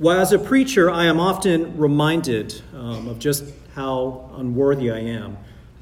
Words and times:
Well, 0.00 0.18
as 0.18 0.32
a 0.32 0.38
preacher, 0.38 0.90
I 0.90 1.04
am 1.04 1.20
often 1.20 1.76
reminded 1.76 2.60
um, 2.74 3.08
of 3.08 3.18
just 3.18 3.44
how 3.74 4.30
unworthy 4.36 4.90
I 4.90 4.98
am 4.98 5.36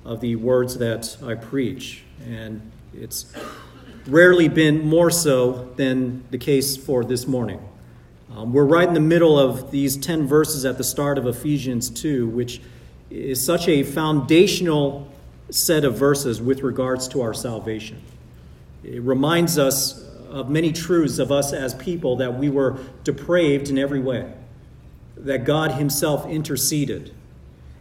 of 0.05 0.21
the 0.21 0.35
words 0.35 0.79
that 0.79 1.17
I 1.25 1.37
preach. 1.37 2.03
And 2.27 2.61
it's 2.93 3.33
rarely 4.07 4.49
been 4.49 4.85
more 4.85 5.11
so 5.11 5.73
than 5.77 6.25
the 6.33 6.39
case 6.39 6.77
for 6.77 7.05
this 7.05 7.29
morning. 7.29 7.67
Um, 8.35 8.53
we're 8.53 8.65
right 8.65 8.87
in 8.87 8.95
the 8.95 9.01
middle 9.01 9.39
of 9.39 9.71
these 9.71 9.97
10 9.97 10.27
verses 10.27 10.65
at 10.65 10.77
the 10.77 10.85
start 10.85 11.17
of 11.17 11.27
Ephesians 11.27 11.89
2, 11.89 12.27
which 12.29 12.61
is 13.11 13.43
such 13.45 13.69
a 13.69 13.85
foundational 13.85 15.09
set 15.51 15.85
of 15.85 15.97
verses 15.97 16.43
with 16.43 16.63
regards 16.63 17.07
to 17.09 17.23
our 17.23 17.33
salvation. 17.33 18.03
It 18.83 19.03
reminds 19.03 19.57
us 19.57 20.10
of 20.31 20.49
many 20.49 20.73
truths 20.73 21.19
of 21.19 21.33
us 21.33 21.53
as 21.53 21.75
people 21.75 22.17
that 22.17 22.39
we 22.39 22.49
were 22.49 22.79
depraved 23.05 23.69
in 23.69 23.79
every 23.79 24.01
way, 24.01 24.33
that 25.17 25.45
God 25.45 25.73
Himself 25.73 26.27
interceded. 26.27 27.13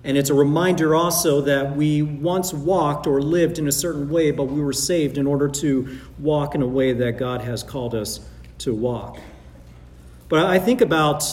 And 0.04 0.18
it's 0.18 0.30
a 0.30 0.34
reminder 0.34 0.96
also 0.96 1.42
that 1.42 1.76
we 1.76 2.02
once 2.02 2.54
walked 2.54 3.06
or 3.06 3.22
lived 3.22 3.60
in 3.60 3.68
a 3.68 3.72
certain 3.72 4.10
way, 4.10 4.32
but 4.32 4.46
we 4.46 4.62
were 4.62 4.74
saved 4.74 5.18
in 5.18 5.28
order 5.28 5.48
to 5.50 6.00
walk 6.18 6.56
in 6.56 6.62
a 6.62 6.68
way 6.68 6.94
that 6.94 7.18
God 7.18 7.42
has 7.42 7.64
called 7.64 7.94
us 7.94 8.22
to 8.60 8.74
walk. 8.74 9.20
But 10.30 10.46
I 10.46 10.58
think 10.60 10.82
about 10.82 11.24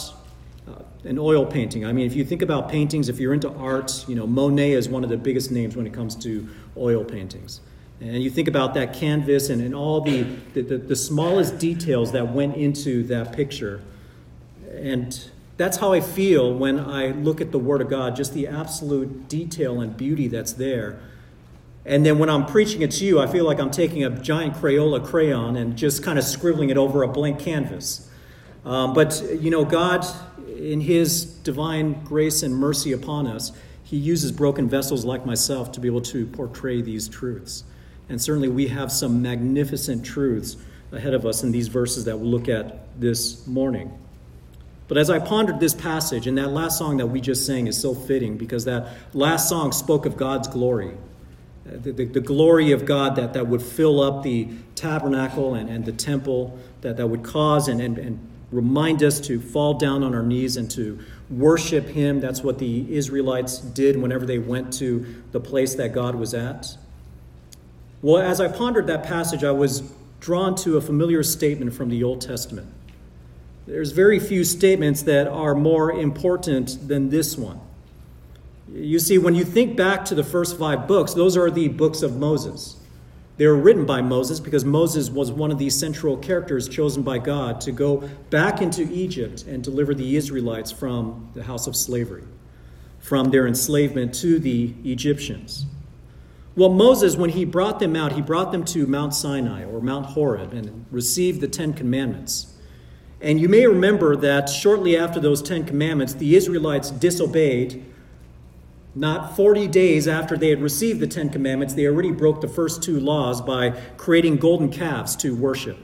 uh, 0.67 0.81
an 1.05 1.17
oil 1.17 1.45
painting. 1.45 1.85
I 1.85 1.93
mean, 1.93 2.05
if 2.05 2.15
you 2.15 2.25
think 2.25 2.41
about 2.41 2.67
paintings, 2.67 3.09
if 3.09 3.19
you're 3.19 3.33
into 3.33 3.49
art, 3.51 4.05
you 4.07 4.15
know, 4.15 4.27
Monet 4.27 4.73
is 4.73 4.89
one 4.89 5.03
of 5.03 5.09
the 5.09 5.17
biggest 5.17 5.49
names 5.49 5.75
when 5.77 5.87
it 5.87 5.93
comes 5.93 6.15
to 6.17 6.47
oil 6.75 7.05
paintings. 7.05 7.61
And 7.99 8.21
you 8.21 8.29
think 8.29 8.47
about 8.47 8.75
that 8.75 8.93
canvas 8.93 9.49
and, 9.49 9.61
and 9.61 9.73
all 9.73 10.01
the, 10.01 10.23
the, 10.53 10.61
the, 10.61 10.95
smallest 10.95 11.57
details 11.57 12.11
that 12.11 12.31
went 12.31 12.55
into 12.55 13.03
that 13.05 13.33
picture. 13.33 13.81
And 14.71 15.19
that's 15.57 15.77
how 15.77 15.93
I 15.93 16.01
feel 16.01 16.53
when 16.53 16.79
I 16.79 17.07
look 17.07 17.41
at 17.41 17.51
the 17.51 17.57
Word 17.57 17.81
of 17.81 17.89
God, 17.89 18.15
just 18.15 18.35
the 18.35 18.47
absolute 18.47 19.27
detail 19.27 19.81
and 19.81 19.97
beauty 19.97 20.27
that's 20.27 20.53
there. 20.53 20.99
And 21.85 22.05
then 22.05 22.19
when 22.19 22.29
I'm 22.29 22.45
preaching 22.45 22.83
it 22.83 22.91
to 22.91 23.05
you, 23.05 23.19
I 23.19 23.25
feel 23.25 23.45
like 23.45 23.59
I'm 23.59 23.71
taking 23.71 24.03
a 24.03 24.09
giant 24.09 24.55
Crayola 24.55 25.03
crayon 25.03 25.55
and 25.55 25.75
just 25.75 26.03
kind 26.03 26.19
of 26.19 26.25
scribbling 26.25 26.69
it 26.69 26.77
over 26.77 27.01
a 27.01 27.07
blank 27.07 27.39
canvas. 27.39 28.07
Um, 28.63 28.93
but, 28.93 29.23
you 29.39 29.49
know, 29.49 29.65
God, 29.65 30.05
in 30.55 30.81
His 30.81 31.25
divine 31.25 32.03
grace 32.03 32.43
and 32.43 32.53
mercy 32.53 32.91
upon 32.91 33.25
us, 33.25 33.53
He 33.83 33.97
uses 33.97 34.31
broken 34.31 34.69
vessels 34.69 35.05
like 35.05 35.25
myself 35.25 35.71
to 35.71 35.79
be 35.79 35.87
able 35.87 36.01
to 36.01 36.27
portray 36.27 36.81
these 36.81 37.07
truths. 37.07 37.63
And 38.09 38.21
certainly 38.21 38.49
we 38.49 38.67
have 38.67 38.91
some 38.91 39.21
magnificent 39.21 40.05
truths 40.05 40.57
ahead 40.91 41.13
of 41.13 41.25
us 41.25 41.43
in 41.43 41.51
these 41.51 41.67
verses 41.67 42.05
that 42.05 42.17
we'll 42.17 42.29
look 42.29 42.47
at 42.47 42.99
this 42.99 43.45
morning. 43.47 43.97
But 44.87 44.97
as 44.97 45.09
I 45.09 45.19
pondered 45.19 45.59
this 45.59 45.73
passage, 45.73 46.27
and 46.27 46.37
that 46.37 46.51
last 46.51 46.77
song 46.77 46.97
that 46.97 47.07
we 47.07 47.19
just 47.19 47.45
sang 47.45 47.67
is 47.67 47.79
so 47.79 47.93
fitting 47.93 48.37
because 48.37 48.65
that 48.65 48.87
last 49.13 49.49
song 49.49 49.73
spoke 49.73 50.05
of 50.05 50.15
God's 50.15 50.47
glory. 50.47 50.95
The, 51.65 51.91
the, 51.91 52.05
the, 52.05 52.21
glory 52.21 52.71
of 52.71 52.85
God 52.85 53.17
that, 53.17 53.33
that 53.33 53.47
would 53.47 53.61
fill 53.61 53.99
up 53.99 54.23
the 54.23 54.47
tabernacle 54.75 55.53
and, 55.53 55.69
and 55.69 55.83
the 55.83 55.91
temple, 55.91 56.57
that, 56.79 56.95
that 56.95 57.07
would 57.07 57.23
cause 57.23 57.67
and, 57.67 57.81
and, 57.81 57.97
and 57.97 58.31
remind 58.53 59.03
us 59.03 59.19
to 59.19 59.41
fall 59.41 59.73
down 59.73 60.01
on 60.01 60.15
our 60.15 60.23
knees 60.23 60.55
and 60.55 60.71
to 60.71 60.97
worship 61.29 61.85
Him. 61.89 62.21
That's 62.21 62.41
what 62.41 62.57
the 62.57 62.95
Israelites 62.95 63.57
did 63.57 64.01
whenever 64.01 64.25
they 64.25 64.39
went 64.39 64.71
to 64.73 65.21
the 65.33 65.41
place 65.41 65.75
that 65.75 65.91
God 65.91 66.15
was 66.15 66.33
at. 66.33 66.77
Well, 68.01 68.21
as 68.21 68.39
I 68.39 68.47
pondered 68.47 68.87
that 68.87 69.03
passage, 69.03 69.43
I 69.43 69.51
was 69.51 69.81
drawn 70.19 70.55
to 70.57 70.77
a 70.77 70.81
familiar 70.81 71.23
statement 71.23 71.73
from 71.73 71.89
the 71.89 72.03
Old 72.03 72.21
Testament. 72.21 72.67
There's 73.65 73.91
very 73.91 74.19
few 74.19 74.43
statements 74.43 75.01
that 75.03 75.27
are 75.27 75.55
more 75.55 75.91
important 75.91 76.87
than 76.87 77.09
this 77.09 77.37
one. 77.37 77.59
You 78.71 78.99
see, 78.99 79.17
when 79.17 79.33
you 79.33 79.43
think 79.43 79.75
back 79.75 80.05
to 80.05 80.15
the 80.15 80.23
first 80.23 80.57
five 80.57 80.87
books, 80.87 81.13
those 81.13 81.35
are 81.35 81.49
the 81.49 81.69
books 81.69 82.01
of 82.01 82.17
Moses. 82.17 82.77
They 83.37 83.47
were 83.47 83.55
written 83.55 83.85
by 83.85 84.01
Moses 84.01 84.39
because 84.39 84.63
Moses 84.63 85.09
was 85.09 85.31
one 85.31 85.51
of 85.51 85.57
the 85.57 85.69
central 85.69 86.17
characters 86.17 86.69
chosen 86.69 87.03
by 87.03 87.19
God 87.19 87.61
to 87.61 87.71
go 87.71 88.09
back 88.29 88.61
into 88.61 88.83
Egypt 88.91 89.43
and 89.47 89.63
deliver 89.63 89.93
the 89.93 90.15
Israelites 90.15 90.71
from 90.71 91.29
the 91.33 91.43
house 91.43 91.67
of 91.67 91.75
slavery, 91.75 92.23
from 92.99 93.31
their 93.31 93.47
enslavement 93.47 94.13
to 94.15 94.39
the 94.39 94.73
Egyptians. 94.83 95.65
Well, 96.57 96.69
Moses, 96.69 97.15
when 97.15 97.29
he 97.29 97.45
brought 97.45 97.77
them 97.77 97.95
out, 97.95 98.13
he 98.13 98.21
brought 98.23 98.51
them 98.51 98.65
to 98.65 98.87
Mount 98.87 99.13
Sinai 99.13 99.63
or 99.63 99.79
Mount 99.79 100.07
Horeb 100.07 100.53
and 100.53 100.87
received 100.89 101.39
the 101.39 101.47
Ten 101.47 101.71
Commandments. 101.71 102.55
And 103.21 103.39
you 103.39 103.47
may 103.47 103.67
remember 103.67 104.15
that 104.15 104.49
shortly 104.49 104.97
after 104.97 105.19
those 105.19 105.43
Ten 105.43 105.65
Commandments, 105.65 106.15
the 106.15 106.35
Israelites 106.35 106.89
disobeyed. 106.89 107.85
Not 108.95 109.35
40 109.35 109.67
days 109.67 110.07
after 110.07 110.35
they 110.35 110.49
had 110.49 110.59
received 110.59 110.99
the 110.99 111.05
Ten 111.05 111.29
Commandments, 111.29 111.75
they 111.75 111.85
already 111.85 112.09
broke 112.09 112.41
the 112.41 112.47
first 112.47 112.81
two 112.81 112.99
laws 112.99 113.39
by 113.39 113.69
creating 113.97 114.37
golden 114.37 114.71
calves 114.71 115.15
to 115.17 115.35
worship. 115.35 115.77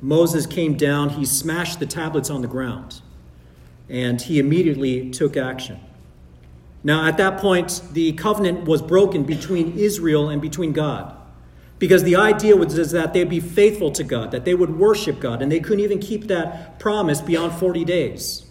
Moses 0.00 0.46
came 0.46 0.78
down, 0.78 1.10
he 1.10 1.26
smashed 1.26 1.78
the 1.78 1.84
tablets 1.84 2.30
on 2.30 2.40
the 2.40 2.48
ground, 2.48 3.02
and 3.90 4.22
he 4.22 4.38
immediately 4.38 5.10
took 5.10 5.36
action. 5.36 5.78
Now, 6.84 7.06
at 7.06 7.16
that 7.18 7.38
point, 7.38 7.80
the 7.92 8.12
covenant 8.12 8.64
was 8.64 8.82
broken 8.82 9.22
between 9.22 9.78
Israel 9.78 10.28
and 10.28 10.42
between 10.42 10.72
God. 10.72 11.16
Because 11.78 12.04
the 12.04 12.16
idea 12.16 12.56
was 12.56 12.92
that 12.92 13.12
they'd 13.12 13.28
be 13.28 13.40
faithful 13.40 13.90
to 13.92 14.04
God, 14.04 14.30
that 14.30 14.44
they 14.44 14.54
would 14.54 14.78
worship 14.78 15.20
God, 15.20 15.42
and 15.42 15.50
they 15.50 15.60
couldn't 15.60 15.80
even 15.80 15.98
keep 15.98 16.28
that 16.28 16.78
promise 16.78 17.20
beyond 17.20 17.54
40 17.54 17.84
days. 17.84 18.46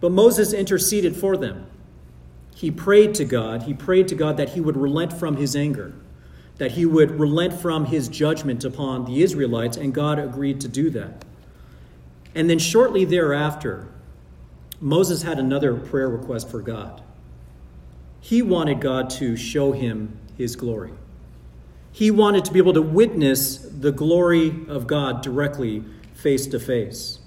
But 0.00 0.10
Moses 0.10 0.52
interceded 0.52 1.14
for 1.16 1.36
them. 1.36 1.66
He 2.54 2.70
prayed 2.70 3.14
to 3.14 3.24
God. 3.24 3.62
He 3.62 3.74
prayed 3.74 4.08
to 4.08 4.14
God 4.14 4.36
that 4.36 4.50
he 4.50 4.60
would 4.60 4.76
relent 4.76 5.12
from 5.12 5.36
his 5.36 5.54
anger, 5.54 5.94
that 6.58 6.72
he 6.72 6.84
would 6.84 7.18
relent 7.18 7.54
from 7.54 7.86
his 7.86 8.08
judgment 8.08 8.64
upon 8.64 9.04
the 9.04 9.22
Israelites, 9.22 9.76
and 9.76 9.94
God 9.94 10.18
agreed 10.18 10.60
to 10.62 10.68
do 10.68 10.90
that. 10.90 11.24
And 12.34 12.50
then 12.50 12.58
shortly 12.58 13.04
thereafter, 13.04 13.88
Moses 14.80 15.22
had 15.22 15.38
another 15.38 15.74
prayer 15.74 16.08
request 16.08 16.50
for 16.50 16.60
God. 16.60 17.02
He 18.22 18.40
wanted 18.40 18.80
God 18.80 19.10
to 19.10 19.36
show 19.36 19.72
him 19.72 20.16
his 20.38 20.54
glory. 20.56 20.92
He 21.90 22.10
wanted 22.10 22.44
to 22.46 22.52
be 22.52 22.58
able 22.58 22.72
to 22.72 22.80
witness 22.80 23.58
the 23.58 23.92
glory 23.92 24.64
of 24.68 24.86
God 24.86 25.22
directly 25.22 25.84
face 26.14 26.46
to 26.46 26.60
face. 26.60 27.18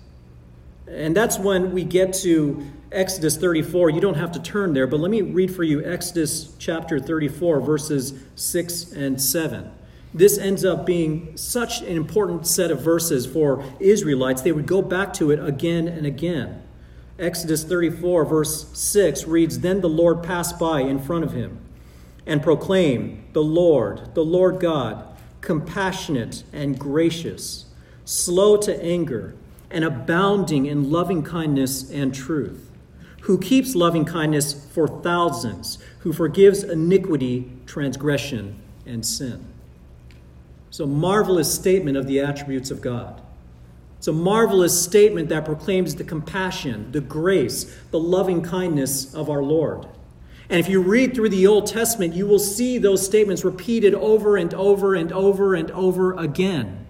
And 0.88 1.16
that's 1.16 1.38
when 1.38 1.74
we 1.74 1.84
get 1.84 2.14
to 2.14 2.66
Exodus 2.94 3.36
34. 3.36 3.90
You 3.90 4.00
don't 4.00 4.16
have 4.16 4.32
to 4.32 4.42
turn 4.42 4.74
there, 4.74 4.88
but 4.88 5.02
let 5.02 5.12
me 5.12 5.22
read 5.22 5.54
for 5.54 5.64
you 5.64 5.84
Exodus 5.84 6.56
chapter 6.60 6.98
34, 6.98 7.60
verses 7.60 8.14
6 8.36 8.94
and 8.94 9.22
7. 9.22 9.70
This 10.14 10.38
ends 10.38 10.64
up 10.64 10.86
being 10.86 11.36
such 11.36 11.82
an 11.82 11.98
important 11.98 12.48
set 12.48 12.72
of 12.72 12.82
verses 12.82 13.26
for 13.26 13.66
Israelites. 13.82 14.42
They 14.42 14.54
would 14.54 14.66
go 14.66 14.82
back 14.82 15.12
to 15.16 15.32
it 15.32 15.46
again 15.46 15.90
and 15.90 16.06
again. 16.06 16.65
Exodus 17.18 17.64
34, 17.64 18.26
verse 18.26 18.68
6 18.74 19.26
reads 19.26 19.60
Then 19.60 19.82
the 19.82 19.90
Lord 19.90 20.22
passed 20.22 20.60
by 20.60 20.82
in 20.82 21.00
front 21.00 21.24
of 21.24 21.32
him 21.32 21.60
and 22.26 22.44
proclaimed, 22.44 23.24
The 23.34 23.44
Lord, 23.44 24.14
the 24.16 24.26
Lord 24.26 24.60
God, 24.60 25.08
compassionate 25.40 26.44
and 26.52 26.78
gracious, 26.78 27.66
slow 28.04 28.58
to 28.58 28.84
anger, 28.84 29.36
and 29.72 29.84
abounding 29.84 30.66
in 30.66 30.92
loving 30.92 31.24
kindness 31.24 31.90
and 31.90 32.14
truth, 32.14 32.70
who 33.22 33.38
keeps 33.38 33.76
loving 33.76 34.06
kindness 34.06 34.68
for 34.74 34.88
thousands, 34.88 35.78
who 36.00 36.12
forgives 36.12 36.64
iniquity, 36.64 37.52
transgression, 37.66 38.60
and 38.86 39.06
sin. 39.06 39.46
So, 40.70 40.86
marvelous 40.86 41.54
statement 41.54 41.96
of 41.96 42.08
the 42.08 42.20
attributes 42.20 42.72
of 42.72 42.82
God. 42.82 43.22
It's 43.98 44.08
a 44.08 44.14
marvelous 44.14 44.84
statement 44.84 45.30
that 45.30 45.46
proclaims 45.46 45.96
the 45.96 46.04
compassion, 46.04 46.92
the 46.92 47.02
grace, 47.02 47.64
the 47.92 48.00
loving 48.00 48.42
kindness 48.42 49.14
of 49.14 49.30
our 49.30 49.42
Lord. 49.42 49.88
And 50.50 50.60
if 50.60 50.70
you 50.70 50.82
read 50.82 51.16
through 51.16 51.30
the 51.30 51.48
Old 51.48 51.66
Testament, 51.66 52.14
you 52.14 52.28
will 52.28 52.40
see 52.40 52.78
those 52.78 53.04
statements 53.04 53.44
repeated 53.44 53.96
over 53.96 54.38
and 54.38 54.54
over 54.54 54.94
and 54.94 55.12
over 55.12 55.56
and 55.56 55.72
over 55.72 56.14
again. 56.14 56.86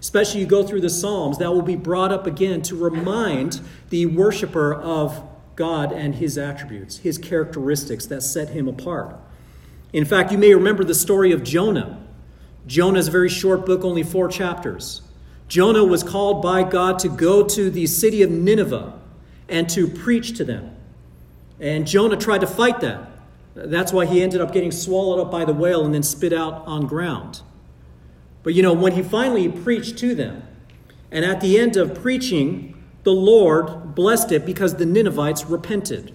Especially 0.00 0.40
you 0.40 0.46
go 0.46 0.66
through 0.66 0.82
the 0.82 0.90
Psalms, 0.90 1.38
that 1.38 1.50
will 1.50 1.62
be 1.62 1.76
brought 1.76 2.12
up 2.12 2.26
again 2.26 2.60
to 2.62 2.76
remind 2.76 3.62
the 3.88 4.04
worshiper 4.04 4.74
of 4.74 5.26
God 5.56 5.92
and 5.92 6.16
his 6.16 6.36
attributes, 6.36 6.98
his 6.98 7.16
characteristics 7.16 8.04
that 8.06 8.22
set 8.22 8.50
him 8.50 8.68
apart. 8.68 9.16
In 9.94 10.04
fact, 10.04 10.30
you 10.30 10.36
may 10.36 10.52
remember 10.52 10.84
the 10.84 10.94
story 10.94 11.32
of 11.32 11.42
Jonah. 11.42 12.04
Jonah 12.66 12.98
is 12.98 13.08
a 13.08 13.10
very 13.10 13.30
short 13.30 13.64
book, 13.64 13.82
only 13.82 14.02
four 14.02 14.28
chapters. 14.28 15.00
Jonah 15.48 15.84
was 15.84 16.02
called 16.02 16.42
by 16.42 16.62
God 16.62 16.98
to 17.00 17.08
go 17.08 17.46
to 17.46 17.70
the 17.70 17.86
city 17.86 18.22
of 18.22 18.30
Nineveh 18.30 18.98
and 19.48 19.68
to 19.70 19.86
preach 19.86 20.36
to 20.36 20.44
them. 20.44 20.74
And 21.60 21.86
Jonah 21.86 22.16
tried 22.16 22.40
to 22.40 22.46
fight 22.46 22.80
that. 22.80 23.08
That's 23.54 23.92
why 23.92 24.06
he 24.06 24.22
ended 24.22 24.40
up 24.40 24.52
getting 24.52 24.72
swallowed 24.72 25.20
up 25.20 25.30
by 25.30 25.44
the 25.44 25.52
whale 25.52 25.84
and 25.84 25.94
then 25.94 26.02
spit 26.02 26.32
out 26.32 26.66
on 26.66 26.86
ground. 26.86 27.42
But 28.42 28.54
you 28.54 28.62
know, 28.62 28.72
when 28.72 28.92
he 28.92 29.02
finally 29.02 29.48
preached 29.48 29.96
to 29.98 30.14
them, 30.14 30.42
and 31.10 31.24
at 31.24 31.40
the 31.40 31.58
end 31.58 31.76
of 31.76 31.94
preaching, 31.94 32.82
the 33.04 33.12
Lord 33.12 33.94
blessed 33.94 34.32
it 34.32 34.44
because 34.44 34.74
the 34.74 34.86
Ninevites 34.86 35.44
repented. 35.44 36.12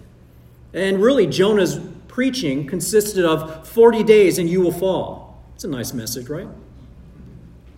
And 0.74 1.02
really, 1.02 1.26
Jonah's 1.26 1.80
preaching 2.08 2.68
consisted 2.68 3.24
of 3.24 3.68
40 3.68 4.04
days 4.04 4.38
and 4.38 4.50
you 4.50 4.60
will 4.60 4.74
fall. 4.74 5.42
It's 5.56 5.64
a 5.64 5.70
nice 5.70 5.94
message, 5.94 6.28
right? 6.28 6.48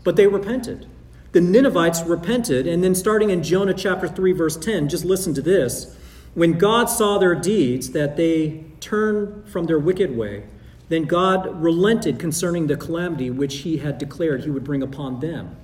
But 0.03 0.15
they 0.15 0.25
repented. 0.25 0.87
The 1.31 1.41
Ninevites 1.41 2.03
repented, 2.03 2.67
and 2.67 2.83
then 2.83 2.93
starting 2.93 3.29
in 3.29 3.41
Jonah 3.41 3.73
chapter 3.73 4.07
3, 4.07 4.33
verse 4.33 4.57
10, 4.57 4.89
just 4.89 5.05
listen 5.05 5.33
to 5.33 5.41
this. 5.41 5.95
When 6.33 6.57
God 6.57 6.85
saw 6.85 7.17
their 7.17 7.35
deeds, 7.35 7.91
that 7.91 8.17
they 8.17 8.65
turned 8.81 9.47
from 9.47 9.65
their 9.65 9.79
wicked 9.79 10.15
way, 10.15 10.43
then 10.89 11.03
God 11.03 11.61
relented 11.61 12.19
concerning 12.19 12.67
the 12.67 12.75
calamity 12.75 13.29
which 13.29 13.59
he 13.59 13.77
had 13.77 13.97
declared 13.97 14.43
he 14.43 14.49
would 14.49 14.65
bring 14.65 14.83
upon 14.83 15.21
them. 15.21 15.55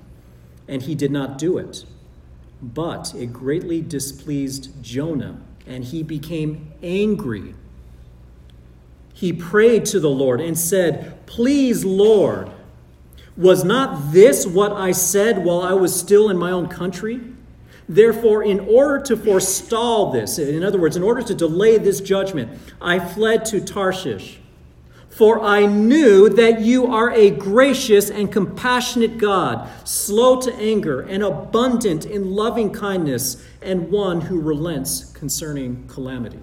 And 0.69 0.83
he 0.83 0.95
did 0.95 1.11
not 1.11 1.37
do 1.37 1.57
it. 1.57 1.83
But 2.61 3.13
it 3.13 3.33
greatly 3.33 3.81
displeased 3.81 4.81
Jonah, 4.81 5.41
and 5.65 5.83
he 5.83 6.01
became 6.01 6.71
angry. 6.81 7.55
He 9.13 9.33
prayed 9.33 9.85
to 9.87 9.99
the 9.99 10.09
Lord 10.09 10.39
and 10.39 10.57
said, 10.57 11.25
Please, 11.25 11.83
Lord, 11.83 12.51
was 13.37 13.63
not 13.63 14.11
this 14.11 14.45
what 14.45 14.73
I 14.73 14.91
said 14.91 15.45
while 15.45 15.61
I 15.61 15.73
was 15.73 15.97
still 15.97 16.29
in 16.29 16.37
my 16.37 16.51
own 16.51 16.67
country? 16.67 17.21
Therefore, 17.87 18.43
in 18.43 18.59
order 18.59 18.99
to 19.05 19.15
forestall 19.15 20.11
this, 20.11 20.39
in 20.39 20.63
other 20.63 20.79
words, 20.79 20.97
in 20.97 21.03
order 21.03 21.21
to 21.21 21.33
delay 21.33 21.77
this 21.77 22.01
judgment, 22.01 22.59
I 22.81 22.99
fled 22.99 23.45
to 23.45 23.61
Tarshish. 23.61 24.39
For 25.09 25.41
I 25.41 25.65
knew 25.65 26.29
that 26.29 26.61
you 26.61 26.87
are 26.87 27.11
a 27.11 27.31
gracious 27.31 28.09
and 28.09 28.31
compassionate 28.31 29.17
God, 29.17 29.67
slow 29.87 30.39
to 30.41 30.53
anger 30.55 31.01
and 31.01 31.23
abundant 31.23 32.05
in 32.05 32.35
loving 32.35 32.71
kindness, 32.71 33.43
and 33.61 33.89
one 33.89 34.21
who 34.21 34.39
relents 34.39 35.05
concerning 35.13 35.87
calamity. 35.87 36.39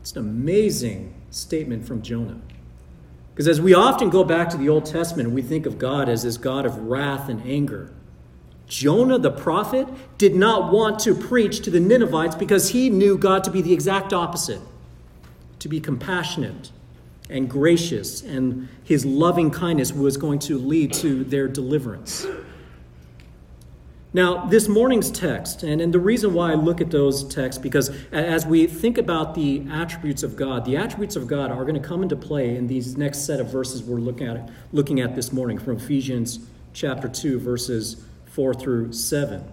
It's 0.00 0.12
an 0.12 0.18
amazing 0.18 1.14
statement 1.30 1.86
from 1.86 2.02
Jonah. 2.02 2.40
Because 3.34 3.48
as 3.48 3.60
we 3.60 3.74
often 3.74 4.10
go 4.10 4.22
back 4.22 4.48
to 4.50 4.56
the 4.56 4.68
Old 4.68 4.86
Testament, 4.86 5.30
we 5.32 5.42
think 5.42 5.66
of 5.66 5.76
God 5.76 6.08
as 6.08 6.22
this 6.22 6.36
God 6.36 6.64
of 6.64 6.78
wrath 6.78 7.28
and 7.28 7.44
anger. 7.44 7.92
Jonah 8.68 9.18
the 9.18 9.30
prophet 9.30 9.88
did 10.18 10.36
not 10.36 10.72
want 10.72 11.00
to 11.00 11.14
preach 11.14 11.60
to 11.62 11.70
the 11.70 11.80
Ninevites 11.80 12.36
because 12.36 12.70
he 12.70 12.88
knew 12.90 13.18
God 13.18 13.44
to 13.44 13.50
be 13.50 13.60
the 13.60 13.72
exact 13.72 14.12
opposite 14.12 14.60
to 15.58 15.68
be 15.68 15.80
compassionate 15.80 16.70
and 17.30 17.48
gracious, 17.48 18.22
and 18.22 18.68
his 18.84 19.06
loving 19.06 19.50
kindness 19.50 19.92
was 19.92 20.18
going 20.18 20.38
to 20.38 20.58
lead 20.58 20.92
to 20.92 21.24
their 21.24 21.48
deliverance. 21.48 22.26
Now, 24.14 24.46
this 24.46 24.68
morning's 24.68 25.10
text, 25.10 25.64
and, 25.64 25.80
and 25.80 25.92
the 25.92 25.98
reason 25.98 26.34
why 26.34 26.52
I 26.52 26.54
look 26.54 26.80
at 26.80 26.92
those 26.92 27.24
texts, 27.24 27.60
because 27.60 27.90
as 28.12 28.46
we 28.46 28.68
think 28.68 28.96
about 28.96 29.34
the 29.34 29.66
attributes 29.68 30.22
of 30.22 30.36
God, 30.36 30.64
the 30.64 30.76
attributes 30.76 31.16
of 31.16 31.26
God 31.26 31.50
are 31.50 31.64
going 31.64 31.74
to 31.74 31.80
come 31.80 32.00
into 32.00 32.14
play 32.14 32.54
in 32.54 32.68
these 32.68 32.96
next 32.96 33.26
set 33.26 33.40
of 33.40 33.50
verses 33.50 33.82
we're 33.82 33.98
looking 33.98 34.28
at, 34.28 34.48
looking 34.72 35.00
at 35.00 35.16
this 35.16 35.32
morning 35.32 35.58
from 35.58 35.78
Ephesians 35.78 36.38
chapter 36.72 37.08
2, 37.08 37.40
verses 37.40 38.04
4 38.26 38.54
through 38.54 38.92
7. 38.92 39.52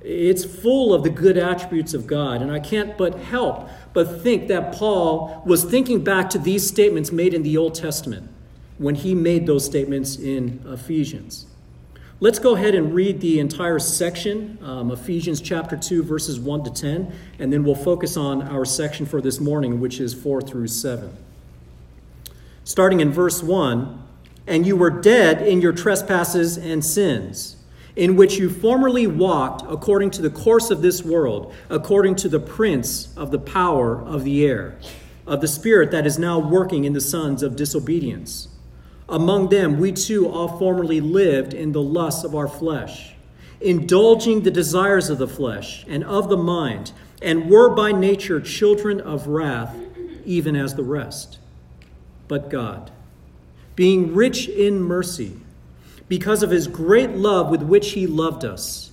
It's 0.00 0.44
full 0.44 0.92
of 0.92 1.04
the 1.04 1.10
good 1.10 1.38
attributes 1.38 1.94
of 1.94 2.08
God, 2.08 2.42
and 2.42 2.50
I 2.50 2.58
can't 2.58 2.98
but 2.98 3.14
help 3.20 3.70
but 3.92 4.20
think 4.20 4.48
that 4.48 4.72
Paul 4.74 5.44
was 5.46 5.62
thinking 5.62 6.02
back 6.02 6.28
to 6.30 6.38
these 6.40 6.66
statements 6.66 7.12
made 7.12 7.32
in 7.32 7.44
the 7.44 7.56
Old 7.56 7.76
Testament 7.76 8.28
when 8.78 8.96
he 8.96 9.14
made 9.14 9.46
those 9.46 9.64
statements 9.64 10.16
in 10.16 10.60
Ephesians. 10.66 11.46
Let's 12.18 12.38
go 12.38 12.54
ahead 12.54 12.74
and 12.74 12.94
read 12.94 13.20
the 13.20 13.40
entire 13.40 13.78
section, 13.78 14.58
um, 14.62 14.90
Ephesians 14.90 15.38
chapter 15.38 15.76
2, 15.76 16.02
verses 16.02 16.40
1 16.40 16.64
to 16.64 16.70
10, 16.70 17.12
and 17.38 17.52
then 17.52 17.62
we'll 17.62 17.74
focus 17.74 18.16
on 18.16 18.40
our 18.40 18.64
section 18.64 19.04
for 19.04 19.20
this 19.20 19.38
morning, 19.38 19.80
which 19.80 20.00
is 20.00 20.14
4 20.14 20.40
through 20.40 20.68
7. 20.68 21.14
Starting 22.64 23.00
in 23.00 23.12
verse 23.12 23.42
1 23.42 24.02
And 24.46 24.66
you 24.66 24.76
were 24.76 24.88
dead 24.88 25.42
in 25.42 25.60
your 25.60 25.74
trespasses 25.74 26.56
and 26.56 26.82
sins 26.82 27.56
in 27.96 28.16
which 28.16 28.38
you 28.38 28.48
formerly 28.48 29.06
walked 29.06 29.70
according 29.70 30.10
to 30.12 30.22
the 30.22 30.30
course 30.30 30.70
of 30.70 30.80
this 30.80 31.02
world, 31.02 31.54
according 31.68 32.14
to 32.14 32.30
the 32.30 32.40
prince 32.40 33.14
of 33.16 33.30
the 33.30 33.38
power 33.38 34.00
of 34.00 34.24
the 34.24 34.46
air, 34.46 34.78
of 35.26 35.42
the 35.42 35.48
spirit 35.48 35.90
that 35.90 36.06
is 36.06 36.18
now 36.18 36.38
working 36.38 36.84
in 36.84 36.94
the 36.94 37.00
sons 37.00 37.42
of 37.42 37.56
disobedience. 37.56 38.48
Among 39.08 39.48
them, 39.50 39.78
we 39.78 39.92
too 39.92 40.28
all 40.28 40.58
formerly 40.58 41.00
lived 41.00 41.54
in 41.54 41.72
the 41.72 41.82
lusts 41.82 42.24
of 42.24 42.34
our 42.34 42.48
flesh, 42.48 43.14
indulging 43.60 44.42
the 44.42 44.50
desires 44.50 45.10
of 45.10 45.18
the 45.18 45.28
flesh 45.28 45.84
and 45.88 46.02
of 46.04 46.28
the 46.28 46.36
mind, 46.36 46.92
and 47.22 47.48
were 47.48 47.74
by 47.74 47.92
nature 47.92 48.40
children 48.40 49.00
of 49.00 49.28
wrath, 49.28 49.76
even 50.24 50.56
as 50.56 50.74
the 50.74 50.82
rest. 50.82 51.38
But 52.26 52.50
God, 52.50 52.90
being 53.76 54.14
rich 54.14 54.48
in 54.48 54.80
mercy, 54.80 55.34
because 56.08 56.42
of 56.42 56.50
his 56.50 56.66
great 56.66 57.10
love 57.10 57.50
with 57.50 57.62
which 57.62 57.92
he 57.92 58.06
loved 58.06 58.44
us, 58.44 58.90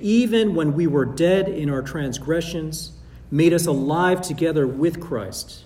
even 0.00 0.54
when 0.54 0.74
we 0.74 0.86
were 0.86 1.04
dead 1.04 1.48
in 1.48 1.70
our 1.70 1.82
transgressions, 1.82 2.92
made 3.30 3.52
us 3.52 3.66
alive 3.66 4.20
together 4.20 4.66
with 4.66 5.00
Christ. 5.00 5.64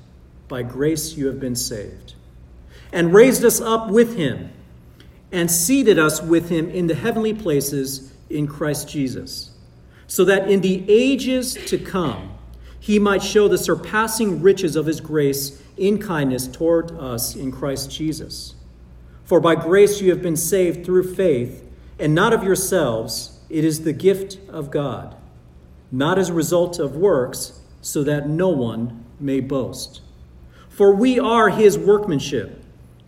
By 0.49 0.62
grace 0.62 1.16
you 1.16 1.26
have 1.26 1.40
been 1.40 1.56
saved. 1.56 2.14
And 2.96 3.12
raised 3.12 3.44
us 3.44 3.60
up 3.60 3.90
with 3.90 4.16
him, 4.16 4.50
and 5.31 5.50
seated 5.50 5.98
us 5.98 6.22
with 6.22 6.48
him 6.48 6.70
in 6.70 6.87
the 6.87 6.94
heavenly 6.94 7.34
places 7.34 8.14
in 8.31 8.46
Christ 8.46 8.88
Jesus, 8.88 9.50
so 10.06 10.25
that 10.25 10.50
in 10.50 10.62
the 10.62 10.82
ages 10.88 11.52
to 11.66 11.76
come 11.76 12.32
he 12.81 12.98
might 12.98 13.22
show 13.22 13.48
the 13.48 13.58
surpassing 13.58 14.40
riches 14.40 14.76
of 14.76 14.87
his 14.87 15.02
grace 15.02 15.62
in 15.76 15.98
kindness 15.98 16.48
toward 16.48 16.90
us 16.93 17.37
in 17.37 17.52
Christ 17.52 17.90
Jesus. 17.90 18.54
For 19.25 19.40
by 19.40 19.56
grace 19.56 20.00
you 20.00 20.08
have 20.08 20.22
been 20.22 20.37
saved 20.37 20.87
through 20.87 21.14
faith, 21.14 21.69
and 21.99 22.14
not 22.14 22.32
of 22.32 22.44
yourselves. 22.44 23.40
It 23.50 23.64
is 23.64 23.84
the 23.84 23.92
gift 23.92 24.38
of 24.49 24.70
God, 24.70 25.14
not 25.92 26.19
as 26.19 26.31
a 26.31 26.34
result 26.34 26.78
of 26.78 26.96
works, 26.96 27.60
so 27.82 28.02
that 28.04 28.26
no 28.26 28.49
one 28.49 29.04
may 29.20 29.40
boast. 29.40 30.00
For 30.70 30.94
we 30.94 31.19
are 31.19 31.50
his 31.50 31.76
workmanship, 31.76 32.55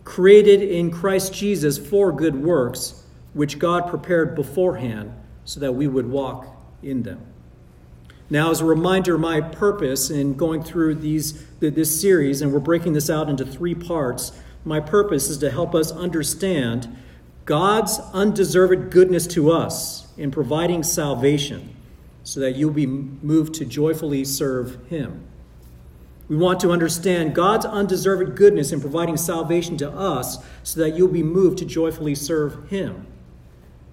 created 0.09 0.63
in 0.63 0.89
Christ 0.89 1.31
Jesus 1.31 1.77
for 1.77 2.11
good 2.11 2.35
works, 2.35 3.03
which 3.33 3.59
God 3.59 3.87
prepared 3.87 4.33
beforehand 4.33 5.13
so 5.45 5.59
that 5.59 5.73
we 5.73 5.87
would 5.87 6.09
walk 6.09 6.47
in 6.81 7.03
them. 7.03 7.21
Now, 8.27 8.49
as 8.49 8.59
a 8.59 8.65
reminder, 8.65 9.19
my 9.19 9.39
purpose 9.39 10.09
in 10.09 10.33
going 10.33 10.63
through 10.63 10.95
these, 10.95 11.45
this 11.59 12.01
series, 12.01 12.41
and 12.41 12.51
we're 12.51 12.59
breaking 12.59 12.93
this 12.93 13.07
out 13.07 13.29
into 13.29 13.45
three 13.45 13.75
parts 13.75 14.31
my 14.65 14.79
purpose 14.79 15.29
is 15.29 15.37
to 15.37 15.51
help 15.51 15.75
us 15.75 15.91
understand 15.91 16.97
God's 17.45 17.99
undeserved 18.11 18.91
goodness 18.91 19.27
to 19.27 19.51
us 19.51 20.07
in 20.17 20.31
providing 20.31 20.81
salvation 20.81 21.75
so 22.23 22.39
that 22.39 22.55
you'll 22.55 22.71
be 22.71 22.87
moved 22.87 23.53
to 23.55 23.65
joyfully 23.65 24.25
serve 24.25 24.85
Him. 24.87 25.28
We 26.29 26.37
want 26.37 26.59
to 26.59 26.71
understand 26.71 27.33
God's 27.33 27.65
undeserved 27.65 28.37
goodness 28.37 28.71
in 28.71 28.79
providing 28.79 29.17
salvation 29.17 29.77
to 29.77 29.89
us 29.89 30.37
so 30.61 30.79
that 30.79 30.91
you'll 30.95 31.07
be 31.07 31.23
moved 31.23 31.57
to 31.57 31.65
joyfully 31.65 32.13
serve 32.13 32.69
Him. 32.69 33.07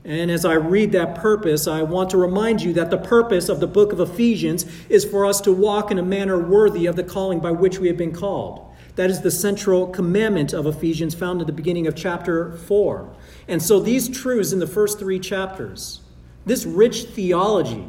And 0.04 0.30
as 0.30 0.44
I 0.44 0.52
read 0.52 0.92
that 0.92 1.16
purpose, 1.16 1.66
I 1.66 1.82
want 1.82 2.10
to 2.10 2.18
remind 2.18 2.62
you 2.62 2.72
that 2.74 2.90
the 2.90 2.98
purpose 2.98 3.48
of 3.48 3.58
the 3.58 3.66
book 3.66 3.92
of 3.92 3.98
Ephesians 3.98 4.64
is 4.88 5.04
for 5.04 5.26
us 5.26 5.40
to 5.40 5.52
walk 5.52 5.90
in 5.90 5.98
a 5.98 6.02
manner 6.02 6.38
worthy 6.38 6.86
of 6.86 6.94
the 6.94 7.02
calling 7.02 7.40
by 7.40 7.50
which 7.50 7.80
we 7.80 7.88
have 7.88 7.96
been 7.96 8.12
called. 8.12 8.64
That 8.94 9.10
is 9.10 9.22
the 9.22 9.30
central 9.30 9.88
commandment 9.88 10.52
of 10.52 10.66
Ephesians 10.66 11.14
found 11.14 11.40
at 11.40 11.46
the 11.46 11.52
beginning 11.52 11.86
of 11.86 11.96
chapter 11.96 12.52
4. 12.52 13.12
And 13.48 13.60
so 13.60 13.80
these 13.80 14.08
truths 14.08 14.52
in 14.52 14.60
the 14.60 14.66
first 14.66 14.98
three 14.98 15.18
chapters, 15.18 16.02
this 16.44 16.64
rich 16.64 17.04
theology, 17.04 17.86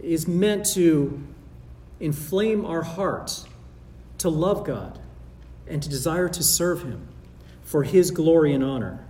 is 0.00 0.28
meant 0.28 0.64
to 0.66 1.25
inflame 2.00 2.64
our 2.64 2.82
hearts 2.82 3.46
to 4.18 4.28
love 4.28 4.64
God 4.64 4.98
and 5.66 5.82
to 5.82 5.88
desire 5.88 6.28
to 6.28 6.42
serve 6.42 6.82
Him 6.82 7.08
for 7.62 7.82
His 7.82 8.10
glory 8.10 8.52
and 8.52 8.62
honor. 8.62 9.05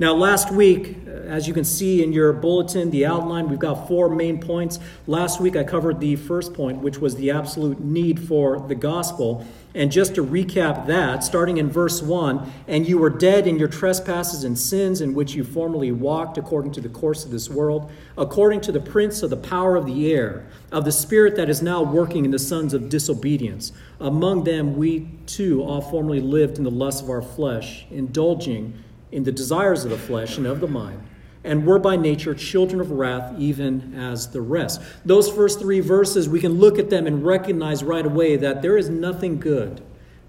Now, 0.00 0.12
last 0.12 0.50
week, 0.50 0.96
as 1.06 1.46
you 1.46 1.54
can 1.54 1.62
see 1.62 2.02
in 2.02 2.12
your 2.12 2.32
bulletin, 2.32 2.90
the 2.90 3.06
outline, 3.06 3.48
we've 3.48 3.60
got 3.60 3.86
four 3.86 4.08
main 4.08 4.40
points. 4.40 4.80
Last 5.06 5.40
week, 5.40 5.54
I 5.54 5.62
covered 5.62 6.00
the 6.00 6.16
first 6.16 6.52
point, 6.52 6.78
which 6.78 6.98
was 6.98 7.14
the 7.14 7.30
absolute 7.30 7.78
need 7.78 8.18
for 8.18 8.58
the 8.58 8.74
gospel. 8.74 9.46
And 9.72 9.92
just 9.92 10.16
to 10.16 10.24
recap 10.24 10.88
that, 10.88 11.22
starting 11.22 11.58
in 11.58 11.70
verse 11.70 12.02
1 12.02 12.52
And 12.66 12.88
you 12.88 12.98
were 12.98 13.10
dead 13.10 13.46
in 13.46 13.56
your 13.56 13.68
trespasses 13.68 14.42
and 14.42 14.58
sins 14.58 15.00
in 15.00 15.14
which 15.14 15.34
you 15.34 15.44
formerly 15.44 15.92
walked 15.92 16.38
according 16.38 16.72
to 16.72 16.80
the 16.80 16.88
course 16.88 17.24
of 17.24 17.30
this 17.30 17.48
world, 17.48 17.90
according 18.18 18.62
to 18.62 18.72
the 18.72 18.80
prince 18.80 19.22
of 19.22 19.30
the 19.30 19.36
power 19.36 19.76
of 19.76 19.86
the 19.86 20.12
air, 20.12 20.44
of 20.72 20.84
the 20.84 20.92
spirit 20.92 21.36
that 21.36 21.48
is 21.48 21.62
now 21.62 21.84
working 21.84 22.24
in 22.24 22.32
the 22.32 22.38
sons 22.40 22.74
of 22.74 22.88
disobedience. 22.88 23.70
Among 24.00 24.42
them, 24.42 24.76
we 24.76 25.08
too 25.26 25.62
all 25.62 25.80
formerly 25.80 26.20
lived 26.20 26.58
in 26.58 26.64
the 26.64 26.70
lusts 26.70 27.00
of 27.00 27.10
our 27.10 27.22
flesh, 27.22 27.86
indulging 27.92 28.74
in 29.14 29.22
the 29.22 29.32
desires 29.32 29.84
of 29.84 29.90
the 29.90 29.96
flesh 29.96 30.36
and 30.36 30.46
of 30.46 30.58
the 30.58 30.66
mind, 30.66 31.00
and 31.44 31.64
were 31.64 31.78
by 31.78 31.94
nature 31.94 32.34
children 32.34 32.80
of 32.80 32.90
wrath, 32.90 33.32
even 33.38 33.94
as 33.94 34.28
the 34.30 34.40
rest. 34.40 34.80
Those 35.04 35.30
first 35.30 35.60
three 35.60 35.78
verses, 35.78 36.28
we 36.28 36.40
can 36.40 36.54
look 36.58 36.80
at 36.80 36.90
them 36.90 37.06
and 37.06 37.24
recognize 37.24 37.84
right 37.84 38.04
away 38.04 38.36
that 38.36 38.60
there 38.60 38.76
is 38.76 38.90
nothing 38.90 39.38
good 39.38 39.80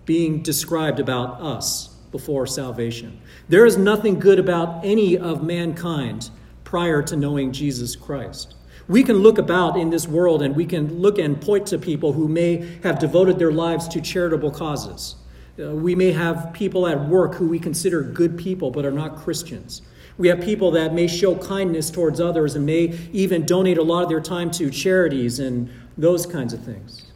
being 0.05 0.43
described 0.43 0.99
about 0.99 1.41
us 1.41 1.87
before 2.11 2.45
salvation. 2.45 3.19
There 3.49 3.65
is 3.65 3.75
nothing 3.75 4.19
good 4.19 4.37
about 4.37 4.85
any 4.85 5.17
of 5.17 5.41
mankind 5.41 6.29
prior 6.63 7.01
to 7.01 7.15
knowing 7.15 7.51
Jesus 7.51 7.95
Christ. 7.95 8.53
We 8.87 9.01
can 9.01 9.17
look 9.17 9.39
about 9.39 9.77
in 9.77 9.89
this 9.89 10.07
world 10.07 10.43
and 10.43 10.55
we 10.55 10.65
can 10.65 11.01
look 11.01 11.17
and 11.17 11.41
point 11.41 11.65
to 11.67 11.79
people 11.79 12.13
who 12.13 12.27
may 12.27 12.77
have 12.83 12.99
devoted 12.99 13.39
their 13.39 13.51
lives 13.51 13.87
to 13.89 14.01
charitable 14.01 14.51
causes. 14.51 15.15
Uh, 15.57 15.73
we 15.73 15.95
may 15.95 16.11
have 16.11 16.51
people 16.53 16.85
at 16.85 17.07
work 17.07 17.35
who 17.35 17.47
we 17.47 17.59
consider 17.59 18.01
good 18.01 18.37
people 18.37 18.71
but 18.71 18.85
are 18.85 18.91
not 18.91 19.15
Christians. 19.15 19.81
We 20.17 20.27
have 20.29 20.41
people 20.41 20.71
that 20.71 20.93
may 20.93 21.07
show 21.07 21.35
kindness 21.35 21.89
towards 21.89 22.19
others 22.19 22.55
and 22.55 22.65
may 22.65 22.97
even 23.11 23.45
donate 23.45 23.77
a 23.77 23.83
lot 23.83 24.03
of 24.03 24.09
their 24.09 24.21
time 24.21 24.51
to 24.51 24.69
charities 24.69 25.39
and 25.39 25.69
those 25.97 26.25
kinds 26.25 26.53
of 26.53 26.63
things. 26.63 27.11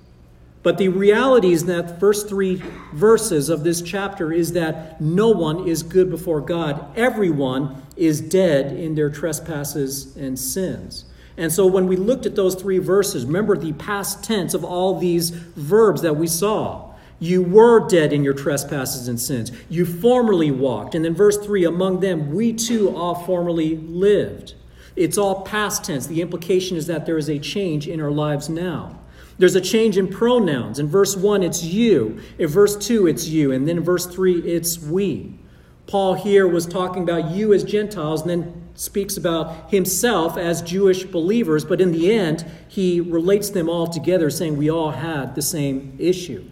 But 0.61 0.77
the 0.77 0.89
reality 0.89 1.53
is 1.53 1.65
that 1.65 1.99
first 1.99 2.27
three 2.27 2.61
verses 2.93 3.47
of 3.47 3.63
this 3.63 3.81
chapter 3.81 4.33
is 4.33 4.51
that 4.53 4.99
no 4.99 5.29
one 5.29 5.67
is 5.67 5.83
good 5.83 6.09
before 6.09 6.41
God. 6.41 6.97
Everyone 6.97 7.81
is 7.95 8.19
dead 8.19 8.73
in 8.73 8.95
their 8.95 9.09
trespasses 9.09 10.17
and 10.17 10.37
sins. 10.37 11.05
And 11.37 11.53
so 11.53 11.65
when 11.65 11.87
we 11.87 11.95
looked 11.95 12.25
at 12.25 12.35
those 12.35 12.55
three 12.55 12.79
verses, 12.79 13.25
remember 13.25 13.57
the 13.57 13.71
past 13.73 14.25
tense 14.25 14.53
of 14.53 14.65
all 14.65 14.99
these 14.99 15.29
verbs 15.29 16.01
that 16.01 16.17
we 16.17 16.27
saw. 16.27 16.88
You 17.19 17.41
were 17.41 17.87
dead 17.87 18.13
in 18.13 18.23
your 18.23 18.33
trespasses 18.33 19.07
and 19.07 19.19
sins. 19.19 19.51
You 19.69 19.85
formerly 19.85 20.51
walked. 20.51 20.95
And 20.95 21.03
then 21.03 21.13
verse 21.13 21.37
3 21.37 21.65
among 21.65 21.99
them, 21.99 22.33
we 22.33 22.53
too 22.53 22.95
all 22.95 23.15
formerly 23.15 23.75
lived. 23.77 24.53
It's 24.95 25.17
all 25.17 25.41
past 25.41 25.83
tense. 25.83 26.07
The 26.07 26.21
implication 26.21 26.77
is 26.77 26.87
that 26.87 27.05
there 27.05 27.17
is 27.17 27.29
a 27.29 27.39
change 27.39 27.87
in 27.87 28.01
our 28.01 28.11
lives 28.11 28.49
now. 28.49 28.99
There's 29.37 29.55
a 29.55 29.61
change 29.61 29.97
in 29.97 30.07
pronouns. 30.07 30.79
In 30.79 30.87
verse 30.87 31.15
1, 31.15 31.43
it's 31.43 31.63
you. 31.63 32.19
In 32.37 32.47
verse 32.47 32.75
2, 32.75 33.07
it's 33.07 33.27
you. 33.27 33.51
And 33.51 33.67
then 33.67 33.77
in 33.77 33.83
verse 33.83 34.05
3, 34.05 34.39
it's 34.39 34.79
we. 34.79 35.39
Paul 35.87 36.13
here 36.13 36.47
was 36.47 36.65
talking 36.65 37.03
about 37.03 37.31
you 37.31 37.53
as 37.53 37.63
Gentiles 37.63 38.21
and 38.21 38.29
then 38.29 38.69
speaks 38.75 39.17
about 39.17 39.71
himself 39.71 40.37
as 40.37 40.61
Jewish 40.61 41.03
believers, 41.03 41.65
but 41.65 41.81
in 41.81 41.91
the 41.91 42.11
end, 42.11 42.45
he 42.67 43.01
relates 43.01 43.49
them 43.49 43.67
all 43.67 43.87
together, 43.87 44.29
saying 44.29 44.55
we 44.55 44.69
all 44.69 44.91
had 44.91 45.35
the 45.35 45.41
same 45.41 45.95
issue. 45.97 46.43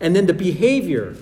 And 0.00 0.16
then 0.16 0.26
the 0.26 0.34
behavior, 0.34 1.14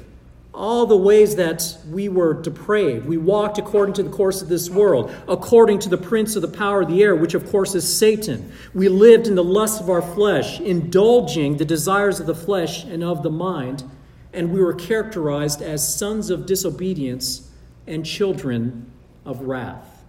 all 0.58 0.86
the 0.86 0.96
ways 0.96 1.36
that 1.36 1.78
we 1.90 2.08
were 2.08 2.34
depraved. 2.34 3.06
We 3.06 3.16
walked 3.16 3.58
according 3.58 3.94
to 3.94 4.02
the 4.02 4.10
course 4.10 4.42
of 4.42 4.48
this 4.48 4.68
world, 4.68 5.14
according 5.28 5.78
to 5.80 5.88
the 5.88 5.96
prince 5.96 6.34
of 6.34 6.42
the 6.42 6.48
power 6.48 6.82
of 6.82 6.88
the 6.88 7.02
air, 7.02 7.14
which 7.14 7.34
of 7.34 7.48
course 7.48 7.76
is 7.76 7.96
Satan. 7.96 8.52
We 8.74 8.88
lived 8.88 9.28
in 9.28 9.36
the 9.36 9.44
lust 9.44 9.80
of 9.80 9.88
our 9.88 10.02
flesh, 10.02 10.58
indulging 10.60 11.56
the 11.56 11.64
desires 11.64 12.18
of 12.18 12.26
the 12.26 12.34
flesh 12.34 12.84
and 12.84 13.04
of 13.04 13.22
the 13.22 13.30
mind, 13.30 13.84
and 14.32 14.52
we 14.52 14.60
were 14.60 14.74
characterized 14.74 15.62
as 15.62 15.96
sons 15.96 16.28
of 16.28 16.44
disobedience 16.44 17.50
and 17.86 18.04
children 18.04 18.90
of 19.24 19.42
wrath. 19.42 20.02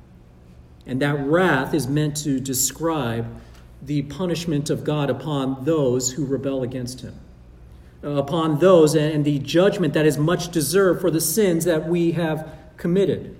And 0.88 0.99
that 1.01 1.19
wrath 1.19 1.75
is 1.75 1.88
meant 1.88 2.17
to 2.17 2.39
describe 2.39 3.27
the 3.83 4.01
punishment 4.03 4.69
of 4.69 4.83
God 4.83 5.09
upon 5.09 5.63
those 5.63 6.11
who 6.11 6.25
rebel 6.25 6.63
against 6.63 7.01
him 7.01 7.19
Uh, 8.01 8.12
upon 8.12 8.60
those 8.60 8.96
and 8.96 9.25
the 9.25 9.39
judgment 9.39 9.94
that 9.94 10.06
is 10.06 10.18
much 10.18 10.50
deserved 10.51 11.01
for 11.01 11.12
the 11.12 11.20
sins 11.20 11.65
that 11.65 11.86
we 11.86 12.13
have 12.13 12.48
committed. 12.77 13.36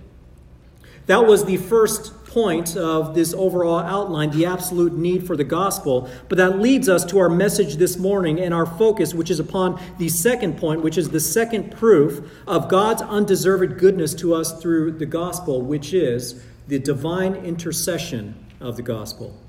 That 1.06 1.24
was 1.24 1.46
the 1.46 1.56
first 1.56 2.26
point 2.26 2.76
of 2.76 3.14
this 3.14 3.32
overall 3.32 3.78
outline, 3.78 4.32
the 4.32 4.44
absolute 4.44 4.92
need 4.92 5.26
for 5.26 5.34
the 5.34 5.44
gospel. 5.44 6.10
But 6.28 6.36
that 6.36 6.58
leads 6.58 6.90
us 6.90 7.06
to 7.06 7.18
our 7.20 7.30
message 7.30 7.76
this 7.76 7.96
morning 7.96 8.38
and 8.38 8.52
our 8.52 8.66
focus, 8.66 9.14
which 9.14 9.30
is 9.30 9.40
upon 9.40 9.80
the 9.96 10.10
second 10.10 10.58
point, 10.58 10.82
which 10.82 10.98
is 10.98 11.08
the 11.08 11.20
second 11.20 11.72
proof 11.72 12.30
of 12.46 12.68
God's 12.68 13.00
undeserved 13.00 13.78
goodness 13.78 14.12
to 14.16 14.34
us 14.34 14.60
through 14.60 14.92
the 14.92 15.06
gospel, 15.06 15.62
which 15.62 15.94
is 15.94 16.44
the 16.68 16.78
divine 16.78 17.34
intercession 17.34 18.34
of 18.60 18.76
the 18.76 18.82
gospel. 18.82 19.40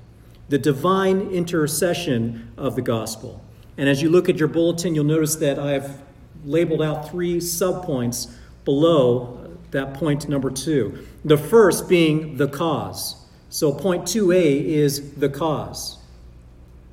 The 0.48 0.56
divine 0.56 1.20
intercession 1.32 2.50
of 2.56 2.76
the 2.76 2.82
gospel. 2.82 3.41
And 3.78 3.88
as 3.88 4.02
you 4.02 4.10
look 4.10 4.28
at 4.28 4.36
your 4.36 4.48
bulletin, 4.48 4.94
you'll 4.94 5.04
notice 5.04 5.36
that 5.36 5.58
I've 5.58 6.00
labeled 6.44 6.82
out 6.82 7.08
three 7.10 7.38
subpoints 7.38 8.30
below 8.64 9.42
that 9.70 9.94
point 9.94 10.28
number 10.28 10.50
two. 10.50 11.06
The 11.24 11.36
first 11.36 11.88
being 11.88 12.36
the 12.36 12.48
cause. 12.48 13.16
So, 13.48 13.72
point 13.72 14.04
2a 14.04 14.64
is 14.64 15.12
the 15.12 15.28
cause. 15.28 15.98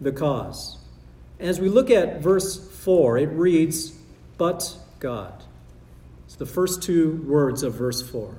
The 0.01 0.11
cause. 0.11 0.77
As 1.39 1.59
we 1.59 1.69
look 1.69 1.89
at 1.89 2.21
verse 2.21 2.57
4, 2.83 3.17
it 3.17 3.27
reads, 3.27 3.93
But 4.37 4.77
God. 4.99 5.43
It's 6.25 6.35
the 6.35 6.45
first 6.45 6.83
two 6.83 7.23
words 7.25 7.63
of 7.63 7.75
verse 7.75 8.01
4. 8.01 8.35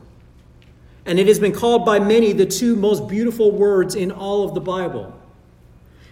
And 1.07 1.19
it 1.19 1.27
has 1.29 1.39
been 1.39 1.53
called 1.53 1.87
by 1.87 1.99
many 1.99 2.33
the 2.33 2.45
two 2.45 2.77
most 2.77 3.09
beautiful 3.09 3.51
words 3.51 3.95
in 3.95 4.13
all 4.13 4.45
of 4.45 4.55
the 4.55 4.61
Bible. 4.61 5.19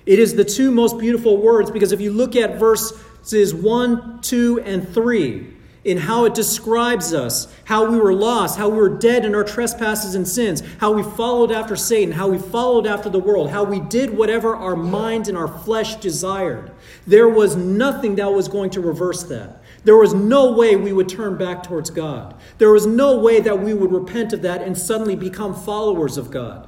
It 0.09 0.19
is 0.19 0.35
the 0.35 0.45
two 0.45 0.71
most 0.71 0.97
beautiful 0.97 1.37
words 1.37 1.71
because 1.71 1.93
if 1.93 2.01
you 2.01 2.11
look 2.11 2.35
at 2.35 2.59
verses 2.59 3.55
1, 3.55 4.23
2, 4.23 4.61
and 4.65 4.89
3, 4.89 5.55
in 5.85 5.99
how 5.99 6.25
it 6.25 6.33
describes 6.35 7.13
us, 7.13 7.47
how 7.65 7.91
we 7.91 8.01
were 8.01 8.15
lost, 8.15 8.57
how 8.57 8.71
we 8.71 8.79
were 8.79 8.89
dead 8.89 9.27
in 9.27 9.35
our 9.35 9.45
trespasses 9.45 10.15
and 10.15 10.27
sins, 10.27 10.63
how 10.81 10.93
we 10.93 11.03
followed 11.03 11.53
after 11.53 11.77
Satan, 11.77 12.11
how 12.11 12.27
we 12.27 12.39
followed 12.39 12.87
after 12.87 13.11
the 13.11 13.19
world, 13.19 13.51
how 13.51 13.65
we 13.65 13.81
did 13.81 14.17
whatever 14.17 14.57
our 14.57 14.77
minds 14.77 15.29
and 15.29 15.37
our 15.37 15.47
flesh 15.47 15.97
desired. 15.97 16.73
There 17.07 17.29
was 17.29 17.55
nothing 17.55 18.15
that 18.15 18.33
was 18.33 18.49
going 18.49 18.71
to 18.71 18.81
reverse 18.81 19.25
that. 19.25 19.63
There 19.85 19.99
was 19.99 20.15
no 20.15 20.53
way 20.53 20.75
we 20.75 20.95
would 20.95 21.11
turn 21.11 21.37
back 21.37 21.63
towards 21.63 21.91
God. 21.91 22.35
There 22.57 22.73
was 22.73 22.87
no 22.87 23.19
way 23.19 23.41
that 23.41 23.61
we 23.61 23.75
would 23.75 23.93
repent 23.93 24.33
of 24.33 24.41
that 24.41 24.63
and 24.63 24.77
suddenly 24.77 25.17
become 25.17 25.55
followers 25.55 26.17
of 26.17 26.31
God. 26.31 26.68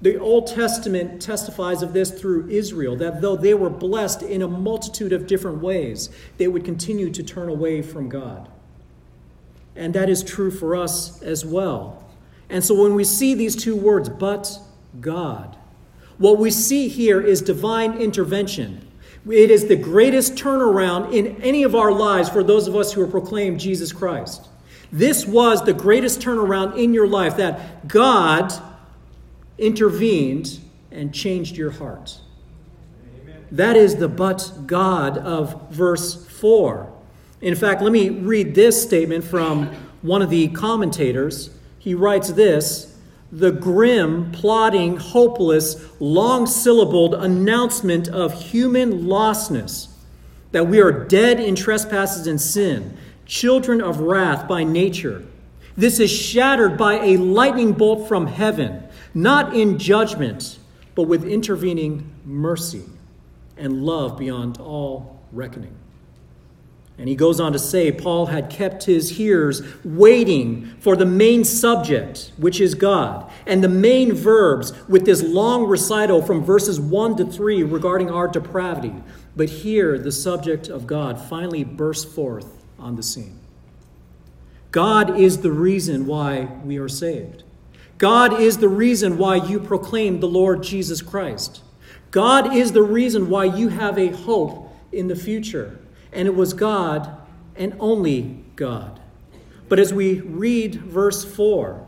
The 0.00 0.16
Old 0.18 0.46
Testament 0.46 1.20
testifies 1.20 1.82
of 1.82 1.92
this 1.92 2.10
through 2.10 2.48
Israel, 2.48 2.94
that 2.96 3.20
though 3.20 3.36
they 3.36 3.54
were 3.54 3.70
blessed 3.70 4.22
in 4.22 4.42
a 4.42 4.48
multitude 4.48 5.12
of 5.12 5.26
different 5.26 5.60
ways, 5.60 6.08
they 6.36 6.46
would 6.46 6.64
continue 6.64 7.10
to 7.10 7.22
turn 7.22 7.48
away 7.48 7.82
from 7.82 8.08
God. 8.08 8.48
And 9.74 9.94
that 9.94 10.08
is 10.08 10.22
true 10.22 10.50
for 10.50 10.76
us 10.76 11.20
as 11.22 11.44
well. 11.44 12.04
And 12.48 12.64
so 12.64 12.80
when 12.80 12.94
we 12.94 13.04
see 13.04 13.34
these 13.34 13.56
two 13.56 13.76
words, 13.76 14.08
but 14.08 14.58
God, 15.00 15.56
what 16.16 16.38
we 16.38 16.50
see 16.50 16.88
here 16.88 17.20
is 17.20 17.42
divine 17.42 17.98
intervention. 18.00 18.86
It 19.28 19.50
is 19.50 19.66
the 19.66 19.76
greatest 19.76 20.36
turnaround 20.36 21.12
in 21.12 21.40
any 21.42 21.64
of 21.64 21.74
our 21.74 21.92
lives 21.92 22.28
for 22.28 22.42
those 22.42 22.66
of 22.66 22.76
us 22.76 22.92
who 22.92 23.02
have 23.02 23.10
proclaimed 23.10 23.60
Jesus 23.60 23.92
Christ. 23.92 24.48
This 24.90 25.26
was 25.26 25.62
the 25.62 25.74
greatest 25.74 26.20
turnaround 26.20 26.78
in 26.78 26.94
your 26.94 27.06
life 27.06 27.36
that 27.36 27.86
God 27.86 28.52
intervened 29.58 30.60
and 30.90 31.12
changed 31.12 31.56
your 31.56 31.70
heart. 31.70 32.18
Amen. 33.22 33.46
That 33.50 33.76
is 33.76 33.96
the 33.96 34.08
but 34.08 34.52
God 34.66 35.18
of 35.18 35.70
verse 35.70 36.26
4. 36.26 36.92
In 37.40 37.54
fact, 37.54 37.82
let 37.82 37.92
me 37.92 38.10
read 38.10 38.54
this 38.54 38.82
statement 38.82 39.24
from 39.24 39.66
one 40.02 40.22
of 40.22 40.30
the 40.30 40.48
commentators. 40.48 41.50
He 41.78 41.94
writes 41.94 42.32
this 42.32 42.94
the 43.30 43.52
grim, 43.52 44.32
plodding, 44.32 44.96
hopeless, 44.96 45.84
long 46.00 46.46
syllabled 46.46 47.14
announcement 47.14 48.08
of 48.08 48.32
human 48.32 49.02
lostness 49.02 49.88
that 50.52 50.66
we 50.66 50.80
are 50.80 51.04
dead 51.04 51.38
in 51.38 51.54
trespasses 51.54 52.26
and 52.26 52.40
sin, 52.40 52.96
children 53.26 53.82
of 53.82 54.00
wrath 54.00 54.48
by 54.48 54.64
nature. 54.64 55.22
This 55.76 56.00
is 56.00 56.10
shattered 56.10 56.78
by 56.78 56.94
a 57.04 57.18
lightning 57.18 57.72
bolt 57.72 58.08
from 58.08 58.26
heaven 58.26 58.87
not 59.22 59.54
in 59.54 59.78
judgment, 59.78 60.58
but 60.94 61.04
with 61.04 61.24
intervening 61.24 62.12
mercy 62.24 62.84
and 63.56 63.82
love 63.84 64.18
beyond 64.18 64.58
all 64.58 65.20
reckoning. 65.32 65.74
And 66.98 67.08
he 67.08 67.14
goes 67.14 67.38
on 67.38 67.52
to 67.52 67.58
say 67.58 67.92
Paul 67.92 68.26
had 68.26 68.50
kept 68.50 68.84
his 68.84 69.10
hearers 69.10 69.62
waiting 69.84 70.66
for 70.80 70.96
the 70.96 71.06
main 71.06 71.44
subject, 71.44 72.32
which 72.36 72.60
is 72.60 72.74
God, 72.74 73.30
and 73.46 73.62
the 73.62 73.68
main 73.68 74.12
verbs 74.12 74.72
with 74.88 75.04
this 75.04 75.22
long 75.22 75.66
recital 75.66 76.22
from 76.22 76.44
verses 76.44 76.80
1 76.80 77.16
to 77.18 77.24
3 77.24 77.62
regarding 77.62 78.10
our 78.10 78.26
depravity. 78.26 78.94
But 79.36 79.48
here, 79.48 79.96
the 79.96 80.10
subject 80.10 80.68
of 80.68 80.88
God 80.88 81.20
finally 81.20 81.62
bursts 81.62 82.12
forth 82.12 82.64
on 82.80 82.96
the 82.96 83.04
scene. 83.04 83.38
God 84.72 85.18
is 85.18 85.38
the 85.38 85.52
reason 85.52 86.06
why 86.06 86.48
we 86.64 86.78
are 86.78 86.88
saved. 86.88 87.44
God 87.98 88.40
is 88.40 88.58
the 88.58 88.68
reason 88.68 89.18
why 89.18 89.36
you 89.36 89.58
proclaim 89.58 90.20
the 90.20 90.28
Lord 90.28 90.62
Jesus 90.62 91.02
Christ. 91.02 91.62
God 92.10 92.54
is 92.54 92.72
the 92.72 92.82
reason 92.82 93.28
why 93.28 93.44
you 93.44 93.68
have 93.68 93.98
a 93.98 94.08
hope 94.08 94.74
in 94.92 95.08
the 95.08 95.16
future. 95.16 95.78
And 96.12 96.26
it 96.26 96.34
was 96.34 96.54
God 96.54 97.16
and 97.56 97.76
only 97.78 98.44
God. 98.56 99.00
But 99.68 99.78
as 99.78 99.92
we 99.92 100.20
read 100.20 100.76
verse 100.76 101.24
4, 101.24 101.86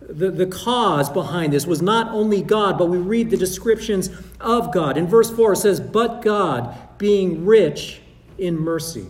the, 0.00 0.30
the 0.30 0.46
cause 0.46 1.08
behind 1.08 1.52
this 1.52 1.66
was 1.66 1.80
not 1.80 2.12
only 2.12 2.42
God, 2.42 2.76
but 2.78 2.86
we 2.86 2.98
read 2.98 3.30
the 3.30 3.36
descriptions 3.36 4.10
of 4.40 4.72
God. 4.72 4.96
In 4.98 5.06
verse 5.06 5.30
4, 5.30 5.54
it 5.54 5.56
says, 5.56 5.80
But 5.80 6.22
God, 6.22 6.76
being 6.98 7.46
rich 7.46 8.00
in 8.38 8.58
mercy. 8.58 9.06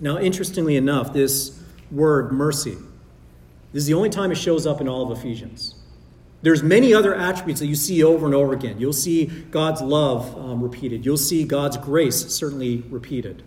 Now, 0.00 0.18
interestingly 0.18 0.76
enough, 0.76 1.12
this 1.12 1.62
word 1.90 2.32
mercy, 2.32 2.78
this 3.72 3.82
is 3.82 3.86
the 3.86 3.94
only 3.94 4.10
time 4.10 4.32
it 4.32 4.36
shows 4.36 4.66
up 4.66 4.80
in 4.80 4.88
all 4.88 5.10
of 5.10 5.18
Ephesians. 5.18 5.74
There's 6.42 6.62
many 6.62 6.94
other 6.94 7.14
attributes 7.14 7.60
that 7.60 7.66
you 7.66 7.74
see 7.74 8.02
over 8.02 8.24
and 8.26 8.34
over 8.34 8.52
again. 8.52 8.80
You'll 8.80 8.92
see 8.92 9.26
God's 9.26 9.82
love 9.82 10.36
um, 10.38 10.62
repeated. 10.62 11.04
You'll 11.04 11.18
see 11.18 11.44
God's 11.44 11.76
grace 11.76 12.26
certainly 12.34 12.78
repeated. 12.88 13.42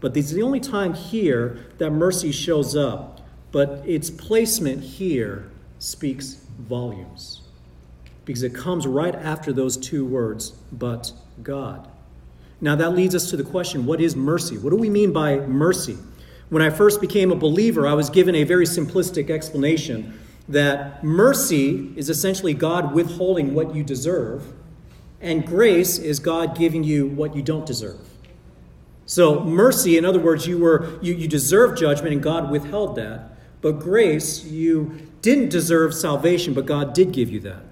But 0.00 0.14
this 0.14 0.26
is 0.26 0.32
the 0.32 0.42
only 0.42 0.60
time 0.60 0.94
here 0.94 1.66
that 1.78 1.90
mercy 1.90 2.32
shows 2.32 2.74
up. 2.74 3.20
But 3.52 3.82
its 3.86 4.10
placement 4.10 4.82
here 4.82 5.50
speaks 5.78 6.46
volumes 6.58 7.42
because 8.24 8.42
it 8.42 8.54
comes 8.54 8.86
right 8.86 9.14
after 9.14 9.52
those 9.52 9.76
two 9.76 10.04
words, 10.04 10.50
but 10.72 11.12
God. 11.42 11.88
Now 12.60 12.76
that 12.76 12.90
leads 12.90 13.14
us 13.14 13.30
to 13.30 13.36
the 13.36 13.44
question 13.44 13.86
what 13.86 14.00
is 14.00 14.16
mercy? 14.16 14.58
What 14.58 14.70
do 14.70 14.76
we 14.76 14.90
mean 14.90 15.12
by 15.12 15.38
mercy? 15.38 15.96
When 16.48 16.62
I 16.62 16.70
first 16.70 17.00
became 17.00 17.30
a 17.30 17.36
believer, 17.36 17.86
I 17.86 17.94
was 17.94 18.08
given 18.08 18.34
a 18.34 18.44
very 18.44 18.64
simplistic 18.64 19.30
explanation 19.30 20.18
that 20.48 21.04
mercy 21.04 21.92
is 21.94 22.08
essentially 22.08 22.54
God 22.54 22.94
withholding 22.94 23.54
what 23.54 23.74
you 23.74 23.84
deserve, 23.84 24.54
and 25.20 25.46
grace 25.46 25.98
is 25.98 26.18
God 26.18 26.56
giving 26.56 26.84
you 26.84 27.06
what 27.06 27.36
you 27.36 27.42
don't 27.42 27.66
deserve. 27.66 28.00
So, 29.04 29.40
mercy, 29.40 29.98
in 29.98 30.04
other 30.04 30.18
words, 30.18 30.46
you 30.46 30.58
were 30.58 30.98
you, 31.02 31.14
you 31.14 31.28
deserve 31.28 31.78
judgment 31.78 32.12
and 32.12 32.22
God 32.22 32.50
withheld 32.50 32.96
that. 32.96 33.30
But 33.60 33.80
grace, 33.80 34.44
you 34.44 35.08
didn't 35.20 35.48
deserve 35.48 35.94
salvation, 35.94 36.54
but 36.54 36.66
God 36.66 36.94
did 36.94 37.12
give 37.12 37.30
you 37.30 37.40
that. 37.40 37.62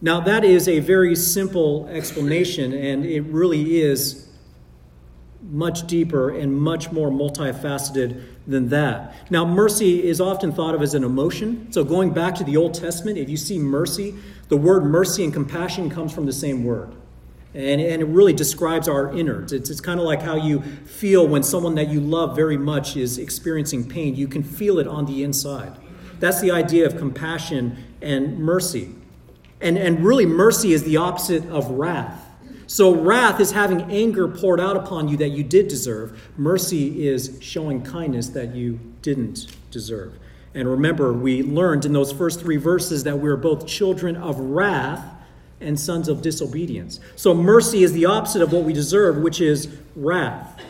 Now, 0.00 0.20
that 0.20 0.44
is 0.44 0.66
a 0.66 0.78
very 0.78 1.14
simple 1.14 1.86
explanation, 1.88 2.72
and 2.72 3.04
it 3.04 3.20
really 3.22 3.80
is 3.80 4.29
much 5.42 5.86
deeper 5.86 6.30
and 6.30 6.54
much 6.60 6.92
more 6.92 7.10
multifaceted 7.10 8.22
than 8.46 8.68
that. 8.68 9.14
Now, 9.30 9.44
mercy 9.44 10.06
is 10.06 10.20
often 10.20 10.52
thought 10.52 10.74
of 10.74 10.82
as 10.82 10.94
an 10.94 11.04
emotion. 11.04 11.72
So, 11.72 11.84
going 11.84 12.12
back 12.12 12.34
to 12.36 12.44
the 12.44 12.56
Old 12.56 12.74
Testament, 12.74 13.18
if 13.18 13.28
you 13.28 13.36
see 13.36 13.58
mercy, 13.58 14.14
the 14.48 14.56
word 14.56 14.84
mercy 14.84 15.24
and 15.24 15.32
compassion 15.32 15.88
comes 15.90 16.12
from 16.12 16.26
the 16.26 16.32
same 16.32 16.64
word. 16.64 16.92
And, 17.54 17.80
and 17.80 18.02
it 18.02 18.06
really 18.06 18.32
describes 18.32 18.88
our 18.88 19.12
innards. 19.16 19.52
It's, 19.52 19.70
it's 19.70 19.80
kind 19.80 19.98
of 19.98 20.06
like 20.06 20.22
how 20.22 20.36
you 20.36 20.62
feel 20.62 21.26
when 21.26 21.42
someone 21.42 21.74
that 21.76 21.88
you 21.88 22.00
love 22.00 22.36
very 22.36 22.56
much 22.56 22.96
is 22.96 23.18
experiencing 23.18 23.88
pain. 23.88 24.14
You 24.14 24.28
can 24.28 24.42
feel 24.42 24.78
it 24.78 24.86
on 24.86 25.06
the 25.06 25.24
inside. 25.24 25.76
That's 26.20 26.40
the 26.40 26.50
idea 26.52 26.86
of 26.86 26.96
compassion 26.96 27.76
and 28.00 28.38
mercy. 28.38 28.94
And, 29.60 29.76
and 29.76 30.04
really, 30.04 30.26
mercy 30.26 30.72
is 30.72 30.84
the 30.84 30.98
opposite 30.98 31.44
of 31.46 31.70
wrath. 31.70 32.29
So, 32.70 32.94
wrath 32.94 33.40
is 33.40 33.50
having 33.50 33.90
anger 33.90 34.28
poured 34.28 34.60
out 34.60 34.76
upon 34.76 35.08
you 35.08 35.16
that 35.16 35.30
you 35.30 35.42
did 35.42 35.66
deserve. 35.66 36.30
Mercy 36.36 37.08
is 37.08 37.36
showing 37.40 37.82
kindness 37.82 38.28
that 38.28 38.54
you 38.54 38.78
didn't 39.02 39.48
deserve. 39.72 40.16
And 40.54 40.68
remember, 40.68 41.12
we 41.12 41.42
learned 41.42 41.84
in 41.84 41.92
those 41.92 42.12
first 42.12 42.38
three 42.38 42.58
verses 42.58 43.02
that 43.02 43.18
we're 43.18 43.36
both 43.36 43.66
children 43.66 44.14
of 44.14 44.38
wrath 44.38 45.04
and 45.60 45.80
sons 45.80 46.08
of 46.08 46.22
disobedience. 46.22 47.00
So, 47.16 47.34
mercy 47.34 47.82
is 47.82 47.92
the 47.92 48.04
opposite 48.04 48.40
of 48.40 48.52
what 48.52 48.62
we 48.62 48.72
deserve, 48.72 49.16
which 49.16 49.40
is 49.40 49.66
wrath. 49.96 50.62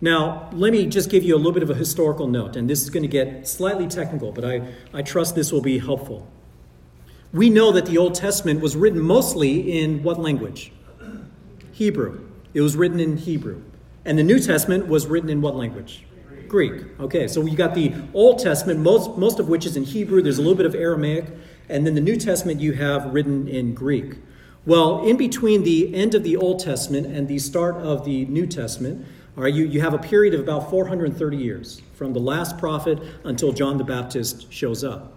Now, 0.00 0.48
let 0.54 0.72
me 0.72 0.86
just 0.86 1.10
give 1.10 1.22
you 1.22 1.34
a 1.34 1.36
little 1.36 1.52
bit 1.52 1.62
of 1.62 1.68
a 1.68 1.74
historical 1.74 2.28
note, 2.28 2.56
and 2.56 2.68
this 2.68 2.80
is 2.80 2.88
going 2.88 3.02
to 3.02 3.08
get 3.08 3.46
slightly 3.46 3.88
technical, 3.88 4.32
but 4.32 4.46
I, 4.46 4.72
I 4.94 5.02
trust 5.02 5.34
this 5.34 5.52
will 5.52 5.60
be 5.60 5.80
helpful. 5.80 6.26
We 7.30 7.50
know 7.50 7.72
that 7.72 7.84
the 7.84 7.98
Old 7.98 8.14
Testament 8.14 8.62
was 8.62 8.74
written 8.74 9.02
mostly 9.02 9.82
in 9.82 10.02
what 10.02 10.18
language? 10.18 10.72
Hebrew. 11.80 12.20
It 12.52 12.60
was 12.60 12.76
written 12.76 13.00
in 13.00 13.16
Hebrew. 13.16 13.62
And 14.04 14.18
the 14.18 14.22
New 14.22 14.38
Testament 14.38 14.86
was 14.86 15.06
written 15.06 15.30
in 15.30 15.40
what 15.40 15.56
language? 15.56 16.04
Greek. 16.46 16.82
Okay, 17.00 17.26
so 17.26 17.46
you 17.46 17.56
got 17.56 17.74
the 17.74 17.94
Old 18.12 18.38
Testament, 18.38 18.80
most, 18.80 19.16
most 19.16 19.40
of 19.40 19.48
which 19.48 19.64
is 19.64 19.78
in 19.78 19.84
Hebrew. 19.84 20.20
There's 20.20 20.36
a 20.36 20.42
little 20.42 20.58
bit 20.58 20.66
of 20.66 20.74
Aramaic. 20.74 21.24
And 21.70 21.86
then 21.86 21.94
the 21.94 22.02
New 22.02 22.16
Testament 22.16 22.60
you 22.60 22.74
have 22.74 23.14
written 23.14 23.48
in 23.48 23.72
Greek. 23.72 24.18
Well, 24.66 25.06
in 25.06 25.16
between 25.16 25.64
the 25.64 25.94
end 25.94 26.14
of 26.14 26.22
the 26.22 26.36
Old 26.36 26.60
Testament 26.60 27.06
and 27.06 27.26
the 27.26 27.38
start 27.38 27.76
of 27.76 28.04
the 28.04 28.26
New 28.26 28.46
Testament, 28.46 29.06
all 29.38 29.44
right, 29.44 29.54
you, 29.54 29.64
you 29.64 29.80
have 29.80 29.94
a 29.94 29.98
period 29.98 30.34
of 30.34 30.40
about 30.40 30.68
430 30.68 31.34
years 31.38 31.80
from 31.94 32.12
the 32.12 32.20
last 32.20 32.58
prophet 32.58 32.98
until 33.24 33.54
John 33.54 33.78
the 33.78 33.84
Baptist 33.84 34.52
shows 34.52 34.84
up. 34.84 35.14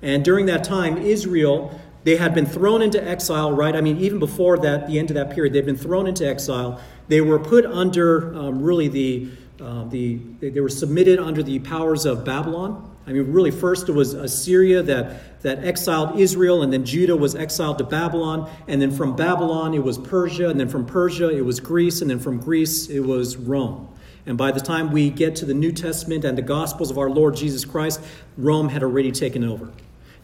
And 0.00 0.24
during 0.24 0.46
that 0.46 0.62
time, 0.62 0.98
Israel, 0.98 1.80
they 2.04 2.16
had 2.16 2.34
been 2.34 2.46
thrown 2.46 2.82
into 2.82 3.02
exile, 3.02 3.52
right? 3.52 3.74
I 3.74 3.80
mean, 3.80 3.98
even 3.98 4.18
before 4.18 4.58
that, 4.58 4.86
the 4.86 4.98
end 4.98 5.10
of 5.10 5.14
that 5.14 5.30
period, 5.30 5.54
they'd 5.54 5.66
been 5.66 5.76
thrown 5.76 6.06
into 6.06 6.26
exile. 6.26 6.80
They 7.08 7.20
were 7.22 7.38
put 7.38 7.64
under 7.64 8.34
um, 8.34 8.62
really 8.62 8.88
the, 8.88 9.30
uh, 9.60 9.84
the, 9.84 10.16
they 10.40 10.60
were 10.60 10.68
submitted 10.68 11.18
under 11.18 11.42
the 11.42 11.58
powers 11.60 12.04
of 12.04 12.24
Babylon. 12.24 12.90
I 13.06 13.12
mean, 13.12 13.32
really, 13.32 13.50
first 13.50 13.88
it 13.88 13.92
was 13.92 14.14
Assyria 14.14 14.82
that, 14.82 15.42
that 15.42 15.64
exiled 15.64 16.18
Israel, 16.18 16.62
and 16.62 16.72
then 16.72 16.84
Judah 16.84 17.16
was 17.16 17.34
exiled 17.34 17.78
to 17.78 17.84
Babylon, 17.84 18.50
and 18.68 18.80
then 18.80 18.90
from 18.90 19.16
Babylon 19.16 19.74
it 19.74 19.82
was 19.82 19.98
Persia, 19.98 20.48
and 20.48 20.58
then 20.58 20.68
from 20.68 20.86
Persia 20.86 21.28
it 21.30 21.44
was 21.44 21.60
Greece, 21.60 22.00
and 22.00 22.10
then 22.10 22.18
from 22.18 22.38
Greece 22.38 22.88
it 22.88 23.00
was 23.00 23.36
Rome. 23.36 23.88
And 24.26 24.38
by 24.38 24.52
the 24.52 24.60
time 24.60 24.90
we 24.90 25.10
get 25.10 25.36
to 25.36 25.44
the 25.44 25.52
New 25.52 25.70
Testament 25.72 26.24
and 26.24 26.36
the 26.36 26.42
Gospels 26.42 26.90
of 26.90 26.96
our 26.96 27.10
Lord 27.10 27.36
Jesus 27.36 27.66
Christ, 27.66 28.00
Rome 28.38 28.70
had 28.70 28.82
already 28.82 29.12
taken 29.12 29.44
over. 29.44 29.70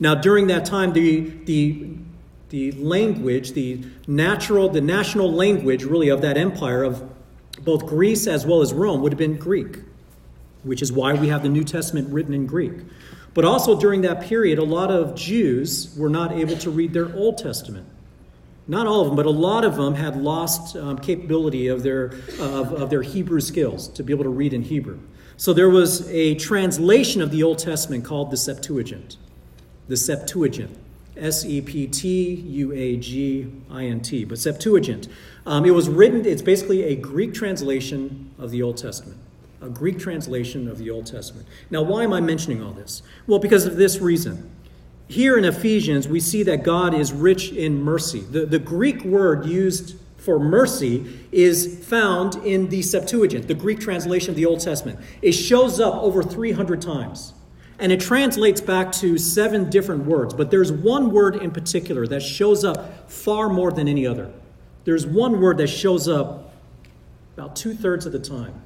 Now, 0.00 0.14
during 0.14 0.48
that 0.48 0.64
time, 0.64 0.92
the, 0.92 1.30
the, 1.44 1.90
the 2.48 2.72
language, 2.72 3.52
the 3.52 3.84
natural, 4.08 4.68
the 4.68 4.80
national 4.80 5.32
language, 5.32 5.84
really, 5.84 6.08
of 6.08 6.22
that 6.22 6.36
empire, 6.36 6.82
of 6.82 7.08
both 7.62 7.86
Greece 7.86 8.26
as 8.26 8.44
well 8.46 8.62
as 8.62 8.72
Rome, 8.72 9.02
would 9.02 9.12
have 9.12 9.18
been 9.18 9.36
Greek 9.36 9.76
which 10.62 10.82
is 10.82 10.92
why 10.92 11.14
we 11.14 11.28
have 11.28 11.42
the 11.42 11.48
New 11.48 11.64
Testament 11.64 12.12
written 12.12 12.34
in 12.34 12.46
Greek. 12.46 12.72
But 13.32 13.44
also 13.44 13.78
during 13.78 14.02
that 14.02 14.22
period, 14.22 14.58
a 14.58 14.64
lot 14.64 14.90
of 14.90 15.14
Jews 15.14 15.94
were 15.96 16.08
not 16.08 16.32
able 16.32 16.56
to 16.58 16.70
read 16.70 16.92
their 16.92 17.14
Old 17.14 17.38
Testament. 17.38 17.86
Not 18.66 18.86
all 18.86 19.00
of 19.00 19.06
them, 19.08 19.16
but 19.16 19.26
a 19.26 19.30
lot 19.30 19.64
of 19.64 19.76
them 19.76 19.94
had 19.94 20.16
lost 20.16 20.76
um, 20.76 20.98
capability 20.98 21.68
of 21.68 21.82
their, 21.82 22.06
of, 22.38 22.72
of 22.72 22.90
their 22.90 23.02
Hebrew 23.02 23.40
skills 23.40 23.88
to 23.88 24.02
be 24.02 24.12
able 24.12 24.24
to 24.24 24.30
read 24.30 24.52
in 24.52 24.62
Hebrew. 24.62 25.00
So 25.36 25.52
there 25.52 25.70
was 25.70 26.08
a 26.10 26.34
translation 26.34 27.22
of 27.22 27.30
the 27.30 27.42
Old 27.42 27.58
Testament 27.58 28.04
called 28.04 28.30
the 28.30 28.36
Septuagint. 28.36 29.16
The 29.90 29.96
Septuagint. 29.96 30.79
S 31.16 31.44
E 31.44 31.61
P 31.61 31.88
T 31.88 32.33
U 32.33 32.72
A 32.72 32.96
G 32.96 33.53
I 33.68 33.87
N 33.87 34.00
T. 34.00 34.24
But 34.24 34.38
Septuagint. 34.38 35.09
Um, 35.44 35.64
it 35.64 35.72
was 35.72 35.88
written, 35.88 36.24
it's 36.24 36.42
basically 36.42 36.85
a 36.85 36.94
Greek 36.94 37.35
translation 37.35 38.31
of 38.38 38.53
the 38.53 38.62
Old 38.62 38.76
Testament 38.76 39.18
a 39.62 39.68
Greek 39.68 39.98
translation 39.98 40.68
of 40.68 40.79
the 40.79 40.88
Old 40.88 41.07
Testament. 41.07 41.46
Now, 41.70 41.83
why 41.83 42.05
am 42.05 42.14
I 42.14 42.20
mentioning 42.20 42.62
all 42.62 42.72
this? 42.72 43.03
Well, 43.26 43.38
because 43.38 43.66
of 43.66 43.76
this 43.76 43.98
reason. 43.98 44.50
Here 45.07 45.37
in 45.37 45.44
Ephesians, 45.44 46.09
we 46.09 46.20
see 46.20 46.42
that 46.44 46.62
God 46.62 46.94
is 46.94 47.12
rich 47.12 47.53
in 47.53 47.83
mercy. 47.83 48.20
The, 48.20 48.46
the 48.46 48.59
Greek 48.59 49.05
word 49.05 49.44
used 49.44 49.98
for 50.16 50.38
mercy 50.38 51.18
is 51.33 51.85
found 51.87 52.37
in 52.37 52.68
the 52.68 52.81
Septuagint, 52.81 53.48
the 53.48 53.55
Greek 53.55 53.81
translation 53.81 54.31
of 54.31 54.37
the 54.37 54.46
Old 54.46 54.61
Testament. 54.61 55.00
It 55.20 55.33
shows 55.33 55.79
up 55.79 55.94
over 55.96 56.22
300 56.22 56.81
times. 56.81 57.35
And 57.80 57.90
it 57.90 58.00
translates 58.00 58.60
back 58.60 58.92
to 58.92 59.16
seven 59.16 59.70
different 59.70 60.04
words, 60.04 60.34
but 60.34 60.50
there's 60.50 60.70
one 60.70 61.10
word 61.10 61.36
in 61.36 61.50
particular 61.50 62.06
that 62.08 62.20
shows 62.20 62.62
up 62.62 63.10
far 63.10 63.48
more 63.48 63.72
than 63.72 63.88
any 63.88 64.06
other. 64.06 64.30
There's 64.84 65.06
one 65.06 65.40
word 65.40 65.56
that 65.58 65.68
shows 65.68 66.06
up 66.06 66.54
about 67.36 67.56
two 67.56 67.74
thirds 67.74 68.04
of 68.04 68.12
the 68.12 68.18
time. 68.18 68.60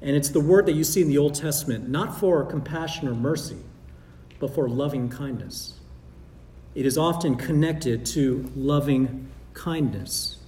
And 0.00 0.14
it's 0.14 0.28
the 0.28 0.40
word 0.40 0.66
that 0.66 0.74
you 0.74 0.84
see 0.84 1.02
in 1.02 1.08
the 1.08 1.18
Old 1.18 1.34
Testament, 1.34 1.88
not 1.88 2.18
for 2.20 2.44
compassion 2.44 3.08
or 3.08 3.14
mercy, 3.14 3.56
but 4.38 4.54
for 4.54 4.68
loving 4.68 5.08
kindness. 5.08 5.74
It 6.74 6.86
is 6.86 6.96
often 6.96 7.36
connected 7.36 8.06
to 8.06 8.52
loving 8.54 9.28
kindness. 9.54 10.38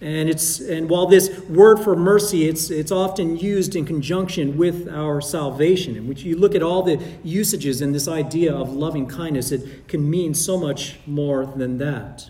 And, 0.00 0.28
it's, 0.28 0.60
and 0.60 0.90
while 0.90 1.06
this 1.06 1.40
word 1.48 1.78
for 1.78 1.96
mercy, 1.96 2.46
it's, 2.46 2.70
it's 2.70 2.92
often 2.92 3.38
used 3.38 3.74
in 3.76 3.86
conjunction 3.86 4.58
with 4.58 4.88
our 4.88 5.22
salvation, 5.22 5.96
in 5.96 6.06
which 6.06 6.22
you 6.22 6.36
look 6.36 6.54
at 6.54 6.62
all 6.62 6.82
the 6.82 7.02
usages 7.24 7.80
and 7.80 7.94
this 7.94 8.06
idea 8.06 8.54
of 8.54 8.74
loving 8.74 9.06
kindness, 9.06 9.52
it 9.52 9.88
can 9.88 10.08
mean 10.08 10.34
so 10.34 10.58
much 10.58 10.98
more 11.06 11.46
than 11.46 11.78
that. 11.78 12.28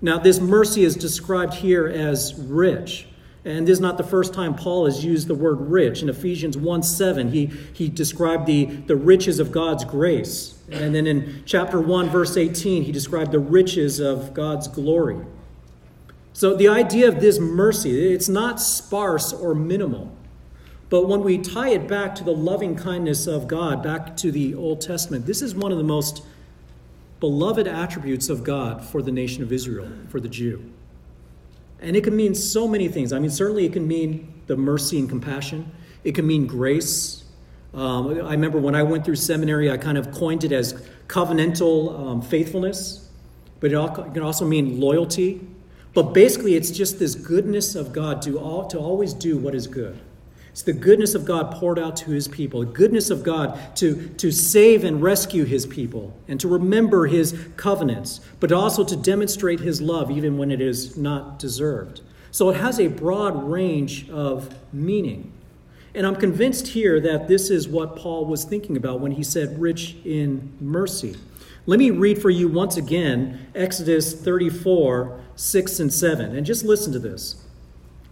Now, 0.00 0.18
this 0.18 0.38
mercy 0.38 0.84
is 0.84 0.94
described 0.94 1.54
here 1.54 1.88
as 1.88 2.34
rich. 2.36 3.08
And 3.44 3.66
this 3.66 3.74
is 3.74 3.80
not 3.80 3.98
the 3.98 4.04
first 4.04 4.32
time 4.32 4.54
Paul 4.54 4.84
has 4.84 5.04
used 5.04 5.26
the 5.26 5.34
word 5.34 5.60
rich. 5.60 6.02
In 6.02 6.08
Ephesians 6.08 6.56
1 6.56 6.82
7, 6.84 7.32
he, 7.32 7.46
he 7.72 7.88
described 7.88 8.46
the, 8.46 8.66
the 8.66 8.94
riches 8.94 9.40
of 9.40 9.50
God's 9.50 9.84
grace. 9.84 10.62
And 10.70 10.94
then 10.94 11.08
in 11.08 11.42
chapter 11.44 11.80
1, 11.80 12.08
verse 12.10 12.36
18, 12.36 12.84
he 12.84 12.92
described 12.92 13.32
the 13.32 13.40
riches 13.40 13.98
of 13.98 14.32
God's 14.32 14.68
glory. 14.68 15.18
So 16.32 16.54
the 16.54 16.68
idea 16.68 17.08
of 17.08 17.20
this 17.20 17.38
mercy, 17.38 18.12
it's 18.12 18.28
not 18.28 18.60
sparse 18.60 19.32
or 19.32 19.54
minimal. 19.54 20.16
But 20.88 21.08
when 21.08 21.22
we 21.22 21.38
tie 21.38 21.70
it 21.70 21.88
back 21.88 22.14
to 22.16 22.24
the 22.24 22.32
loving 22.32 22.76
kindness 22.76 23.26
of 23.26 23.48
God, 23.48 23.82
back 23.82 24.16
to 24.18 24.30
the 24.30 24.54
Old 24.54 24.80
Testament, 24.80 25.24
this 25.24 25.40
is 25.40 25.54
one 25.54 25.72
of 25.72 25.78
the 25.78 25.84
most 25.84 26.22
beloved 27.18 27.66
attributes 27.66 28.28
of 28.28 28.44
God 28.44 28.84
for 28.84 29.00
the 29.00 29.12
nation 29.12 29.42
of 29.42 29.52
Israel, 29.52 29.88
for 30.08 30.20
the 30.20 30.28
Jew. 30.28 30.70
And 31.80 31.96
it 31.96 32.04
can 32.04 32.14
mean 32.14 32.34
so 32.34 32.68
many 32.68 32.88
things. 32.88 33.12
I 33.12 33.18
mean, 33.18 33.30
certainly 33.30 33.64
it 33.64 33.72
can 33.72 33.88
mean 33.88 34.42
the 34.48 34.56
mercy 34.56 34.98
and 34.98 35.08
compassion, 35.08 35.70
it 36.04 36.14
can 36.14 36.26
mean 36.26 36.46
grace. 36.46 37.24
Um, 37.74 38.08
I 38.08 38.32
remember 38.32 38.58
when 38.58 38.74
I 38.74 38.82
went 38.82 39.04
through 39.04 39.16
seminary, 39.16 39.70
I 39.70 39.78
kind 39.78 39.96
of 39.96 40.12
coined 40.12 40.44
it 40.44 40.52
as 40.52 40.74
covenantal 41.06 41.98
um, 41.98 42.22
faithfulness, 42.22 43.08
but 43.60 43.72
it 43.72 43.94
can 44.12 44.22
also 44.22 44.44
mean 44.44 44.78
loyalty. 44.78 45.46
But 45.94 46.14
basically, 46.14 46.54
it's 46.54 46.70
just 46.70 46.98
this 46.98 47.14
goodness 47.14 47.74
of 47.74 47.92
God 47.92 48.22
to, 48.22 48.38
all, 48.38 48.66
to 48.68 48.78
always 48.78 49.12
do 49.12 49.36
what 49.36 49.54
is 49.54 49.66
good. 49.66 49.98
It's 50.52 50.62
the 50.62 50.72
goodness 50.74 51.14
of 51.14 51.24
God 51.24 51.50
poured 51.52 51.78
out 51.78 51.96
to 51.96 52.10
his 52.10 52.28
people, 52.28 52.60
the 52.60 52.66
goodness 52.66 53.08
of 53.08 53.22
God 53.22 53.58
to, 53.76 54.08
to 54.18 54.30
save 54.30 54.84
and 54.84 55.02
rescue 55.02 55.44
his 55.44 55.64
people, 55.64 56.14
and 56.28 56.38
to 56.40 56.48
remember 56.48 57.06
his 57.06 57.38
covenants, 57.56 58.20
but 58.38 58.52
also 58.52 58.84
to 58.84 58.94
demonstrate 58.94 59.60
his 59.60 59.80
love 59.80 60.10
even 60.10 60.36
when 60.36 60.50
it 60.50 60.60
is 60.60 60.96
not 60.96 61.38
deserved. 61.38 62.02
So 62.32 62.50
it 62.50 62.56
has 62.56 62.78
a 62.78 62.88
broad 62.88 63.50
range 63.50 64.10
of 64.10 64.54
meaning. 64.74 65.32
And 65.94 66.06
I'm 66.06 66.16
convinced 66.16 66.68
here 66.68 67.00
that 67.00 67.28
this 67.28 67.50
is 67.50 67.66
what 67.68 67.96
Paul 67.96 68.26
was 68.26 68.44
thinking 68.44 68.76
about 68.76 69.00
when 69.00 69.12
he 69.12 69.22
said, 69.22 69.58
rich 69.58 69.96
in 70.04 70.52
mercy. 70.60 71.16
Let 71.64 71.78
me 71.78 71.90
read 71.90 72.20
for 72.20 72.30
you 72.30 72.48
once 72.48 72.76
again 72.76 73.46
Exodus 73.54 74.14
34, 74.14 75.20
6 75.36 75.80
and 75.80 75.92
7. 75.92 76.36
And 76.36 76.44
just 76.44 76.64
listen 76.64 76.92
to 76.92 76.98
this. 76.98 77.44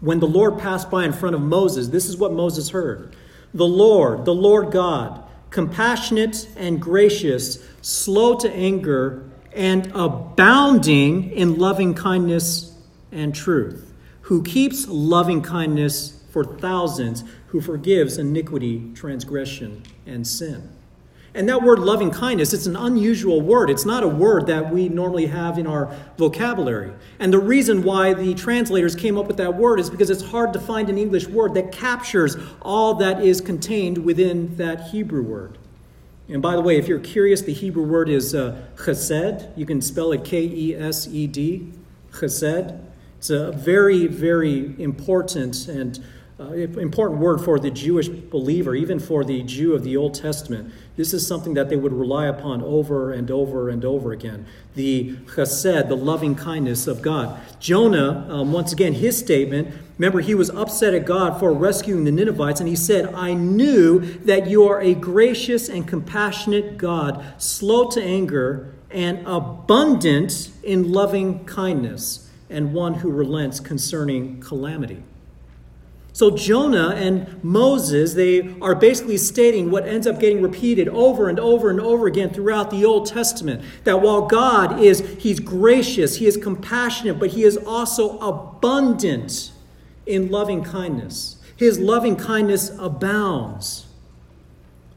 When 0.00 0.20
the 0.20 0.28
Lord 0.28 0.58
passed 0.58 0.90
by 0.90 1.04
in 1.04 1.12
front 1.12 1.34
of 1.34 1.42
Moses, 1.42 1.88
this 1.88 2.08
is 2.08 2.16
what 2.16 2.32
Moses 2.32 2.70
heard 2.70 3.14
The 3.52 3.66
Lord, 3.66 4.24
the 4.24 4.34
Lord 4.34 4.70
God, 4.70 5.24
compassionate 5.50 6.48
and 6.56 6.80
gracious, 6.80 7.66
slow 7.82 8.36
to 8.38 8.50
anger, 8.52 9.28
and 9.52 9.90
abounding 9.96 11.32
in 11.32 11.58
loving 11.58 11.92
kindness 11.92 12.72
and 13.10 13.34
truth, 13.34 13.92
who 14.22 14.44
keeps 14.44 14.86
loving 14.86 15.42
kindness 15.42 16.22
for 16.30 16.44
thousands, 16.44 17.24
who 17.48 17.60
forgives 17.60 18.16
iniquity, 18.16 18.92
transgression, 18.94 19.82
and 20.06 20.24
sin. 20.24 20.68
And 21.34 21.48
that 21.48 21.62
word 21.62 21.78
loving 21.78 22.10
kindness, 22.10 22.52
it's 22.52 22.66
an 22.66 22.74
unusual 22.74 23.40
word. 23.40 23.70
It's 23.70 23.84
not 23.84 24.02
a 24.02 24.08
word 24.08 24.46
that 24.48 24.72
we 24.72 24.88
normally 24.88 25.26
have 25.26 25.58
in 25.58 25.66
our 25.66 25.94
vocabulary. 26.18 26.92
And 27.20 27.32
the 27.32 27.38
reason 27.38 27.84
why 27.84 28.14
the 28.14 28.34
translators 28.34 28.96
came 28.96 29.16
up 29.16 29.28
with 29.28 29.36
that 29.36 29.54
word 29.54 29.78
is 29.78 29.88
because 29.88 30.10
it's 30.10 30.22
hard 30.22 30.52
to 30.54 30.60
find 30.60 30.88
an 30.88 30.98
English 30.98 31.28
word 31.28 31.54
that 31.54 31.70
captures 31.70 32.36
all 32.62 32.94
that 32.94 33.22
is 33.22 33.40
contained 33.40 33.98
within 33.98 34.56
that 34.56 34.88
Hebrew 34.88 35.22
word. 35.22 35.58
And 36.28 36.42
by 36.42 36.56
the 36.56 36.62
way, 36.62 36.76
if 36.76 36.88
you're 36.88 36.98
curious, 37.00 37.42
the 37.42 37.52
Hebrew 37.52 37.84
word 37.84 38.08
is 38.08 38.34
uh, 38.34 38.60
chesed. 38.76 39.56
You 39.56 39.66
can 39.66 39.80
spell 39.80 40.12
it 40.12 40.24
K 40.24 40.42
E 40.42 40.74
S 40.76 41.06
E 41.08 41.26
D, 41.26 41.72
chesed. 42.12 42.80
It's 43.18 43.30
a 43.30 43.52
very, 43.52 44.06
very 44.06 44.74
important 44.80 45.68
and 45.68 46.02
uh, 46.40 46.52
important 46.52 47.20
word 47.20 47.42
for 47.42 47.58
the 47.58 47.70
Jewish 47.70 48.08
believer, 48.08 48.74
even 48.74 48.98
for 48.98 49.24
the 49.24 49.42
Jew 49.42 49.74
of 49.74 49.84
the 49.84 49.96
Old 49.96 50.14
Testament. 50.14 50.72
This 50.96 51.12
is 51.12 51.26
something 51.26 51.52
that 51.54 51.68
they 51.68 51.76
would 51.76 51.92
rely 51.92 52.26
upon 52.26 52.62
over 52.62 53.12
and 53.12 53.30
over 53.30 53.68
and 53.68 53.84
over 53.84 54.12
again. 54.12 54.46
The 54.74 55.16
chesed, 55.26 55.88
the 55.88 55.96
loving 55.96 56.34
kindness 56.34 56.86
of 56.86 57.02
God. 57.02 57.38
Jonah, 57.60 58.26
um, 58.30 58.52
once 58.52 58.72
again, 58.72 58.94
his 58.94 59.18
statement 59.18 59.74
remember, 59.98 60.20
he 60.20 60.34
was 60.34 60.48
upset 60.48 60.94
at 60.94 61.04
God 61.04 61.38
for 61.38 61.52
rescuing 61.52 62.04
the 62.04 62.12
Ninevites, 62.12 62.58
and 62.58 62.68
he 62.68 62.76
said, 62.76 63.12
I 63.14 63.34
knew 63.34 64.00
that 64.20 64.46
you 64.46 64.66
are 64.66 64.80
a 64.80 64.94
gracious 64.94 65.68
and 65.68 65.86
compassionate 65.86 66.78
God, 66.78 67.22
slow 67.36 67.90
to 67.90 68.02
anger, 68.02 68.74
and 68.90 69.18
abundant 69.26 70.52
in 70.62 70.90
loving 70.90 71.44
kindness, 71.44 72.30
and 72.48 72.72
one 72.72 72.94
who 72.94 73.10
relents 73.10 73.60
concerning 73.60 74.40
calamity. 74.40 75.02
So 76.12 76.30
Jonah 76.30 76.90
and 76.96 77.42
Moses, 77.42 78.14
they 78.14 78.54
are 78.60 78.74
basically 78.74 79.16
stating 79.16 79.70
what 79.70 79.86
ends 79.86 80.06
up 80.06 80.18
getting 80.18 80.42
repeated 80.42 80.88
over 80.88 81.28
and 81.28 81.38
over 81.38 81.70
and 81.70 81.80
over 81.80 82.06
again 82.06 82.30
throughout 82.30 82.70
the 82.70 82.84
Old 82.84 83.06
Testament. 83.06 83.62
That 83.84 84.00
while 84.00 84.26
God 84.26 84.80
is, 84.80 85.00
He's 85.18 85.38
gracious, 85.38 86.16
He 86.16 86.26
is 86.26 86.36
compassionate, 86.36 87.18
but 87.18 87.30
He 87.30 87.44
is 87.44 87.56
also 87.56 88.18
abundant 88.18 89.52
in 90.06 90.30
loving 90.30 90.64
kindness. 90.64 91.36
His 91.56 91.78
loving 91.78 92.16
kindness 92.16 92.70
abounds. 92.78 93.86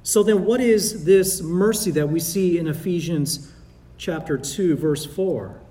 So 0.01 0.23
then, 0.23 0.43
what 0.43 0.59
is 0.59 1.05
this 1.05 1.41
mercy 1.41 1.91
that 1.91 2.09
we 2.09 2.19
see 2.19 2.57
in 2.57 2.67
Ephesians 2.67 3.51
chapter 3.97 4.37
2, 4.37 4.75
verse 4.75 5.05
4? 5.05 5.62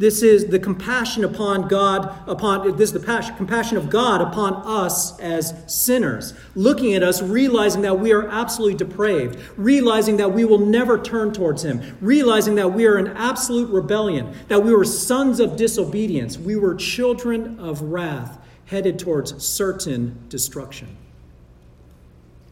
This 0.00 0.22
is 0.22 0.46
the 0.46 0.58
compassion 0.58 1.24
upon 1.24 1.68
God, 1.68 2.26
upon 2.26 2.74
this 2.78 2.88
is 2.88 2.92
the 2.94 3.00
passion, 3.00 3.36
compassion 3.36 3.76
of 3.76 3.90
God 3.90 4.22
upon 4.22 4.54
us 4.64 5.20
as 5.20 5.52
sinners, 5.66 6.32
looking 6.54 6.94
at 6.94 7.02
us, 7.02 7.20
realizing 7.20 7.82
that 7.82 8.00
we 8.00 8.10
are 8.14 8.26
absolutely 8.26 8.78
depraved, 8.78 9.38
realizing 9.58 10.16
that 10.16 10.32
we 10.32 10.46
will 10.46 10.58
never 10.58 10.98
turn 10.98 11.34
towards 11.34 11.62
Him, 11.62 11.98
realizing 12.00 12.54
that 12.54 12.72
we 12.72 12.86
are 12.86 12.96
in 12.96 13.08
absolute 13.08 13.68
rebellion, 13.68 14.32
that 14.48 14.64
we 14.64 14.72
were 14.72 14.86
sons 14.86 15.38
of 15.38 15.56
disobedience, 15.56 16.38
we 16.38 16.56
were 16.56 16.74
children 16.76 17.60
of 17.60 17.82
wrath, 17.82 18.38
headed 18.64 18.98
towards 18.98 19.44
certain 19.44 20.18
destruction. 20.30 20.96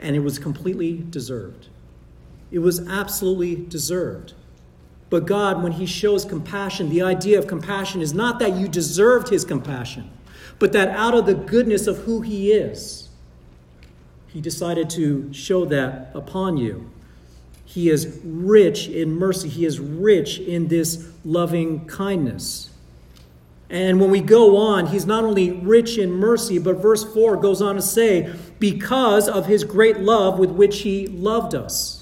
And 0.00 0.14
it 0.14 0.20
was 0.20 0.38
completely 0.38 1.02
deserved. 1.08 1.68
It 2.50 2.58
was 2.58 2.86
absolutely 2.86 3.56
deserved. 3.56 4.34
But 5.10 5.26
God, 5.26 5.62
when 5.62 5.72
He 5.72 5.86
shows 5.86 6.24
compassion, 6.24 6.90
the 6.90 7.02
idea 7.02 7.38
of 7.38 7.46
compassion 7.46 8.00
is 8.00 8.12
not 8.12 8.38
that 8.40 8.56
you 8.56 8.68
deserved 8.68 9.28
His 9.28 9.44
compassion, 9.44 10.10
but 10.58 10.72
that 10.72 10.88
out 10.88 11.14
of 11.14 11.26
the 11.26 11.34
goodness 11.34 11.86
of 11.86 11.98
who 11.98 12.20
He 12.20 12.52
is, 12.52 13.08
He 14.28 14.40
decided 14.40 14.90
to 14.90 15.32
show 15.32 15.64
that 15.66 16.10
upon 16.14 16.56
you. 16.56 16.90
He 17.64 17.90
is 17.90 18.20
rich 18.24 18.88
in 18.88 19.12
mercy, 19.12 19.48
He 19.48 19.64
is 19.64 19.78
rich 19.78 20.38
in 20.38 20.68
this 20.68 21.10
loving 21.24 21.86
kindness. 21.86 22.70
And 23.70 24.00
when 24.00 24.10
we 24.10 24.20
go 24.20 24.56
on, 24.56 24.86
he's 24.86 25.04
not 25.04 25.24
only 25.24 25.50
rich 25.50 25.98
in 25.98 26.12
mercy, 26.12 26.58
but 26.58 26.76
verse 26.76 27.04
4 27.12 27.36
goes 27.36 27.60
on 27.60 27.74
to 27.74 27.82
say, 27.82 28.34
because 28.58 29.28
of 29.28 29.46
his 29.46 29.62
great 29.64 30.00
love 30.00 30.38
with 30.38 30.50
which 30.50 30.80
he 30.80 31.06
loved 31.06 31.54
us. 31.54 31.97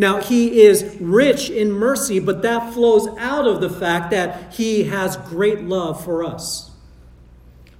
Now, 0.00 0.18
he 0.18 0.62
is 0.62 0.96
rich 0.98 1.50
in 1.50 1.72
mercy, 1.72 2.20
but 2.20 2.40
that 2.40 2.72
flows 2.72 3.06
out 3.18 3.46
of 3.46 3.60
the 3.60 3.68
fact 3.68 4.10
that 4.12 4.54
he 4.54 4.84
has 4.84 5.18
great 5.18 5.60
love 5.64 6.02
for 6.02 6.24
us. 6.24 6.70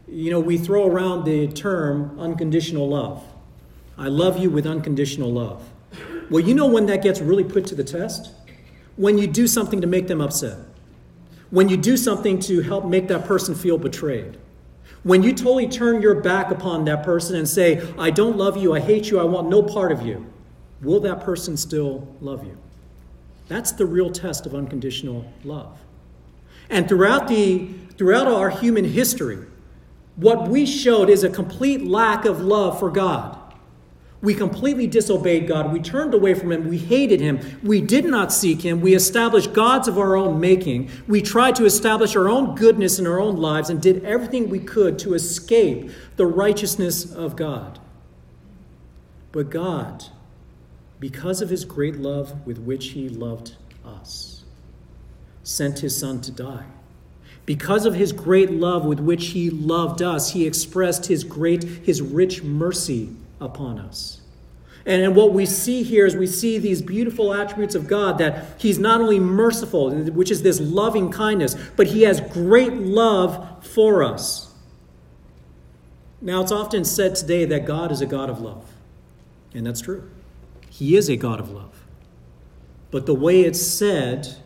You 0.06 0.30
know, 0.30 0.38
we 0.38 0.58
throw 0.58 0.86
around 0.86 1.24
the 1.24 1.48
term 1.48 2.20
unconditional 2.20 2.86
love. 2.90 3.24
I 3.96 4.08
love 4.08 4.36
you 4.36 4.50
with 4.50 4.66
unconditional 4.66 5.32
love. 5.32 5.66
Well, 6.28 6.40
you 6.40 6.54
know 6.54 6.66
when 6.66 6.84
that 6.86 7.02
gets 7.02 7.22
really 7.22 7.42
put 7.42 7.64
to 7.68 7.74
the 7.74 7.84
test? 7.84 8.32
When 8.96 9.16
you 9.16 9.26
do 9.26 9.46
something 9.46 9.80
to 9.80 9.86
make 9.86 10.06
them 10.06 10.20
upset. 10.20 10.58
When 11.48 11.70
you 11.70 11.78
do 11.78 11.96
something 11.96 12.38
to 12.40 12.60
help 12.60 12.84
make 12.84 13.08
that 13.08 13.24
person 13.24 13.54
feel 13.54 13.78
betrayed. 13.78 14.36
When 15.04 15.22
you 15.22 15.32
totally 15.32 15.68
turn 15.68 16.02
your 16.02 16.16
back 16.16 16.50
upon 16.50 16.84
that 16.84 17.02
person 17.02 17.36
and 17.36 17.48
say, 17.48 17.80
I 17.98 18.10
don't 18.10 18.36
love 18.36 18.58
you, 18.58 18.74
I 18.74 18.80
hate 18.80 19.10
you, 19.10 19.18
I 19.18 19.24
want 19.24 19.48
no 19.48 19.62
part 19.62 19.90
of 19.90 20.02
you 20.02 20.30
will 20.82 21.00
that 21.00 21.20
person 21.20 21.56
still 21.56 22.08
love 22.20 22.44
you? 22.44 22.56
That's 23.48 23.72
the 23.72 23.86
real 23.86 24.10
test 24.10 24.46
of 24.46 24.54
unconditional 24.54 25.30
love. 25.44 25.78
And 26.68 26.88
throughout, 26.88 27.26
the, 27.26 27.68
throughout 27.98 28.28
our 28.28 28.50
human 28.50 28.84
history, 28.84 29.44
what 30.16 30.48
we 30.48 30.66
showed 30.66 31.10
is 31.10 31.24
a 31.24 31.30
complete 31.30 31.84
lack 31.84 32.24
of 32.24 32.40
love 32.40 32.78
for 32.78 32.90
God. 32.90 33.36
We 34.22 34.34
completely 34.34 34.86
disobeyed 34.86 35.48
God. 35.48 35.72
We 35.72 35.80
turned 35.80 36.12
away 36.12 36.34
from 36.34 36.52
Him. 36.52 36.68
We 36.68 36.76
hated 36.76 37.20
Him. 37.20 37.40
We 37.62 37.80
did 37.80 38.04
not 38.04 38.32
seek 38.32 38.60
Him. 38.60 38.82
We 38.82 38.94
established 38.94 39.54
gods 39.54 39.88
of 39.88 39.98
our 39.98 40.14
own 40.14 40.38
making. 40.38 40.90
We 41.08 41.22
tried 41.22 41.56
to 41.56 41.64
establish 41.64 42.14
our 42.14 42.28
own 42.28 42.54
goodness 42.54 42.98
in 42.98 43.06
our 43.06 43.18
own 43.18 43.36
lives 43.36 43.70
and 43.70 43.80
did 43.80 44.04
everything 44.04 44.50
we 44.50 44.58
could 44.58 44.98
to 45.00 45.14
escape 45.14 45.90
the 46.16 46.26
righteousness 46.26 47.10
of 47.10 47.34
God. 47.34 47.78
But 49.32 49.48
God, 49.48 50.04
because 51.00 51.40
of 51.40 51.48
his 51.48 51.64
great 51.64 51.96
love 51.96 52.46
with 52.46 52.58
which 52.58 52.90
he 52.90 53.08
loved 53.08 53.56
us, 53.84 54.44
sent 55.42 55.80
his 55.80 55.96
son 55.96 56.20
to 56.20 56.30
die. 56.30 56.66
Because 57.46 57.86
of 57.86 57.94
his 57.94 58.12
great 58.12 58.50
love 58.50 58.84
with 58.84 59.00
which 59.00 59.28
he 59.28 59.50
loved 59.50 60.02
us, 60.02 60.32
he 60.32 60.46
expressed 60.46 61.06
his 61.06 61.24
great, 61.24 61.64
his 61.64 62.00
rich 62.02 62.42
mercy 62.42 63.10
upon 63.40 63.78
us. 63.78 64.20
And, 64.86 65.02
and 65.02 65.16
what 65.16 65.32
we 65.32 65.46
see 65.46 65.82
here 65.82 66.06
is 66.06 66.14
we 66.14 66.26
see 66.26 66.58
these 66.58 66.80
beautiful 66.82 67.34
attributes 67.34 67.74
of 67.74 67.86
God 67.86 68.18
that 68.18 68.46
He's 68.58 68.78
not 68.78 69.00
only 69.00 69.18
merciful, 69.18 69.90
which 69.90 70.30
is 70.30 70.42
this 70.42 70.60
loving 70.60 71.10
kindness, 71.10 71.54
but 71.76 71.88
He 71.88 72.02
has 72.02 72.20
great 72.20 72.74
love 72.74 73.64
for 73.66 74.02
us. 74.02 74.52
Now, 76.22 76.42
it's 76.42 76.52
often 76.52 76.84
said 76.84 77.14
today 77.14 77.46
that 77.46 77.66
God 77.66 77.92
is 77.92 78.00
a 78.00 78.06
God 78.06 78.30
of 78.30 78.40
love, 78.40 78.64
and 79.54 79.66
that's 79.66 79.80
true. 79.80 80.10
He 80.70 80.96
is 80.96 81.10
a 81.10 81.16
God 81.16 81.40
of 81.40 81.50
love. 81.50 81.84
But 82.90 83.04
the 83.04 83.14
way 83.14 83.42
it's 83.42 83.60
said 83.60 84.36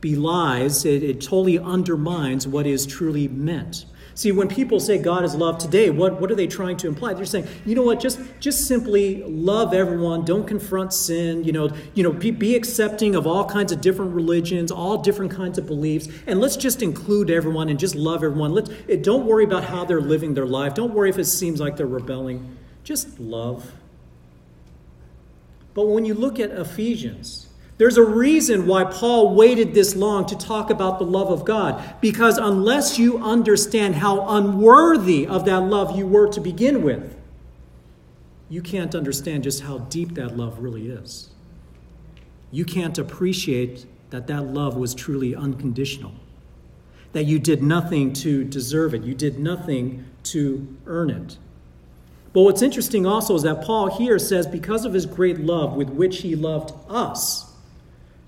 belies, 0.00 0.84
it, 0.84 1.02
it 1.02 1.22
totally 1.22 1.58
undermines 1.58 2.46
what 2.46 2.66
is 2.66 2.84
truly 2.84 3.26
meant. 3.28 3.86
See, 4.16 4.30
when 4.30 4.48
people 4.48 4.78
say 4.78 4.98
God 4.98 5.24
is 5.24 5.34
love 5.34 5.58
today, 5.58 5.90
what, 5.90 6.20
what 6.20 6.30
are 6.30 6.36
they 6.36 6.46
trying 6.46 6.76
to 6.78 6.88
imply? 6.88 7.14
They're 7.14 7.24
saying, 7.24 7.48
you 7.64 7.74
know 7.74 7.82
what, 7.82 7.98
just, 7.98 8.20
just 8.38 8.68
simply 8.68 9.24
love 9.24 9.74
everyone, 9.74 10.24
don't 10.24 10.46
confront 10.46 10.92
sin, 10.92 11.42
you 11.42 11.52
know, 11.52 11.70
you 11.94 12.04
know 12.04 12.12
be, 12.12 12.30
be 12.30 12.54
accepting 12.54 13.16
of 13.16 13.26
all 13.26 13.44
kinds 13.44 13.72
of 13.72 13.80
different 13.80 14.14
religions, 14.14 14.70
all 14.70 14.98
different 14.98 15.32
kinds 15.32 15.58
of 15.58 15.66
beliefs, 15.66 16.08
and 16.28 16.40
let's 16.40 16.56
just 16.56 16.80
include 16.80 17.28
everyone 17.28 17.68
and 17.68 17.78
just 17.78 17.96
love 17.96 18.22
everyone. 18.22 18.52
Let's, 18.52 18.70
don't 19.00 19.26
worry 19.26 19.44
about 19.44 19.64
how 19.64 19.84
they're 19.84 20.00
living 20.00 20.34
their 20.34 20.46
life. 20.46 20.74
Don't 20.74 20.94
worry 20.94 21.10
if 21.10 21.18
it 21.18 21.24
seems 21.24 21.60
like 21.60 21.76
they're 21.76 21.86
rebelling. 21.86 22.56
Just 22.84 23.18
love. 23.18 23.72
But 25.74 25.88
when 25.88 26.04
you 26.04 26.14
look 26.14 26.38
at 26.38 26.50
Ephesians, 26.50 27.48
there's 27.76 27.96
a 27.96 28.04
reason 28.04 28.66
why 28.66 28.84
Paul 28.84 29.34
waited 29.34 29.74
this 29.74 29.96
long 29.96 30.26
to 30.26 30.38
talk 30.38 30.70
about 30.70 31.00
the 31.00 31.04
love 31.04 31.30
of 31.30 31.44
God. 31.44 31.82
Because 32.00 32.38
unless 32.38 32.98
you 32.98 33.18
understand 33.18 33.96
how 33.96 34.28
unworthy 34.28 35.26
of 35.26 35.44
that 35.46 35.60
love 35.60 35.96
you 35.96 36.06
were 36.06 36.28
to 36.28 36.40
begin 36.40 36.82
with, 36.82 37.16
you 38.48 38.62
can't 38.62 38.94
understand 38.94 39.42
just 39.42 39.62
how 39.62 39.78
deep 39.78 40.14
that 40.14 40.36
love 40.36 40.60
really 40.60 40.88
is. 40.88 41.30
You 42.52 42.64
can't 42.64 42.96
appreciate 42.96 43.86
that 44.10 44.28
that 44.28 44.42
love 44.42 44.76
was 44.76 44.94
truly 44.94 45.34
unconditional, 45.34 46.12
that 47.12 47.24
you 47.24 47.40
did 47.40 47.64
nothing 47.64 48.12
to 48.12 48.44
deserve 48.44 48.94
it, 48.94 49.02
you 49.02 49.14
did 49.14 49.40
nothing 49.40 50.04
to 50.24 50.76
earn 50.86 51.10
it. 51.10 51.38
But 52.34 52.42
what's 52.42 52.62
interesting 52.62 53.06
also 53.06 53.36
is 53.36 53.42
that 53.44 53.62
Paul 53.62 53.96
here 53.96 54.18
says, 54.18 54.46
because 54.46 54.84
of 54.84 54.92
his 54.92 55.06
great 55.06 55.38
love 55.38 55.74
with 55.76 55.88
which 55.88 56.18
he 56.18 56.34
loved 56.34 56.74
us, 56.90 57.52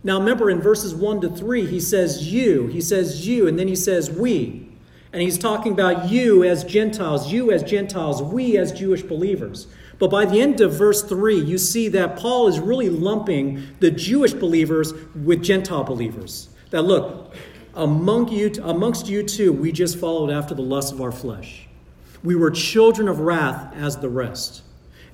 now 0.04 0.20
remember 0.20 0.48
in 0.48 0.60
verses 0.60 0.94
1 0.94 1.22
to 1.22 1.28
3, 1.28 1.66
he 1.66 1.80
says 1.80 2.32
you, 2.32 2.68
he 2.68 2.80
says 2.80 3.26
you, 3.26 3.48
and 3.48 3.58
then 3.58 3.66
he 3.66 3.74
says 3.74 4.08
we. 4.08 4.68
And 5.12 5.20
he's 5.20 5.38
talking 5.38 5.72
about 5.72 6.08
you 6.08 6.44
as 6.44 6.62
Gentiles, 6.62 7.32
you 7.32 7.50
as 7.50 7.64
Gentiles, 7.64 8.22
we 8.22 8.56
as 8.56 8.70
Jewish 8.70 9.02
believers. 9.02 9.66
But 9.98 10.10
by 10.10 10.24
the 10.24 10.40
end 10.40 10.60
of 10.60 10.74
verse 10.74 11.02
3, 11.02 11.40
you 11.40 11.58
see 11.58 11.88
that 11.88 12.16
Paul 12.16 12.46
is 12.46 12.60
really 12.60 12.88
lumping 12.88 13.66
the 13.80 13.90
Jewish 13.90 14.34
believers 14.34 14.92
with 15.16 15.42
Gentile 15.42 15.82
believers. 15.82 16.50
That 16.70 16.82
look, 16.82 17.34
among 17.74 18.28
you, 18.28 18.52
amongst 18.62 19.08
you 19.08 19.24
too, 19.24 19.52
we 19.52 19.72
just 19.72 19.98
followed 19.98 20.30
after 20.30 20.54
the 20.54 20.62
lust 20.62 20.92
of 20.92 21.00
our 21.00 21.12
flesh. 21.12 21.65
We 22.26 22.34
were 22.34 22.50
children 22.50 23.06
of 23.08 23.20
wrath 23.20 23.72
as 23.76 23.98
the 23.98 24.08
rest. 24.08 24.62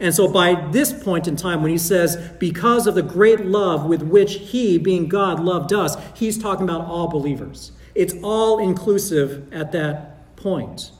And 0.00 0.14
so, 0.14 0.26
by 0.26 0.68
this 0.70 0.92
point 0.92 1.28
in 1.28 1.36
time, 1.36 1.62
when 1.62 1.70
he 1.70 1.78
says, 1.78 2.16
because 2.40 2.86
of 2.86 2.94
the 2.94 3.02
great 3.02 3.44
love 3.44 3.84
with 3.84 4.02
which 4.02 4.34
he, 4.34 4.78
being 4.78 5.08
God, 5.08 5.38
loved 5.38 5.72
us, 5.72 5.96
he's 6.16 6.38
talking 6.38 6.64
about 6.64 6.86
all 6.86 7.06
believers. 7.06 7.70
It's 7.94 8.14
all 8.22 8.58
inclusive 8.58 9.52
at 9.52 9.70
that 9.72 10.34
point. 10.34 10.90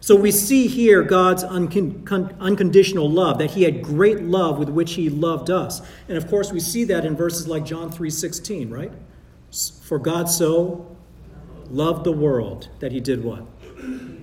So, 0.00 0.14
we 0.14 0.30
see 0.30 0.68
here 0.68 1.02
God's 1.02 1.42
uncon- 1.42 2.38
unconditional 2.38 3.10
love, 3.10 3.38
that 3.38 3.50
he 3.50 3.64
had 3.64 3.82
great 3.82 4.22
love 4.22 4.58
with 4.58 4.68
which 4.68 4.94
he 4.94 5.10
loved 5.10 5.50
us. 5.50 5.82
And 6.08 6.16
of 6.16 6.28
course, 6.28 6.52
we 6.52 6.60
see 6.60 6.84
that 6.84 7.04
in 7.04 7.16
verses 7.16 7.48
like 7.48 7.66
John 7.66 7.90
3:16, 7.90 8.70
right? 8.70 8.92
For 9.82 9.98
God 9.98 10.30
so 10.30 10.96
loved 11.68 12.04
the 12.04 12.12
world 12.12 12.68
that 12.78 12.92
he 12.92 13.00
did 13.00 13.24
what? 13.24 13.44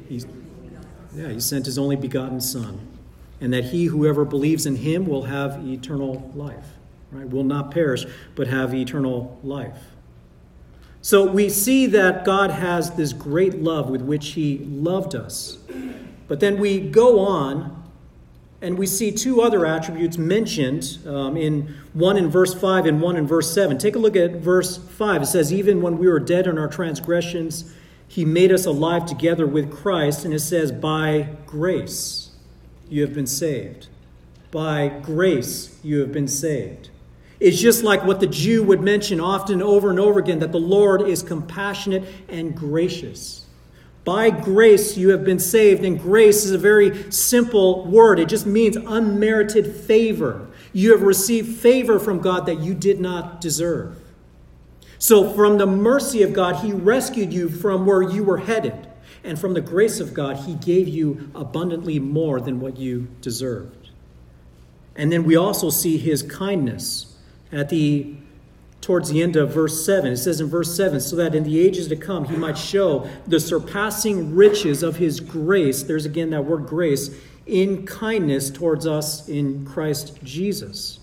He, 0.07 0.23
yeah, 1.15 1.29
he 1.29 1.39
sent 1.39 1.65
his 1.65 1.77
only 1.77 1.95
begotten 1.95 2.41
Son 2.41 2.79
and 3.39 3.53
that 3.53 3.65
he 3.65 3.85
whoever 3.85 4.25
believes 4.25 4.65
in 4.65 4.77
him 4.77 5.05
will 5.05 5.23
have 5.23 5.63
eternal 5.67 6.31
life 6.35 6.65
right? 7.11 7.29
Will 7.29 7.43
not 7.43 7.71
perish 7.71 8.05
but 8.35 8.47
have 8.47 8.73
eternal 8.73 9.39
life. 9.43 9.77
So 11.01 11.25
we 11.25 11.49
see 11.49 11.85
that 11.87 12.25
god 12.25 12.51
has 12.51 12.91
this 12.91 13.13
great 13.13 13.55
love 13.61 13.89
with 13.89 14.01
which 14.01 14.29
he 14.29 14.59
loved 14.59 15.15
us. 15.15 15.57
But 16.27 16.39
then 16.39 16.57
we 16.57 16.79
go 16.79 17.19
on 17.19 17.83
and 18.61 18.77
we 18.77 18.87
see 18.87 19.11
two 19.11 19.41
other 19.41 19.65
attributes 19.65 20.17
mentioned 20.17 20.97
um, 21.05 21.37
in 21.37 21.75
one 21.93 22.17
in 22.17 22.27
verse 22.29 22.53
5 22.53 22.87
and 22.87 23.01
one 23.01 23.15
in 23.15 23.27
verse 23.27 23.53
7 23.53 23.77
take 23.77 23.95
a 23.95 23.99
look 23.99 24.15
at 24.15 24.37
verse 24.37 24.77
5 24.77 25.21
it 25.21 25.25
says 25.27 25.53
even 25.53 25.79
when 25.79 25.99
we 25.99 26.07
were 26.07 26.19
dead 26.19 26.47
in 26.47 26.57
our 26.57 26.67
transgressions 26.67 27.71
he 28.07 28.25
made 28.25 28.51
us 28.51 28.65
alive 28.65 29.05
together 29.05 29.45
with 29.45 29.71
christ 29.71 30.25
and 30.25 30.33
it 30.33 30.39
says 30.39 30.71
by 30.71 31.29
grace 31.45 32.27
you 32.89 33.01
have 33.01 33.13
been 33.13 33.27
saved. 33.27 33.87
By 34.51 34.87
grace, 34.87 35.77
you 35.83 35.99
have 35.99 36.11
been 36.11 36.27
saved. 36.27 36.89
It's 37.39 37.59
just 37.59 37.83
like 37.83 38.03
what 38.03 38.19
the 38.19 38.27
Jew 38.27 38.63
would 38.63 38.81
mention 38.81 39.19
often 39.19 39.61
over 39.61 39.89
and 39.89 39.99
over 39.99 40.19
again 40.19 40.39
that 40.39 40.51
the 40.51 40.59
Lord 40.59 41.01
is 41.01 41.21
compassionate 41.21 42.03
and 42.29 42.55
gracious. 42.55 43.45
By 44.03 44.29
grace, 44.29 44.97
you 44.97 45.09
have 45.09 45.25
been 45.25 45.37
saved, 45.37 45.83
and 45.83 46.01
grace 46.01 46.45
is 46.45 46.51
a 46.51 46.57
very 46.57 47.11
simple 47.11 47.85
word. 47.85 48.19
It 48.19 48.29
just 48.29 48.45
means 48.45 48.77
unmerited 48.77 49.75
favor. 49.75 50.47
You 50.71 50.93
have 50.93 51.01
received 51.01 51.59
favor 51.59 51.99
from 51.99 52.19
God 52.19 52.45
that 52.45 52.59
you 52.59 52.73
did 52.73 53.01
not 53.01 53.41
deserve. 53.41 54.01
So, 54.99 55.33
from 55.33 55.57
the 55.57 55.67
mercy 55.67 56.23
of 56.23 56.33
God, 56.33 56.63
He 56.65 56.73
rescued 56.73 57.33
you 57.33 57.49
from 57.49 57.85
where 57.85 58.01
you 58.01 58.23
were 58.23 58.39
headed. 58.39 58.87
And 59.23 59.37
from 59.37 59.53
the 59.53 59.61
grace 59.61 59.99
of 59.99 60.13
God, 60.13 60.37
He 60.37 60.55
gave 60.55 60.87
you 60.87 61.29
abundantly 61.35 61.99
more 61.99 62.39
than 62.39 62.59
what 62.59 62.77
you 62.77 63.07
deserved. 63.21 63.89
And 64.95 65.11
then 65.11 65.23
we 65.23 65.35
also 65.35 65.69
see 65.69 65.97
His 65.97 66.23
kindness 66.23 67.17
at 67.51 67.69
the 67.69 68.15
towards 68.81 69.09
the 69.09 69.21
end 69.21 69.35
of 69.35 69.53
verse 69.53 69.85
7. 69.85 70.13
It 70.13 70.17
says 70.17 70.39
in 70.39 70.47
verse 70.47 70.73
7 70.75 71.01
so 71.01 71.17
that 71.17 71.35
in 71.35 71.43
the 71.43 71.59
ages 71.59 71.87
to 71.89 71.95
come 71.95 72.25
he 72.25 72.37
might 72.37 72.57
show 72.57 73.09
the 73.27 73.39
surpassing 73.39 74.33
riches 74.33 74.81
of 74.81 74.95
his 74.95 75.19
grace. 75.19 75.83
There's 75.83 76.05
again 76.05 76.29
that 76.29 76.45
word 76.45 76.67
grace 76.67 77.09
in 77.45 77.85
kindness 77.85 78.49
towards 78.49 78.87
us 78.87 79.27
in 79.27 79.65
Christ 79.65 80.23
Jesus. 80.23 80.99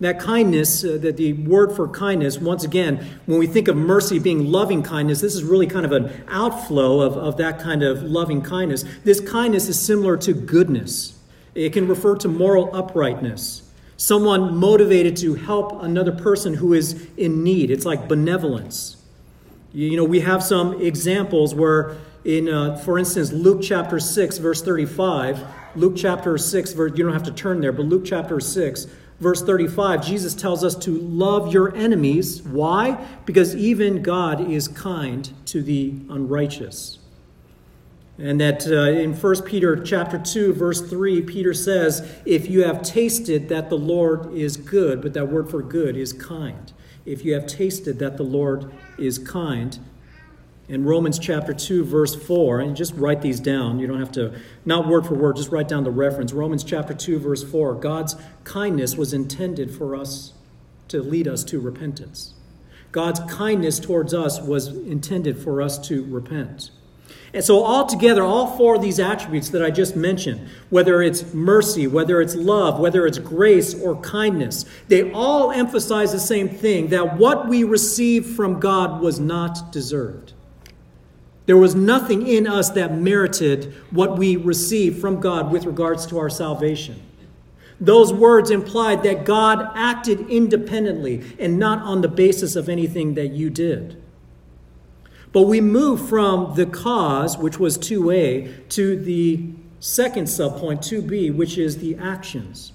That 0.00 0.20
kindness, 0.20 0.84
uh, 0.84 0.98
that 1.00 1.16
the 1.16 1.32
word 1.32 1.72
for 1.72 1.88
kindness, 1.88 2.38
once 2.38 2.62
again, 2.62 3.04
when 3.26 3.38
we 3.38 3.48
think 3.48 3.66
of 3.66 3.76
mercy 3.76 4.20
being 4.20 4.52
loving 4.52 4.82
kindness, 4.82 5.20
this 5.20 5.34
is 5.34 5.42
really 5.42 5.66
kind 5.66 5.84
of 5.84 5.90
an 5.90 6.24
outflow 6.28 7.00
of, 7.00 7.16
of 7.16 7.36
that 7.38 7.58
kind 7.58 7.82
of 7.82 8.02
loving 8.04 8.40
kindness. 8.40 8.84
This 9.02 9.20
kindness 9.20 9.68
is 9.68 9.84
similar 9.84 10.16
to 10.18 10.32
goodness, 10.32 11.18
it 11.54 11.72
can 11.72 11.88
refer 11.88 12.14
to 12.16 12.28
moral 12.28 12.74
uprightness. 12.74 13.62
Someone 13.96 14.56
motivated 14.56 15.16
to 15.16 15.34
help 15.34 15.82
another 15.82 16.12
person 16.12 16.54
who 16.54 16.72
is 16.72 17.08
in 17.16 17.42
need. 17.42 17.68
It's 17.68 17.84
like 17.84 18.06
benevolence. 18.06 18.96
You 19.72 19.96
know, 19.96 20.04
we 20.04 20.20
have 20.20 20.42
some 20.42 20.80
examples 20.80 21.52
where, 21.52 21.96
in, 22.24 22.48
uh, 22.48 22.76
for 22.76 22.96
instance, 22.96 23.32
Luke 23.32 23.60
chapter 23.60 23.98
6, 23.98 24.38
verse 24.38 24.62
35, 24.62 25.44
Luke 25.74 25.94
chapter 25.96 26.38
6, 26.38 26.72
verse, 26.72 26.92
you 26.96 27.02
don't 27.04 27.12
have 27.12 27.24
to 27.24 27.32
turn 27.32 27.60
there, 27.60 27.72
but 27.72 27.86
Luke 27.86 28.04
chapter 28.04 28.38
6, 28.38 28.86
Verse 29.20 29.42
35, 29.42 30.06
Jesus 30.06 30.34
tells 30.34 30.62
us 30.62 30.76
to 30.76 30.92
love 30.92 31.52
your 31.52 31.74
enemies. 31.74 32.42
Why? 32.42 33.04
Because 33.26 33.56
even 33.56 34.02
God 34.02 34.48
is 34.48 34.68
kind 34.68 35.30
to 35.46 35.60
the 35.60 35.94
unrighteous. 36.08 36.98
And 38.16 38.40
that 38.40 38.66
uh, 38.66 39.00
in 39.00 39.14
1 39.14 39.42
Peter 39.42 39.76
chapter 39.76 40.18
2 40.18 40.52
verse 40.52 40.80
3 40.80 41.22
Peter 41.22 41.54
says, 41.54 42.08
"If 42.24 42.50
you 42.50 42.64
have 42.64 42.82
tasted 42.82 43.48
that 43.48 43.70
the 43.70 43.78
Lord 43.78 44.32
is 44.34 44.56
good," 44.56 45.00
but 45.00 45.14
that 45.14 45.28
word 45.28 45.48
for 45.48 45.62
good 45.62 45.96
is 45.96 46.12
kind. 46.12 46.72
If 47.06 47.24
you 47.24 47.34
have 47.34 47.46
tasted 47.46 48.00
that 48.00 48.16
the 48.16 48.24
Lord 48.24 48.72
is 48.98 49.18
kind, 49.18 49.78
in 50.68 50.84
Romans 50.84 51.18
chapter 51.18 51.54
2, 51.54 51.84
verse 51.84 52.14
4, 52.14 52.60
and 52.60 52.76
just 52.76 52.94
write 52.94 53.22
these 53.22 53.40
down. 53.40 53.78
You 53.78 53.86
don't 53.86 54.00
have 54.00 54.12
to, 54.12 54.38
not 54.66 54.86
word 54.86 55.06
for 55.06 55.14
word, 55.14 55.36
just 55.36 55.50
write 55.50 55.66
down 55.66 55.84
the 55.84 55.90
reference. 55.90 56.32
Romans 56.32 56.62
chapter 56.62 56.92
2, 56.92 57.18
verse 57.18 57.42
4 57.42 57.74
God's 57.74 58.16
kindness 58.44 58.96
was 58.96 59.12
intended 59.14 59.70
for 59.70 59.96
us 59.96 60.34
to 60.88 61.02
lead 61.02 61.26
us 61.26 61.44
to 61.44 61.60
repentance. 61.60 62.34
God's 62.92 63.20
kindness 63.32 63.78
towards 63.78 64.14
us 64.14 64.40
was 64.40 64.68
intended 64.68 65.38
for 65.38 65.60
us 65.60 65.78
to 65.88 66.04
repent. 66.04 66.70
And 67.32 67.44
so, 67.44 67.64
altogether, 67.64 68.22
all 68.22 68.56
four 68.56 68.76
of 68.76 68.82
these 68.82 68.98
attributes 68.98 69.50
that 69.50 69.62
I 69.62 69.70
just 69.70 69.96
mentioned, 69.96 70.48
whether 70.70 71.02
it's 71.02 71.34
mercy, 71.34 71.86
whether 71.86 72.20
it's 72.22 72.34
love, 72.34 72.80
whether 72.80 73.06
it's 73.06 73.18
grace 73.18 73.74
or 73.74 74.00
kindness, 74.00 74.64
they 74.88 75.12
all 75.12 75.50
emphasize 75.50 76.12
the 76.12 76.20
same 76.20 76.48
thing 76.48 76.88
that 76.88 77.18
what 77.18 77.48
we 77.48 77.64
received 77.64 78.34
from 78.34 78.60
God 78.60 79.02
was 79.02 79.20
not 79.20 79.72
deserved. 79.72 80.32
There 81.48 81.56
was 81.56 81.74
nothing 81.74 82.26
in 82.26 82.46
us 82.46 82.68
that 82.72 82.98
merited 82.98 83.72
what 83.90 84.18
we 84.18 84.36
received 84.36 85.00
from 85.00 85.18
God 85.18 85.50
with 85.50 85.64
regards 85.64 86.04
to 86.08 86.18
our 86.18 86.28
salvation. 86.28 87.02
Those 87.80 88.12
words 88.12 88.50
implied 88.50 89.02
that 89.04 89.24
God 89.24 89.70
acted 89.74 90.28
independently 90.28 91.24
and 91.38 91.58
not 91.58 91.78
on 91.84 92.02
the 92.02 92.08
basis 92.08 92.54
of 92.54 92.68
anything 92.68 93.14
that 93.14 93.28
you 93.28 93.48
did. 93.48 93.96
But 95.32 95.44
we 95.44 95.62
move 95.62 96.06
from 96.06 96.54
the 96.54 96.66
cause, 96.66 97.38
which 97.38 97.58
was 97.58 97.78
2a, 97.78 98.68
to 98.68 99.00
the 99.00 99.48
second 99.80 100.26
subpoint, 100.26 100.80
2b, 100.80 101.34
which 101.34 101.56
is 101.56 101.78
the 101.78 101.96
actions. 101.96 102.72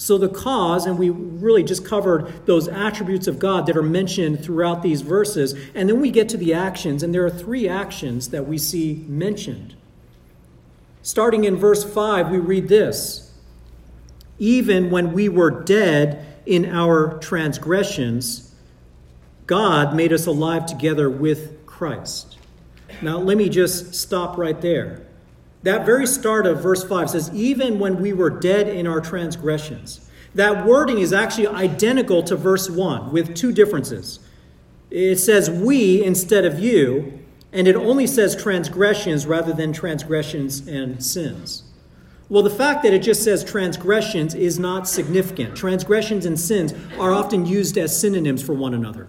So 0.00 0.16
the 0.16 0.30
cause, 0.30 0.86
and 0.86 0.98
we 0.98 1.10
really 1.10 1.62
just 1.62 1.84
covered 1.84 2.46
those 2.46 2.68
attributes 2.68 3.26
of 3.26 3.38
God 3.38 3.66
that 3.66 3.76
are 3.76 3.82
mentioned 3.82 4.42
throughout 4.42 4.82
these 4.82 5.02
verses, 5.02 5.54
and 5.74 5.90
then 5.90 6.00
we 6.00 6.10
get 6.10 6.26
to 6.30 6.38
the 6.38 6.54
actions, 6.54 7.02
and 7.02 7.12
there 7.12 7.22
are 7.26 7.30
three 7.30 7.68
actions 7.68 8.30
that 8.30 8.48
we 8.48 8.56
see 8.56 9.04
mentioned. 9.06 9.74
Starting 11.02 11.44
in 11.44 11.54
verse 11.54 11.84
5, 11.84 12.30
we 12.30 12.38
read 12.38 12.68
this 12.68 13.30
Even 14.38 14.90
when 14.90 15.12
we 15.12 15.28
were 15.28 15.50
dead 15.50 16.26
in 16.46 16.64
our 16.64 17.18
transgressions, 17.18 18.54
God 19.46 19.94
made 19.94 20.14
us 20.14 20.24
alive 20.24 20.64
together 20.64 21.10
with 21.10 21.66
Christ. 21.66 22.38
Now, 23.02 23.18
let 23.18 23.36
me 23.36 23.50
just 23.50 23.94
stop 23.94 24.38
right 24.38 24.62
there. 24.62 25.06
That 25.62 25.84
very 25.84 26.06
start 26.06 26.46
of 26.46 26.62
verse 26.62 26.84
5 26.84 27.10
says, 27.10 27.30
Even 27.34 27.78
when 27.78 28.00
we 28.00 28.12
were 28.12 28.30
dead 28.30 28.68
in 28.68 28.86
our 28.86 29.00
transgressions. 29.00 30.08
That 30.34 30.64
wording 30.64 30.98
is 30.98 31.12
actually 31.12 31.48
identical 31.48 32.22
to 32.24 32.36
verse 32.36 32.70
1 32.70 33.12
with 33.12 33.34
two 33.34 33.52
differences. 33.52 34.20
It 34.90 35.16
says 35.16 35.50
we 35.50 36.02
instead 36.02 36.44
of 36.44 36.58
you, 36.58 37.20
and 37.52 37.66
it 37.66 37.76
only 37.76 38.06
says 38.06 38.40
transgressions 38.40 39.26
rather 39.26 39.52
than 39.52 39.72
transgressions 39.72 40.66
and 40.66 41.04
sins. 41.04 41.64
Well, 42.28 42.44
the 42.44 42.50
fact 42.50 42.84
that 42.84 42.94
it 42.94 43.00
just 43.00 43.24
says 43.24 43.42
transgressions 43.42 44.36
is 44.36 44.56
not 44.56 44.88
significant. 44.88 45.56
Transgressions 45.56 46.26
and 46.26 46.38
sins 46.38 46.72
are 46.96 47.10
often 47.10 47.44
used 47.44 47.76
as 47.76 47.98
synonyms 48.00 48.40
for 48.40 48.54
one 48.54 48.72
another. 48.72 49.08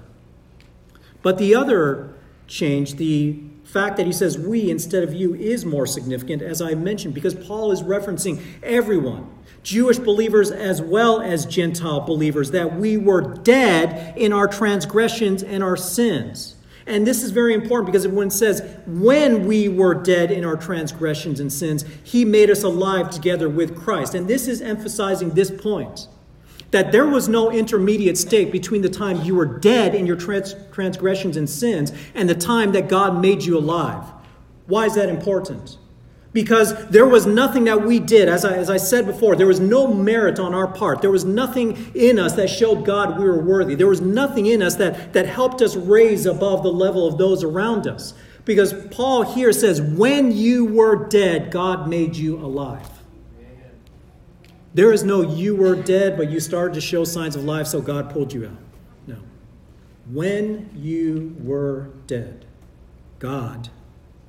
But 1.22 1.38
the 1.38 1.54
other 1.54 2.16
change, 2.48 2.96
the 2.96 3.40
fact 3.72 3.98
that 3.98 4.06
he 4.06 4.12
says 4.12 4.38
we 4.38 4.70
instead 4.70 5.04
of 5.04 5.14
you 5.14 5.34
is 5.34 5.66
more 5.66 5.86
significant, 5.86 6.42
as 6.42 6.62
I 6.62 6.76
mentioned, 6.76 7.14
because 7.14 7.34
Paul 7.34 7.72
is 7.72 7.82
referencing 7.82 8.42
everyone, 8.62 9.30
Jewish 9.64 9.98
believers 9.98 10.52
as 10.52 10.82
well 10.82 11.22
as 11.22 11.46
Gentile 11.46 12.02
believers, 12.02 12.52
that 12.52 12.76
we 12.78 12.98
were 12.98 13.22
dead 13.22 14.18
in 14.18 14.34
our 14.34 14.48
transgressions 14.48 15.42
and 15.42 15.64
our 15.64 15.78
sins. 15.78 16.56
And 16.86 17.06
this 17.06 17.24
is 17.24 17.32
very 17.32 17.54
important 17.54 17.86
because 17.86 18.08
when 18.08 18.28
it 18.28 18.34
says, 18.34 18.62
when 18.86 19.46
we 19.46 19.70
were 19.70 19.94
dead 19.94 20.32
in 20.32 20.44
our 20.44 20.58
transgressions 20.58 21.40
and 21.40 21.54
sins, 21.54 21.86
he 22.04 22.26
made 22.26 22.50
us 22.50 22.64
alive 22.64 23.10
together 23.10 23.48
with 23.48 23.76
Christ. 23.76 24.16
And 24.16 24.28
this 24.28 24.48
is 24.48 24.62
emphasizing 24.62 25.30
this 25.30 25.52
point 25.52 26.08
that 26.72 26.92
there 26.92 27.06
was 27.06 27.28
no 27.28 27.52
intermediate 27.52 28.18
state 28.18 28.52
between 28.52 28.82
the 28.82 28.90
time 28.90 29.22
you 29.22 29.36
were 29.36 29.46
dead 29.46 29.94
in 29.94 30.06
your 30.06 30.16
trans- 30.16 30.56
transgressions 30.72 31.38
and 31.38 31.50
sins 31.50 31.92
and 32.16 32.30
the 32.30 32.36
time 32.36 32.72
that 32.72 32.90
God 32.90 33.22
made 33.22 33.44
you 33.44 33.58
alive. 33.58 34.06
Why 34.68 34.86
is 34.86 34.96
that 34.96 35.10
important? 35.10 35.78
Because 36.34 36.88
there 36.88 37.06
was 37.06 37.26
nothing 37.26 37.66
that 37.66 37.86
we 37.86 38.00
did, 38.00 38.30
as 38.30 38.46
I, 38.46 38.56
as 38.56 38.70
I 38.70 38.78
said 38.78 39.06
before, 39.06 39.36
there 39.36 39.48
was 39.48 39.60
no 39.60 39.94
merit 39.94 40.40
on 40.40 40.54
our 40.54 40.68
part. 40.68 41.02
There 41.02 41.12
was 41.12 41.26
nothing 41.26 41.92
in 41.94 42.18
us 42.18 42.34
that 42.34 42.50
showed 42.50 42.86
God 42.86 43.20
we 43.20 43.26
were 43.26 43.44
worthy. 43.44 43.76
There 43.76 43.88
was 43.88 44.00
nothing 44.00 44.46
in 44.46 44.62
us 44.62 44.76
that, 44.76 45.12
that 45.12 45.26
helped 45.26 45.62
us 45.62 45.76
raise 45.76 46.26
above 46.26 46.64
the 46.64 46.72
level 46.72 47.06
of 47.06 47.18
those 47.18 47.44
around 47.44 47.86
us. 47.86 48.14
Because 48.46 48.74
Paul 48.92 49.24
here 49.24 49.52
says, 49.52 49.82
when 49.82 50.32
you 50.32 50.64
were 50.64 51.10
dead, 51.10 51.52
God 51.52 51.90
made 51.90 52.16
you 52.16 52.38
alive. 52.38 53.01
There 54.74 54.94
is 54.94 55.04
no 55.04 55.22
you 55.22 55.56
were 55.56 55.76
dead, 55.76 56.18
but 56.18 56.30
you 56.30 56.40
started 56.40 56.74
to 56.76 56.82
show 56.82 57.04
signs 57.04 57.36
of 57.36 57.44
life, 57.44 57.68
so 57.68 57.82
God 57.82 58.10
pulled 58.10 58.34
you 58.34 58.46
out. 58.46 58.58
No. 59.06 59.18
When 60.10 60.70
you 60.76 61.36
were 61.40 61.90
dead, 62.08 62.46
God 63.20 63.70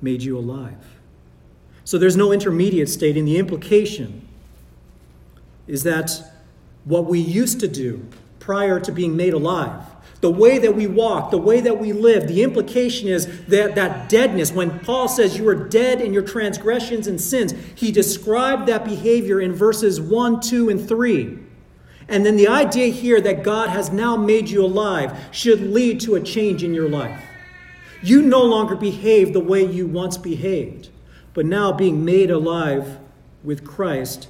made 0.01 0.21
you 0.23 0.37
alive. 0.37 0.99
So 1.85 1.97
there's 1.97 2.17
no 2.17 2.31
intermediate 2.31 2.89
state, 2.89 3.17
and 3.17 3.27
the 3.27 3.37
implication 3.37 4.27
is 5.67 5.83
that 5.83 6.11
what 6.83 7.05
we 7.05 7.19
used 7.19 7.59
to 7.61 7.67
do 7.67 8.05
prior 8.39 8.79
to 8.79 8.91
being 8.91 9.15
made 9.15 9.33
alive 9.33 9.85
the 10.21 10.29
way 10.29 10.57
that 10.57 10.75
we 10.75 10.87
walk, 10.87 11.31
the 11.31 11.37
way 11.37 11.59
that 11.59 11.79
we 11.79 11.91
live. 11.91 12.27
The 12.27 12.43
implication 12.43 13.09
is 13.09 13.45
that 13.47 13.75
that 13.75 14.07
deadness, 14.07 14.51
when 14.51 14.79
Paul 14.79 15.07
says 15.07 15.37
you 15.37 15.47
are 15.49 15.67
dead 15.67 15.99
in 15.99 16.13
your 16.13 16.23
transgressions 16.23 17.07
and 17.07 17.19
sins, 17.19 17.53
he 17.75 17.91
described 17.91 18.67
that 18.67 18.85
behavior 18.85 19.41
in 19.41 19.53
verses 19.53 19.99
1, 19.99 20.39
2, 20.39 20.69
and 20.69 20.87
3. 20.87 21.39
And 22.07 22.25
then 22.25 22.35
the 22.35 22.47
idea 22.47 22.87
here 22.87 23.19
that 23.21 23.43
God 23.43 23.69
has 23.69 23.91
now 23.91 24.15
made 24.15 24.49
you 24.49 24.63
alive 24.63 25.17
should 25.31 25.61
lead 25.61 25.99
to 26.01 26.15
a 26.15 26.21
change 26.21 26.63
in 26.63 26.73
your 26.73 26.89
life. 26.89 27.21
You 28.01 28.21
no 28.21 28.43
longer 28.43 28.75
behave 28.75 29.33
the 29.33 29.39
way 29.39 29.65
you 29.65 29.87
once 29.87 30.17
behaved, 30.17 30.89
but 31.33 31.45
now 31.45 31.71
being 31.71 32.03
made 32.03 32.29
alive 32.29 32.97
with 33.43 33.65
Christ, 33.65 34.27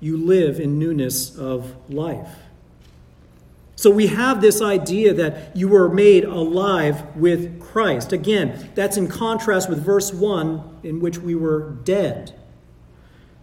you 0.00 0.16
live 0.16 0.60
in 0.60 0.78
newness 0.78 1.36
of 1.36 1.74
life. 1.88 2.28
So 3.76 3.90
we 3.90 4.06
have 4.06 4.40
this 4.40 4.62
idea 4.62 5.12
that 5.12 5.54
you 5.54 5.68
were 5.68 5.88
made 5.90 6.24
alive 6.24 7.14
with 7.14 7.60
Christ. 7.60 8.12
Again, 8.12 8.70
that's 8.74 8.96
in 8.96 9.06
contrast 9.06 9.68
with 9.68 9.84
verse 9.84 10.14
1, 10.14 10.80
in 10.82 11.00
which 11.00 11.18
we 11.18 11.34
were 11.34 11.76
dead. 11.84 12.34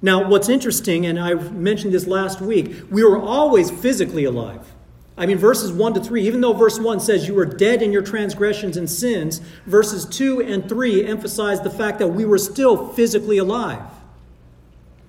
Now, 0.01 0.27
what's 0.27 0.49
interesting, 0.49 1.05
and 1.05 1.19
I 1.19 1.35
mentioned 1.35 1.93
this 1.93 2.07
last 2.07 2.41
week, 2.41 2.75
we 2.89 3.03
were 3.03 3.17
always 3.17 3.69
physically 3.69 4.25
alive. 4.25 4.73
I 5.15 5.27
mean, 5.27 5.37
verses 5.37 5.71
1 5.71 5.93
to 5.93 6.03
3, 6.03 6.25
even 6.25 6.41
though 6.41 6.53
verse 6.53 6.79
1 6.79 6.99
says 6.99 7.27
you 7.27 7.35
were 7.35 7.45
dead 7.45 7.83
in 7.83 7.91
your 7.91 8.01
transgressions 8.01 8.75
and 8.75 8.89
sins, 8.89 9.39
verses 9.67 10.05
2 10.05 10.41
and 10.41 10.67
3 10.67 11.05
emphasize 11.05 11.61
the 11.61 11.69
fact 11.69 11.99
that 11.99 12.07
we 12.07 12.25
were 12.25 12.39
still 12.39 12.87
physically 12.93 13.37
alive. 13.37 13.83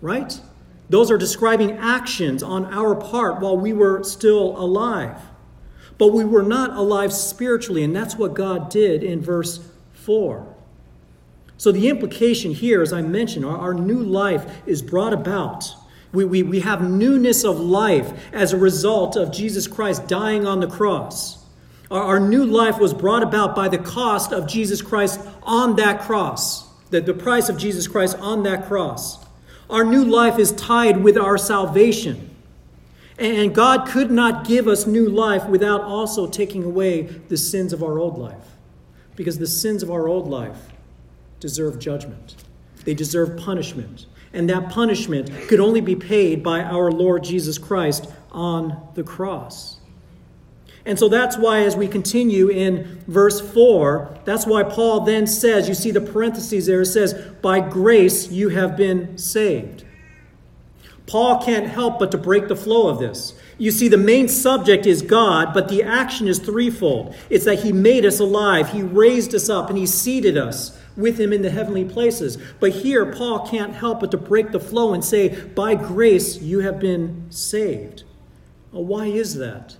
Right? 0.02 0.38
Those 0.88 1.10
are 1.10 1.18
describing 1.18 1.72
actions 1.78 2.42
on 2.42 2.66
our 2.66 2.94
part 2.94 3.40
while 3.40 3.56
we 3.56 3.72
were 3.72 4.02
still 4.04 4.56
alive. 4.58 5.18
But 5.96 6.08
we 6.08 6.24
were 6.24 6.42
not 6.42 6.76
alive 6.76 7.12
spiritually, 7.12 7.84
and 7.84 7.94
that's 7.94 8.16
what 8.16 8.34
God 8.34 8.68
did 8.68 9.02
in 9.02 9.20
verse 9.22 9.66
4. 9.92 10.54
So 11.56 11.72
the 11.72 11.88
implication 11.88 12.52
here, 12.52 12.82
as 12.82 12.92
I 12.92 13.00
mentioned, 13.00 13.44
our, 13.44 13.56
our 13.56 13.74
new 13.74 14.02
life 14.02 14.62
is 14.66 14.82
brought 14.82 15.12
about. 15.12 15.64
We, 16.12 16.24
we, 16.24 16.42
we 16.42 16.60
have 16.60 16.82
newness 16.88 17.44
of 17.44 17.58
life 17.58 18.12
as 18.32 18.52
a 18.52 18.58
result 18.58 19.16
of 19.16 19.32
Jesus 19.32 19.66
Christ 19.66 20.06
dying 20.06 20.46
on 20.46 20.60
the 20.60 20.66
cross. 20.66 21.44
Our, 21.90 22.02
our 22.02 22.20
new 22.20 22.44
life 22.44 22.78
was 22.78 22.92
brought 22.92 23.22
about 23.22 23.56
by 23.56 23.68
the 23.68 23.78
cost 23.78 24.32
of 24.32 24.46
Jesus 24.46 24.82
Christ 24.82 25.20
on 25.42 25.76
that 25.76 26.02
cross, 26.02 26.68
the, 26.90 27.00
the 27.00 27.14
price 27.14 27.48
of 27.48 27.56
Jesus 27.56 27.88
Christ 27.88 28.16
on 28.18 28.42
that 28.42 28.66
cross. 28.66 29.23
Our 29.70 29.84
new 29.84 30.04
life 30.04 30.38
is 30.38 30.52
tied 30.52 31.02
with 31.02 31.16
our 31.16 31.38
salvation. 31.38 32.30
And 33.18 33.54
God 33.54 33.86
could 33.86 34.10
not 34.10 34.46
give 34.46 34.66
us 34.66 34.86
new 34.86 35.08
life 35.08 35.46
without 35.46 35.82
also 35.82 36.26
taking 36.26 36.64
away 36.64 37.02
the 37.02 37.36
sins 37.36 37.72
of 37.72 37.82
our 37.82 37.98
old 37.98 38.18
life. 38.18 38.56
Because 39.16 39.38
the 39.38 39.46
sins 39.46 39.82
of 39.82 39.90
our 39.90 40.08
old 40.08 40.28
life 40.28 40.58
deserve 41.38 41.78
judgment, 41.78 42.36
they 42.84 42.94
deserve 42.94 43.36
punishment. 43.36 44.06
And 44.32 44.50
that 44.50 44.70
punishment 44.70 45.30
could 45.46 45.60
only 45.60 45.80
be 45.80 45.94
paid 45.94 46.42
by 46.42 46.62
our 46.62 46.90
Lord 46.90 47.22
Jesus 47.22 47.56
Christ 47.56 48.10
on 48.32 48.88
the 48.94 49.04
cross. 49.04 49.78
And 50.86 50.98
so 50.98 51.08
that's 51.08 51.38
why, 51.38 51.60
as 51.60 51.76
we 51.76 51.88
continue 51.88 52.50
in 52.50 53.02
verse 53.06 53.40
4, 53.40 54.18
that's 54.24 54.46
why 54.46 54.64
Paul 54.64 55.00
then 55.00 55.26
says, 55.26 55.66
you 55.68 55.74
see 55.74 55.90
the 55.90 56.00
parentheses 56.00 56.66
there, 56.66 56.82
it 56.82 56.86
says, 56.86 57.14
By 57.40 57.60
grace 57.60 58.30
you 58.30 58.50
have 58.50 58.76
been 58.76 59.16
saved. 59.16 59.84
Paul 61.06 61.42
can't 61.42 61.66
help 61.66 61.98
but 61.98 62.10
to 62.12 62.18
break 62.18 62.48
the 62.48 62.56
flow 62.56 62.88
of 62.88 62.98
this. 62.98 63.34
You 63.56 63.70
see, 63.70 63.88
the 63.88 63.96
main 63.96 64.28
subject 64.28 64.84
is 64.84 65.00
God, 65.00 65.54
but 65.54 65.68
the 65.68 65.82
action 65.82 66.28
is 66.28 66.38
threefold. 66.38 67.14
It's 67.30 67.44
that 67.44 67.62
He 67.62 67.72
made 67.72 68.04
us 68.04 68.20
alive, 68.20 68.70
He 68.70 68.82
raised 68.82 69.34
us 69.34 69.48
up, 69.48 69.68
and 69.68 69.78
He 69.78 69.86
seated 69.86 70.36
us 70.36 70.78
with 70.96 71.18
Him 71.18 71.32
in 71.32 71.42
the 71.42 71.50
heavenly 71.50 71.84
places. 71.84 72.36
But 72.58 72.72
here, 72.72 73.12
Paul 73.12 73.46
can't 73.46 73.74
help 73.74 74.00
but 74.00 74.10
to 74.10 74.16
break 74.16 74.50
the 74.50 74.60
flow 74.60 74.92
and 74.92 75.04
say, 75.04 75.28
By 75.28 75.76
grace 75.76 76.40
you 76.40 76.60
have 76.60 76.80
been 76.80 77.26
saved. 77.30 78.04
Well, 78.72 78.84
why 78.84 79.06
is 79.06 79.36
that? 79.36 79.76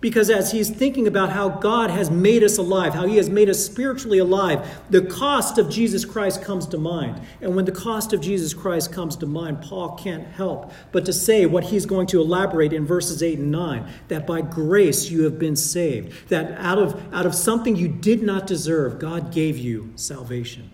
Because 0.00 0.30
as 0.30 0.50
he's 0.50 0.70
thinking 0.70 1.06
about 1.06 1.30
how 1.30 1.50
God 1.50 1.90
has 1.90 2.10
made 2.10 2.42
us 2.42 2.56
alive, 2.56 2.94
how 2.94 3.06
he 3.06 3.18
has 3.18 3.28
made 3.28 3.50
us 3.50 3.62
spiritually 3.62 4.18
alive, 4.18 4.80
the 4.88 5.02
cost 5.02 5.58
of 5.58 5.68
Jesus 5.68 6.06
Christ 6.06 6.42
comes 6.42 6.66
to 6.68 6.78
mind. 6.78 7.20
And 7.42 7.54
when 7.54 7.66
the 7.66 7.72
cost 7.72 8.14
of 8.14 8.22
Jesus 8.22 8.54
Christ 8.54 8.92
comes 8.92 9.14
to 9.16 9.26
mind, 9.26 9.60
Paul 9.60 9.96
can't 9.96 10.26
help 10.26 10.72
but 10.90 11.04
to 11.04 11.12
say 11.12 11.44
what 11.44 11.64
he's 11.64 11.84
going 11.84 12.06
to 12.08 12.20
elaborate 12.20 12.72
in 12.72 12.86
verses 12.86 13.22
8 13.22 13.40
and 13.40 13.52
9 13.52 13.90
that 14.08 14.26
by 14.26 14.40
grace 14.40 15.10
you 15.10 15.24
have 15.24 15.38
been 15.38 15.56
saved, 15.56 16.30
that 16.30 16.52
out 16.58 16.78
of, 16.78 17.00
out 17.12 17.26
of 17.26 17.34
something 17.34 17.76
you 17.76 17.88
did 17.88 18.22
not 18.22 18.46
deserve, 18.46 18.98
God 18.98 19.30
gave 19.32 19.58
you 19.58 19.92
salvation, 19.96 20.70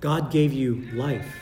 God 0.00 0.32
gave 0.32 0.52
you 0.52 0.88
life. 0.92 1.36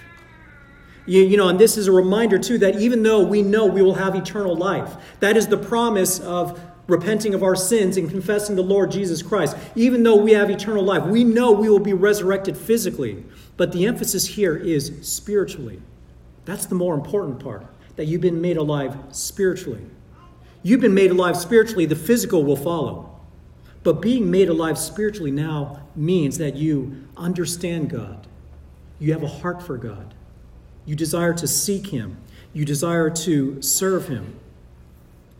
You, 1.05 1.22
you, 1.22 1.36
know, 1.36 1.49
and 1.49 1.59
this 1.59 1.76
is 1.76 1.88
a 1.88 1.93
reminder 1.93 2.38
too 2.38 2.59
that 2.59 2.76
even 2.76 3.03
though 3.03 3.22
we 3.22 3.43
know 3.43 3.66
we 3.66 3.82
will 3.82 3.95
have 3.95 4.14
eternal 4.14 4.55
life, 4.55 4.95
that 5.18 5.36
is 5.36 5.49
the 5.49 5.57
promise 5.57 6.20
of 6.20 6.61
repenting 6.93 7.34
of 7.34 7.43
our 7.43 7.57
sins 7.57 7.97
and 7.97 8.11
confessing 8.11 8.55
the 8.55 8.62
Lord 8.62 8.90
Jesus 8.90 9.22
Christ, 9.22 9.57
even 9.74 10.03
though 10.03 10.16
we 10.16 10.32
have 10.32 10.51
eternal 10.51 10.84
life, 10.84 11.05
we 11.05 11.24
know 11.24 11.51
we 11.51 11.68
will 11.68 11.78
be 11.78 11.95
resurrected 11.95 12.57
physically. 12.57 13.24
But 13.57 13.72
the 13.72 13.86
emphasis 13.86 14.26
here 14.26 14.57
is 14.57 14.93
spiritually. 15.03 15.80
That's 16.45 16.66
the 16.66 16.74
more 16.74 16.95
important 16.95 17.40
part, 17.40 17.66
that 17.97 18.05
you've 18.05 18.20
been 18.20 18.40
made 18.40 18.57
alive 18.57 18.97
spiritually. 19.11 19.84
You've 20.62 20.80
been 20.80 20.95
made 20.95 21.11
alive 21.11 21.36
spiritually, 21.36 21.86
the 21.86 21.97
physical 21.97 22.45
will 22.45 22.57
follow. 22.57 23.20
But 23.82 24.01
being 24.01 24.30
made 24.30 24.49
alive 24.49 24.78
spiritually 24.78 25.32
now 25.32 25.82
means 25.97 26.38
that 26.38 26.55
you 26.55 27.05
understand 27.16 27.90
God. 27.90 28.26
You 29.01 29.12
have 29.12 29.22
a 29.22 29.28
heart 29.28 29.62
for 29.62 29.76
God. 29.76 30.14
You 30.84 30.95
desire 30.95 31.34
to 31.34 31.49
seek 31.49 31.88
Him. 31.88 32.18
You 32.53 32.64
desire 32.64 33.11
to 33.11 33.61
serve 33.62 34.09
Him. 34.09 34.38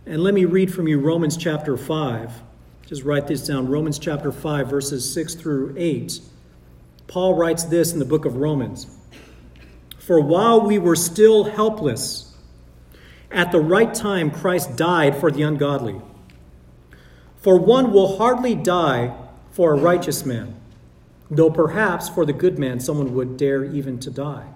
And 0.05 0.21
let 0.25 0.35
me 0.35 0.45
read 0.47 0.75
from 0.75 0.89
you 0.89 0.99
Romans 0.99 1.37
chapter 1.37 1.77
5. 1.77 2.43
Just 2.87 3.05
write 3.05 3.29
this 3.29 3.47
down 3.47 3.69
Romans 3.69 4.01
chapter 4.01 4.33
5, 4.33 4.69
verses 4.69 5.13
6 5.15 5.37
through 5.37 5.75
8. 5.79 6.19
Paul 7.07 7.35
writes 7.35 7.63
this 7.65 7.93
in 7.93 8.01
the 8.01 8.05
book 8.05 8.25
of 8.25 8.37
Romans 8.37 8.89
For 10.01 10.21
while 10.21 10.61
we 10.61 10.77
were 10.77 10.97
still 10.97 11.45
helpless, 11.45 12.35
at 13.31 13.53
the 13.53 13.61
right 13.61 13.95
time 13.95 14.33
Christ 14.33 14.77
died 14.77 15.17
for 15.17 15.31
the 15.31 15.43
ungodly. 15.43 16.01
For 17.37 17.57
one 17.59 17.93
will 17.93 18.19
hardly 18.19 18.57
die 18.57 19.17
for 19.53 19.73
a 19.73 19.81
righteous 19.81 20.27
man, 20.27 20.57
though 21.31 21.51
perhaps 21.51 22.09
for 22.09 22.27
the 22.27 22.33
good 22.33 22.59
man 22.59 22.81
someone 22.81 23.15
would 23.15 23.37
dare 23.37 23.65
even 23.65 24.01
to 24.01 24.11
die. 24.11 24.49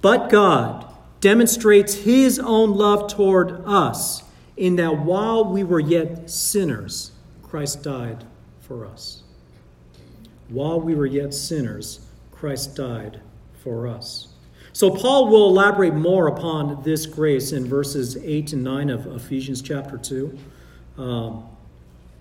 But 0.00 0.30
God 0.30 0.86
demonstrates 1.20 1.94
his 1.94 2.38
own 2.38 2.76
love 2.76 3.12
toward 3.12 3.64
us 3.66 4.22
in 4.56 4.76
that 4.76 4.98
while 4.98 5.44
we 5.44 5.64
were 5.64 5.80
yet 5.80 6.30
sinners, 6.30 7.12
Christ 7.42 7.82
died 7.82 8.24
for 8.60 8.86
us. 8.86 9.22
While 10.48 10.80
we 10.80 10.94
were 10.94 11.06
yet 11.06 11.34
sinners, 11.34 12.00
Christ 12.30 12.74
died 12.74 13.20
for 13.62 13.86
us. 13.86 14.28
So, 14.72 14.90
Paul 14.90 15.28
will 15.28 15.48
elaborate 15.48 15.94
more 15.94 16.28
upon 16.28 16.82
this 16.82 17.06
grace 17.06 17.52
in 17.52 17.66
verses 17.66 18.18
8 18.18 18.52
and 18.52 18.62
9 18.62 18.90
of 18.90 19.06
Ephesians 19.06 19.62
chapter 19.62 19.96
2. 19.96 20.38
Um, 20.98 21.44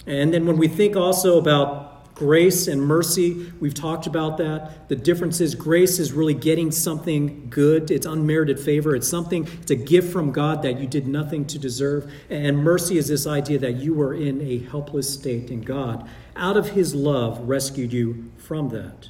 and 0.07 0.33
then, 0.33 0.45
when 0.45 0.57
we 0.57 0.69
think 0.69 0.95
also 0.95 1.37
about 1.37 1.94
Grace 2.15 2.69
and 2.69 2.81
mercy, 2.81 3.51
we've 3.59 3.73
talked 3.73 4.07
about 4.07 4.37
that. 4.37 4.87
The 4.87 4.95
difference 4.95 5.41
is 5.41 5.53
grace 5.53 5.99
is 5.99 6.13
really 6.13 6.33
getting 6.33 6.71
something 6.71 7.47
good. 7.49 7.91
It's 7.91 8.05
unmerited 8.05 8.57
favor. 8.57 8.95
It's 8.95 9.07
something, 9.07 9.45
it's 9.61 9.71
a 9.71 9.75
gift 9.75 10.13
from 10.13 10.31
God 10.31 10.61
that 10.61 10.79
you 10.79 10.87
did 10.87 11.07
nothing 11.07 11.45
to 11.47 11.59
deserve. 11.59 12.09
And 12.29 12.57
mercy 12.57 12.97
is 12.97 13.09
this 13.09 13.27
idea 13.27 13.59
that 13.59 13.73
you 13.73 13.93
were 13.93 14.13
in 14.13 14.39
a 14.41 14.59
helpless 14.59 15.13
state 15.13 15.49
and 15.49 15.65
God, 15.65 16.09
out 16.37 16.55
of 16.55 16.69
his 16.69 16.95
love, 16.95 17.49
rescued 17.49 17.91
you 17.91 18.31
from 18.37 18.69
that. 18.69 19.09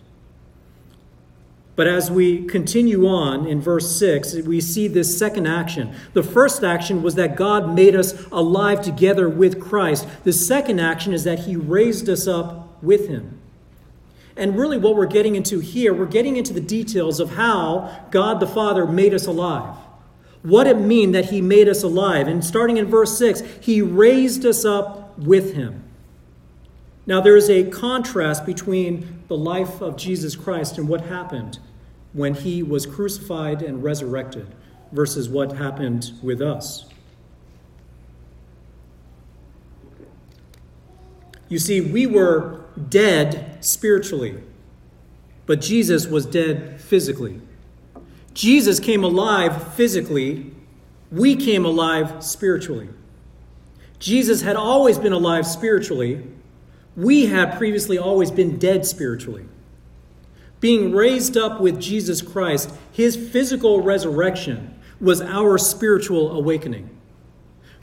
But 1.75 1.85
as 1.85 2.09
we 2.09 2.45
continue 2.45 3.05
on 3.05 3.45
in 3.45 3.61
verse 3.61 3.95
6, 3.97 4.33
we 4.47 4.61
see 4.61 4.87
this 4.87 5.15
second 5.15 5.45
action. 5.45 5.93
The 6.13 6.23
first 6.23 6.63
action 6.63 7.03
was 7.03 7.15
that 7.15 7.35
God 7.35 7.75
made 7.75 7.95
us 7.95 8.25
alive 8.31 8.81
together 8.81 9.29
with 9.29 9.61
Christ. 9.61 10.07
The 10.23 10.33
second 10.33 10.79
action 10.79 11.13
is 11.13 11.23
that 11.25 11.39
he 11.39 11.55
raised 11.55 12.09
us 12.09 12.27
up 12.27 12.64
with 12.81 13.07
him. 13.07 13.39
And 14.37 14.57
really, 14.57 14.77
what 14.77 14.95
we're 14.95 15.05
getting 15.05 15.35
into 15.35 15.59
here, 15.59 15.93
we're 15.93 16.05
getting 16.05 16.35
into 16.35 16.53
the 16.53 16.61
details 16.61 17.19
of 17.19 17.35
how 17.35 18.05
God 18.11 18.39
the 18.39 18.47
Father 18.47 18.85
made 18.85 19.13
us 19.13 19.25
alive. 19.27 19.75
What 20.43 20.67
it 20.67 20.77
mean 20.77 21.13
that 21.13 21.25
he 21.25 21.41
made 21.41 21.69
us 21.69 21.83
alive. 21.83 22.27
And 22.27 22.43
starting 22.43 22.77
in 22.77 22.85
verse 22.85 23.17
6, 23.17 23.41
he 23.61 23.81
raised 23.81 24.45
us 24.45 24.65
up 24.65 25.17
with 25.17 25.53
him. 25.53 25.83
Now, 27.07 27.21
there 27.21 27.37
is 27.37 27.49
a 27.49 27.69
contrast 27.69 28.45
between 28.45 29.23
the 29.27 29.37
life 29.37 29.81
of 29.81 29.95
Jesus 29.95 30.35
Christ 30.35 30.77
and 30.77 30.87
what 30.87 31.01
happened 31.01 31.59
when 32.13 32.33
he 32.33 32.61
was 32.61 32.85
crucified 32.85 33.61
and 33.61 33.83
resurrected 33.83 34.47
versus 34.91 35.29
what 35.29 35.53
happened 35.53 36.11
with 36.21 36.41
us. 36.41 36.85
You 41.47 41.59
see, 41.59 41.79
we 41.79 42.07
were 42.07 42.64
dead 42.89 43.57
spiritually, 43.63 44.41
but 45.45 45.61
Jesus 45.61 46.07
was 46.07 46.25
dead 46.25 46.79
physically. 46.81 47.41
Jesus 48.33 48.79
came 48.79 49.03
alive 49.03 49.73
physically, 49.75 50.51
we 51.11 51.35
came 51.35 51.65
alive 51.65 52.23
spiritually. 52.23 52.89
Jesus 53.99 54.41
had 54.41 54.55
always 54.55 54.97
been 54.99 55.13
alive 55.13 55.47
spiritually, 55.47 56.27
we 56.97 57.25
had 57.25 57.57
previously 57.57 57.97
always 57.97 58.31
been 58.31 58.57
dead 58.57 58.85
spiritually. 58.85 59.45
Being 60.59 60.93
raised 60.93 61.37
up 61.37 61.61
with 61.61 61.79
Jesus 61.79 62.21
Christ, 62.21 62.73
his 62.91 63.15
physical 63.15 63.81
resurrection 63.81 64.73
was 64.99 65.21
our 65.21 65.57
spiritual 65.57 66.31
awakening. 66.31 66.89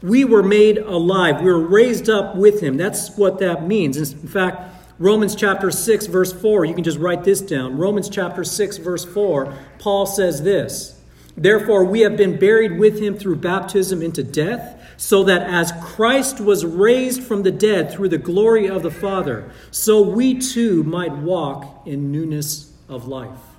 We 0.03 0.25
were 0.25 0.43
made 0.43 0.79
alive. 0.79 1.43
We 1.43 1.53
were 1.53 1.61
raised 1.61 2.09
up 2.09 2.35
with 2.35 2.61
him. 2.61 2.77
That's 2.77 3.17
what 3.17 3.39
that 3.39 3.67
means. 3.67 3.97
In 3.97 4.29
fact, 4.29 4.72
Romans 4.99 5.35
chapter 5.35 5.71
6, 5.71 6.07
verse 6.07 6.33
4, 6.33 6.65
you 6.65 6.75
can 6.75 6.85
just 6.85 6.99
write 6.99 7.25
this 7.25 7.41
down. 7.41 7.79
Romans 7.79 8.09
chapter 8.09 8.45
6, 8.45 8.77
verse 8.79 9.05
4, 9.05 9.55
Paul 9.79 10.07
says 10.07 10.43
this 10.43 11.01
Therefore, 11.37 11.85
we 11.85 12.01
have 12.01 12.17
been 12.17 12.39
buried 12.39 12.79
with 12.79 13.01
him 13.01 13.17
through 13.17 13.37
baptism 13.37 14.03
into 14.03 14.23
death, 14.23 14.79
so 14.99 15.25
that 15.25 15.43
as 15.43 15.73
Christ 15.83 16.41
was 16.41 16.65
raised 16.65 17.23
from 17.23 17.43
the 17.43 17.51
dead 17.51 17.91
through 17.91 18.11
the 18.11 18.19
glory 18.19 18.69
of 18.69 18.83
the 18.83 18.91
Father, 18.91 19.51
so 19.71 20.03
we 20.03 20.39
too 20.39 20.83
might 20.85 21.13
walk 21.13 21.87
in 21.87 22.13
newness 22.13 22.73
of 22.89 23.09
life. 23.09 23.52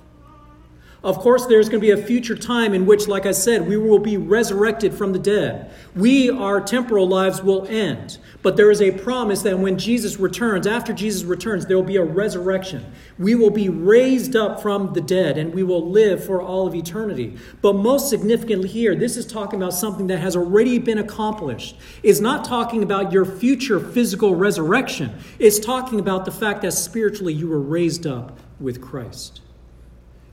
Of 1.04 1.18
course, 1.18 1.44
there's 1.44 1.68
going 1.68 1.82
to 1.82 1.86
be 1.86 1.90
a 1.90 2.02
future 2.02 2.34
time 2.34 2.72
in 2.72 2.86
which, 2.86 3.08
like 3.08 3.26
I 3.26 3.32
said, 3.32 3.68
we 3.68 3.76
will 3.76 3.98
be 3.98 4.16
resurrected 4.16 4.94
from 4.94 5.12
the 5.12 5.18
dead. 5.18 5.70
We, 5.94 6.30
our 6.30 6.62
temporal 6.62 7.06
lives 7.06 7.42
will 7.42 7.66
end. 7.66 8.16
But 8.40 8.56
there 8.56 8.70
is 8.70 8.80
a 8.80 8.90
promise 8.90 9.42
that 9.42 9.58
when 9.58 9.76
Jesus 9.76 10.18
returns, 10.18 10.66
after 10.66 10.94
Jesus 10.94 11.24
returns, 11.24 11.66
there 11.66 11.76
will 11.76 11.84
be 11.84 11.96
a 11.96 12.02
resurrection. 12.02 12.90
We 13.18 13.34
will 13.34 13.50
be 13.50 13.68
raised 13.68 14.34
up 14.34 14.62
from 14.62 14.94
the 14.94 15.02
dead 15.02 15.36
and 15.36 15.54
we 15.54 15.62
will 15.62 15.90
live 15.90 16.24
for 16.24 16.40
all 16.40 16.66
of 16.66 16.74
eternity. 16.74 17.36
But 17.60 17.74
most 17.74 18.08
significantly 18.08 18.70
here, 18.70 18.94
this 18.94 19.18
is 19.18 19.26
talking 19.26 19.60
about 19.60 19.74
something 19.74 20.06
that 20.06 20.20
has 20.20 20.34
already 20.34 20.78
been 20.78 20.98
accomplished. 20.98 21.76
It's 22.02 22.20
not 22.20 22.46
talking 22.46 22.82
about 22.82 23.12
your 23.12 23.26
future 23.26 23.78
physical 23.78 24.34
resurrection, 24.34 25.18
it's 25.38 25.58
talking 25.58 26.00
about 26.00 26.24
the 26.24 26.32
fact 26.32 26.62
that 26.62 26.72
spiritually 26.72 27.34
you 27.34 27.48
were 27.48 27.60
raised 27.60 28.06
up 28.06 28.38
with 28.58 28.80
Christ 28.80 29.42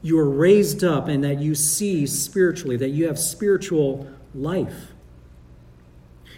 you 0.02 0.18
are 0.20 0.30
raised 0.30 0.84
up 0.84 1.08
and 1.08 1.24
that 1.24 1.40
you 1.40 1.56
see 1.56 2.08
spiritually, 2.08 2.78
that 2.78 2.90
you 2.90 3.08
have 3.08 3.20
spiritual 3.20 4.08
life. 4.34 4.92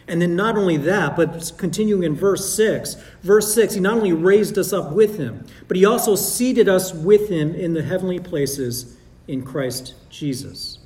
And 0.07 0.21
then 0.21 0.35
not 0.35 0.57
only 0.57 0.75
that, 0.77 1.15
but 1.15 1.53
continuing 1.57 2.03
in 2.03 2.15
verse 2.15 2.53
6, 2.53 2.95
verse 3.21 3.53
6, 3.53 3.75
he 3.75 3.79
not 3.79 3.95
only 3.95 4.11
raised 4.11 4.57
us 4.57 4.73
up 4.73 4.91
with 4.91 5.17
him, 5.17 5.45
but 5.67 5.77
he 5.77 5.85
also 5.85 6.15
seated 6.15 6.67
us 6.67 6.93
with 6.93 7.29
him 7.29 7.55
in 7.55 7.73
the 7.73 7.83
heavenly 7.83 8.19
places 8.19 8.97
in 9.27 9.43
Christ 9.43 9.93
Jesus. 10.09 10.79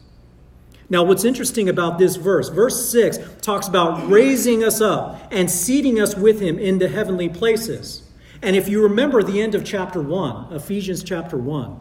Now, 0.89 1.03
what's 1.03 1.25
interesting 1.25 1.67
about 1.67 1.97
this 1.97 2.15
verse, 2.15 2.49
verse 2.49 2.89
6 2.91 3.17
talks 3.41 3.67
about 3.67 4.07
raising 4.07 4.63
us 4.63 4.80
up 4.80 5.28
and 5.32 5.49
seating 5.49 5.99
us 5.99 6.15
with 6.15 6.39
him 6.39 6.59
in 6.59 6.78
the 6.78 6.88
heavenly 6.88 7.28
places. 7.28 8.03
And 8.41 8.55
if 8.55 8.69
you 8.69 8.84
remember 8.84 9.23
the 9.23 9.41
end 9.41 9.55
of 9.55 9.65
chapter 9.65 10.01
1, 10.01 10.53
Ephesians 10.53 11.03
chapter 11.03 11.38
1, 11.38 11.80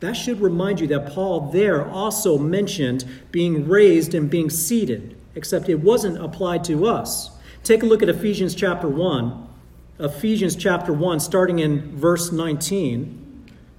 that 0.00 0.14
should 0.14 0.40
remind 0.40 0.80
you 0.80 0.86
that 0.88 1.12
Paul 1.12 1.50
there 1.50 1.88
also 1.88 2.38
mentioned 2.38 3.04
being 3.30 3.66
raised 3.66 4.14
and 4.14 4.28
being 4.28 4.50
seated, 4.50 5.16
except 5.34 5.68
it 5.68 5.80
wasn't 5.80 6.22
applied 6.22 6.64
to 6.64 6.86
us. 6.86 7.30
Take 7.62 7.82
a 7.82 7.86
look 7.86 8.02
at 8.02 8.08
Ephesians 8.08 8.54
chapter 8.54 8.88
1. 8.88 9.48
Ephesians 10.00 10.56
chapter 10.56 10.92
1, 10.92 11.20
starting 11.20 11.60
in 11.60 11.96
verse 11.96 12.32
19. 12.32 13.20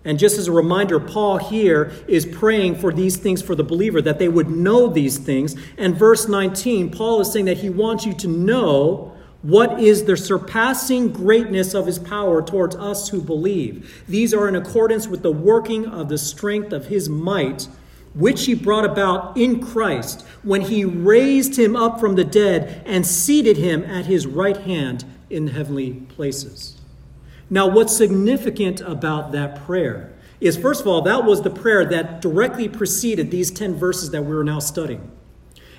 And 0.05 0.19
just 0.19 0.37
as 0.37 0.47
a 0.47 0.51
reminder, 0.51 0.99
Paul 0.99 1.37
here 1.37 1.91
is 2.07 2.25
praying 2.25 2.75
for 2.75 2.93
these 2.93 3.17
things 3.17 3.41
for 3.41 3.55
the 3.55 3.63
believer, 3.63 4.01
that 4.01 4.19
they 4.19 4.29
would 4.29 4.49
know 4.49 4.87
these 4.87 5.17
things. 5.17 5.55
And 5.77 5.95
verse 5.95 6.27
19, 6.27 6.91
Paul 6.91 7.21
is 7.21 7.33
saying 7.33 7.45
that 7.45 7.57
he 7.57 7.69
wants 7.69 8.05
you 8.05 8.13
to 8.13 8.27
know 8.27 9.14
what 9.45 9.79
is 9.79 10.05
the 10.05 10.17
surpassing 10.17 11.11
greatness 11.11 11.75
of 11.75 11.85
his 11.85 11.99
power 11.99 12.41
towards 12.41 12.75
us 12.77 13.09
who 13.09 13.21
believe? 13.21 14.03
These 14.07 14.33
are 14.33 14.47
in 14.47 14.55
accordance 14.55 15.07
with 15.07 15.21
the 15.21 15.31
working 15.31 15.85
of 15.85 16.09
the 16.09 16.17
strength 16.17 16.73
of 16.73 16.87
his 16.87 17.09
might, 17.09 17.67
which 18.15 18.45
he 18.45 18.55
brought 18.55 18.85
about 18.85 19.37
in 19.37 19.63
Christ 19.63 20.25
when 20.41 20.61
he 20.61 20.83
raised 20.83 21.59
him 21.59 21.75
up 21.75 21.99
from 21.99 22.15
the 22.15 22.23
dead 22.23 22.81
and 22.87 23.05
seated 23.05 23.57
him 23.57 23.83
at 23.83 24.07
his 24.07 24.25
right 24.25 24.57
hand 24.57 25.05
in 25.29 25.49
heavenly 25.49 25.93
places. 25.93 26.81
Now, 27.47 27.67
what's 27.67 27.95
significant 27.95 28.81
about 28.81 29.31
that 29.33 29.63
prayer 29.63 30.11
is, 30.41 30.57
first 30.57 30.81
of 30.81 30.87
all, 30.87 31.03
that 31.03 31.23
was 31.23 31.43
the 31.43 31.51
prayer 31.51 31.85
that 31.85 32.19
directly 32.19 32.67
preceded 32.67 33.29
these 33.29 33.51
10 33.51 33.75
verses 33.75 34.09
that 34.09 34.25
we 34.25 34.35
are 34.35 34.43
now 34.43 34.57
studying. 34.57 35.11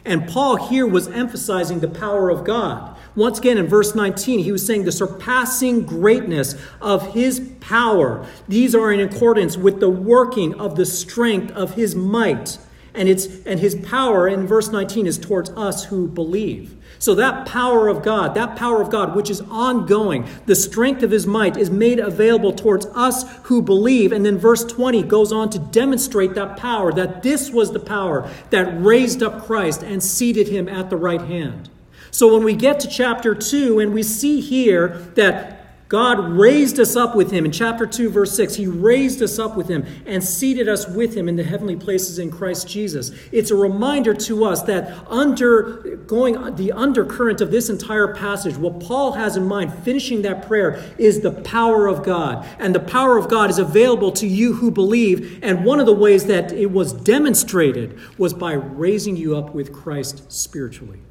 And 0.05 0.29
Paul 0.29 0.69
here 0.69 0.87
was 0.87 1.09
emphasizing 1.09 1.81
the 1.81 1.89
power 1.89 2.31
of 2.31 2.45
God 2.45 2.95
Once 3.17 3.39
again, 3.39 3.57
in 3.57 3.67
verse 3.67 3.95
19, 3.95 4.41
he 4.41 4.53
was 4.53 4.64
saying 4.64 4.85
the 4.85 4.93
surpassing 4.93 5.85
greatness 5.85 6.55
of 6.83 7.14
his 7.14 7.41
power. 7.61 8.27
These 8.47 8.75
are 8.75 8.93
in 8.93 9.01
accordance 9.01 9.57
with 9.57 9.81
the 9.81 9.89
working 9.89 10.55
of 10.61 10.77
the 10.77 10.85
strength 10.85 11.51
of 11.53 11.75
his 11.75 11.95
might. 11.95 12.59
And, 12.93 13.09
it's, 13.09 13.27
and 13.47 13.59
his 13.59 13.75
power 13.75 14.29
in 14.29 14.47
verse 14.47 14.69
19 14.69 15.07
is 15.07 15.19
towards 15.19 15.51
us 15.51 15.85
who 15.85 16.09
believe. 16.09 16.77
So 16.99 17.14
that 17.14 17.47
power 17.47 17.89
of 17.89 18.03
God, 18.03 18.35
that 18.35 18.57
power 18.57 18.81
of 18.81 18.91
God, 18.91 19.14
which 19.14 19.31
is 19.31 19.43
ongoing, 19.43 20.27
the 20.47 20.55
strength 20.55 21.03
of 21.03 21.11
his 21.11 21.27
might 21.27 21.57
is 21.57 21.71
made 21.71 21.99
available 21.99 22.53
towards 22.53 22.87
us 22.87 23.25
who 23.45 23.61
believe. 23.62 24.12
And 24.12 24.25
then 24.25 24.39
verse 24.39 24.64
20 24.64 25.03
goes 25.05 25.33
on 25.33 25.51
to 25.51 25.59
demonstrate 25.59 26.35
that 26.35 26.57
power, 26.57 26.93
that 26.93 27.23
this 27.23 27.51
was 27.51 27.73
the 27.73 27.81
power 27.81 28.31
that 28.51 28.83
raised 28.83 29.23
up 29.23 29.45
Christ 29.45 29.83
and 29.83 30.03
seated 30.03 30.49
him 30.49 30.69
at 30.69 30.91
the 30.91 30.97
right 30.97 31.21
hand. 31.21 31.71
So 32.17 32.33
when 32.33 32.45
we 32.45 32.55
get 32.55 32.81
to 32.81 32.89
chapter 32.89 33.35
2 33.35 33.79
and 33.79 33.93
we 33.93 34.03
see 34.03 34.41
here 34.41 34.89
that 35.17 35.87
God 35.91 36.19
raised 36.19 36.81
us 36.81 36.97
up 36.97 37.14
with 37.14 37.31
him 37.31 37.45
in 37.45 37.53
chapter 37.53 37.85
2 37.85 38.09
verse 38.09 38.35
6 38.35 38.55
he 38.55 38.67
raised 38.67 39.21
us 39.21 39.39
up 39.39 39.55
with 39.55 39.69
him 39.69 39.85
and 40.07 40.25
seated 40.25 40.67
us 40.67 40.89
with 40.89 41.14
him 41.14 41.29
in 41.29 41.37
the 41.37 41.45
heavenly 41.45 41.77
places 41.77 42.19
in 42.19 42.31
Christ 42.31 42.67
Jesus. 42.67 43.11
It's 43.33 43.51
a 43.51 43.55
reminder 43.55 44.14
to 44.14 44.47
us 44.47 44.62
that 44.62 44.97
under 45.09 45.97
going 46.07 46.55
the 46.57 46.73
undercurrent 46.73 47.43
of 47.43 47.51
this 47.51 47.69
entire 47.69 48.14
passage 48.14 48.57
what 48.57 48.81
Paul 48.81 49.12
has 49.12 49.37
in 49.37 49.45
mind 49.45 49.75
finishing 49.81 50.23
that 50.23 50.47
prayer 50.47 50.83
is 50.97 51.21
the 51.21 51.33
power 51.33 51.87
of 51.87 52.03
God. 52.03 52.47
And 52.59 52.75
the 52.75 52.81
power 52.81 53.19
of 53.19 53.29
God 53.29 53.51
is 53.51 53.59
available 53.59 54.12
to 54.12 54.27
you 54.27 54.55
who 54.55 54.71
believe. 54.71 55.39
And 55.43 55.67
one 55.67 55.81
of 55.81 55.85
the 55.85 55.93
ways 55.93 56.25
that 56.25 56.51
it 56.51 56.71
was 56.71 56.95
demonstrated 56.95 57.99
was 58.17 58.33
by 58.33 58.55
raising 58.55 59.19
you 59.19 59.37
up 59.37 59.55
with 59.55 59.71
Christ 59.71 60.33
spiritually 60.33 61.03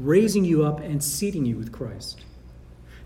raising 0.00 0.44
you 0.44 0.64
up 0.64 0.80
and 0.80 1.02
seating 1.02 1.44
you 1.44 1.56
with 1.56 1.72
Christ 1.72 2.24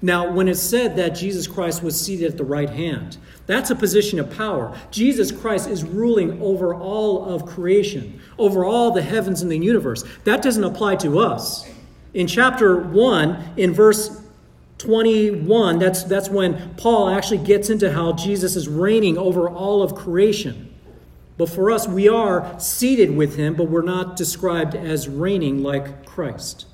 now, 0.05 0.31
when 0.31 0.49
it's 0.49 0.61
said 0.61 0.97
that 0.97 1.15
Jesus 1.15 1.47
Christ 1.47 1.83
was 1.83 1.99
seated 1.99 2.31
at 2.31 2.37
the 2.37 2.45
right 2.45 2.69
hand, 2.69 3.17
that's 3.47 3.71
a 3.71 3.75
position 3.75 4.19
of 4.19 4.37
power. 4.37 4.77
Jesus 4.91 5.33
Christ 5.33 5.67
is 5.67 5.83
ruling 5.83 6.43
over 6.43 6.75
all 6.75 7.25
of 7.25 7.47
creation, 7.47 8.21
over 8.39 8.67
all 8.67 8.91
the 8.91 9.01
heavens 9.01 9.41
and 9.41 9.51
the 9.51 9.57
universe. 9.57 10.05
That 10.25 10.43
doesn't 10.43 10.63
apply 10.63 10.97
to 10.97 11.21
us. 11.21 11.67
In 12.13 12.27
chapter 12.27 12.83
1, 12.83 13.55
in 13.57 13.73
verse 13.73 14.21
21, 14.77 15.79
that's, 15.79 16.05
that's 16.05 16.29
when 16.29 16.75
Paul 16.75 17.09
actually 17.09 17.39
gets 17.39 17.71
into 17.71 17.91
how 17.91 18.13
Jesus 18.13 18.57
is 18.57 18.69
reigning 18.69 19.17
over 19.17 19.49
all 19.49 19.83
of 19.83 19.95
creation. 19.95 20.71
But 21.39 21.49
for 21.49 21.71
us, 21.71 21.89
we 21.89 22.11
are 22.11 22.61
seated 22.61 23.17
with 23.17 23.37
him, 23.37 23.55
but 23.55 23.71
we're 23.71 23.81
not 23.81 24.17
described 24.17 24.75
as 24.75 25.09
reigning 25.09 25.63
like 25.63 26.05
Christ. 26.05 26.67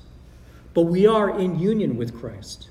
But 0.73 0.83
we 0.83 1.05
are 1.05 1.39
in 1.39 1.59
union 1.59 1.97
with 1.97 2.17
Christ. 2.19 2.69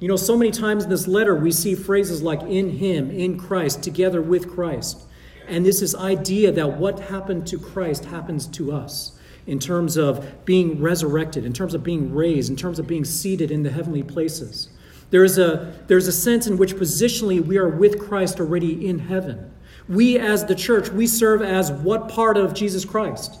You 0.00 0.08
know, 0.08 0.16
so 0.16 0.36
many 0.36 0.50
times 0.50 0.84
in 0.84 0.90
this 0.90 1.08
letter, 1.08 1.34
we 1.34 1.50
see 1.50 1.74
phrases 1.74 2.22
like 2.22 2.42
in 2.42 2.70
Him, 2.70 3.10
in 3.10 3.38
Christ, 3.38 3.82
together 3.82 4.22
with 4.22 4.48
Christ. 4.48 5.02
And 5.48 5.66
this 5.66 5.82
is 5.82 5.94
idea 5.94 6.52
that 6.52 6.78
what 6.78 7.00
happened 7.00 7.46
to 7.48 7.58
Christ 7.58 8.04
happens 8.04 8.46
to 8.48 8.72
us 8.72 9.18
in 9.46 9.58
terms 9.58 9.96
of 9.96 10.44
being 10.44 10.80
resurrected, 10.80 11.44
in 11.44 11.52
terms 11.52 11.74
of 11.74 11.82
being 11.82 12.14
raised, 12.14 12.50
in 12.50 12.56
terms 12.56 12.78
of 12.78 12.86
being 12.86 13.04
seated 13.04 13.50
in 13.50 13.62
the 13.62 13.70
heavenly 13.70 14.02
places. 14.02 14.68
There 15.10 15.24
is 15.24 15.38
a, 15.38 15.74
there's 15.86 16.06
a 16.06 16.12
sense 16.12 16.46
in 16.46 16.58
which 16.58 16.76
positionally 16.76 17.44
we 17.44 17.56
are 17.56 17.68
with 17.68 17.98
Christ 17.98 18.40
already 18.40 18.86
in 18.86 18.98
heaven. 18.98 19.50
We, 19.88 20.18
as 20.18 20.44
the 20.44 20.54
church, 20.54 20.90
we 20.90 21.06
serve 21.06 21.40
as 21.40 21.72
what 21.72 22.10
part 22.10 22.36
of 22.36 22.52
Jesus 22.52 22.84
Christ? 22.84 23.38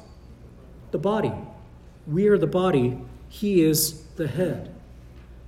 The 0.92 0.98
body. 0.98 1.32
We 2.06 2.28
are 2.28 2.38
the 2.38 2.46
body, 2.46 2.98
He 3.28 3.62
is 3.62 4.02
the 4.16 4.26
head. 4.26 4.74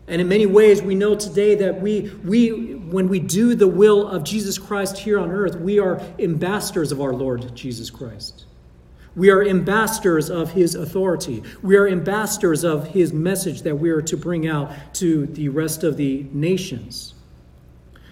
And 0.06 0.20
in 0.20 0.28
many 0.28 0.46
ways, 0.46 0.82
we 0.82 0.96
know 0.96 1.14
today 1.14 1.54
that 1.56 1.80
we, 1.80 2.10
we, 2.24 2.74
when 2.74 3.08
we 3.08 3.20
do 3.20 3.54
the 3.54 3.68
will 3.68 4.08
of 4.08 4.24
Jesus 4.24 4.58
Christ 4.58 4.98
here 4.98 5.20
on 5.20 5.30
earth, 5.30 5.56
we 5.56 5.78
are 5.78 6.00
ambassadors 6.18 6.90
of 6.90 7.00
our 7.00 7.12
Lord 7.12 7.54
Jesus 7.54 7.90
Christ. 7.90 8.44
We 9.14 9.30
are 9.30 9.42
ambassadors 9.42 10.28
of 10.28 10.52
his 10.52 10.74
authority. 10.74 11.42
We 11.62 11.76
are 11.76 11.86
ambassadors 11.86 12.64
of 12.64 12.88
his 12.88 13.12
message 13.12 13.62
that 13.62 13.76
we 13.76 13.90
are 13.90 14.02
to 14.02 14.16
bring 14.16 14.48
out 14.48 14.72
to 14.94 15.26
the 15.26 15.48
rest 15.48 15.84
of 15.84 15.96
the 15.96 16.26
nations. 16.32 17.14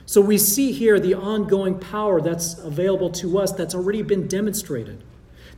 So 0.06 0.20
we 0.20 0.38
see 0.38 0.72
here 0.72 0.98
the 0.98 1.14
ongoing 1.14 1.78
power 1.78 2.20
that's 2.20 2.58
available 2.58 3.10
to 3.10 3.38
us 3.38 3.52
that's 3.52 3.74
already 3.74 4.02
been 4.02 4.26
demonstrated. 4.26 5.02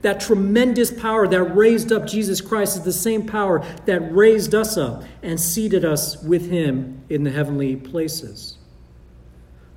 That 0.02 0.20
tremendous 0.20 0.90
power 0.90 1.28
that 1.28 1.42
raised 1.42 1.92
up 1.92 2.06
Jesus 2.06 2.40
Christ 2.40 2.78
is 2.78 2.84
the 2.84 2.92
same 2.92 3.26
power 3.26 3.64
that 3.84 4.00
raised 4.14 4.54
us 4.54 4.76
up 4.76 5.04
and 5.22 5.38
seated 5.38 5.84
us 5.84 6.22
with 6.22 6.50
him 6.50 7.02
in 7.10 7.24
the 7.24 7.30
heavenly 7.30 7.76
places. 7.76 8.56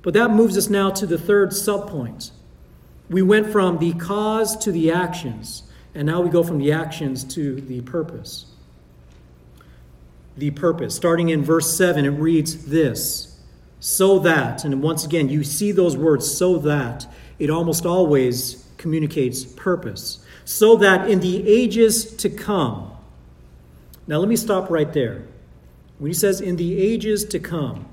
But 0.02 0.14
that 0.14 0.30
moves 0.30 0.56
us 0.56 0.70
now 0.70 0.90
to 0.90 1.06
the 1.06 1.18
third 1.18 1.50
subpoint. 1.50 2.30
We 3.10 3.22
went 3.22 3.50
from 3.50 3.78
the 3.78 3.92
cause 3.94 4.56
to 4.58 4.72
the 4.72 4.90
actions, 4.90 5.64
and 5.94 6.06
now 6.06 6.22
we 6.22 6.30
go 6.30 6.42
from 6.42 6.58
the 6.58 6.72
actions 6.72 7.24
to 7.34 7.60
the 7.60 7.82
purpose. 7.82 8.46
The 10.36 10.50
purpose. 10.50 10.94
Starting 10.94 11.28
in 11.28 11.44
verse 11.44 11.76
7, 11.76 12.04
it 12.04 12.08
reads 12.08 12.66
this 12.66 13.38
So 13.78 14.18
that, 14.20 14.64
and 14.64 14.82
once 14.82 15.04
again, 15.04 15.28
you 15.28 15.44
see 15.44 15.70
those 15.70 15.96
words, 15.96 16.34
so 16.34 16.58
that, 16.58 17.06
it 17.38 17.50
almost 17.50 17.84
always 17.84 18.63
communicates 18.76 19.44
purpose. 19.44 20.24
So 20.44 20.76
that 20.76 21.08
in 21.08 21.20
the 21.20 21.48
ages 21.48 22.04
to 22.16 22.28
come, 22.28 22.90
now 24.06 24.18
let 24.18 24.28
me 24.28 24.36
stop 24.36 24.70
right 24.70 24.92
there. 24.92 25.24
When 25.98 26.10
he 26.10 26.14
says 26.14 26.40
in 26.40 26.56
the 26.56 26.78
ages 26.78 27.24
to 27.26 27.38
come, 27.38 27.86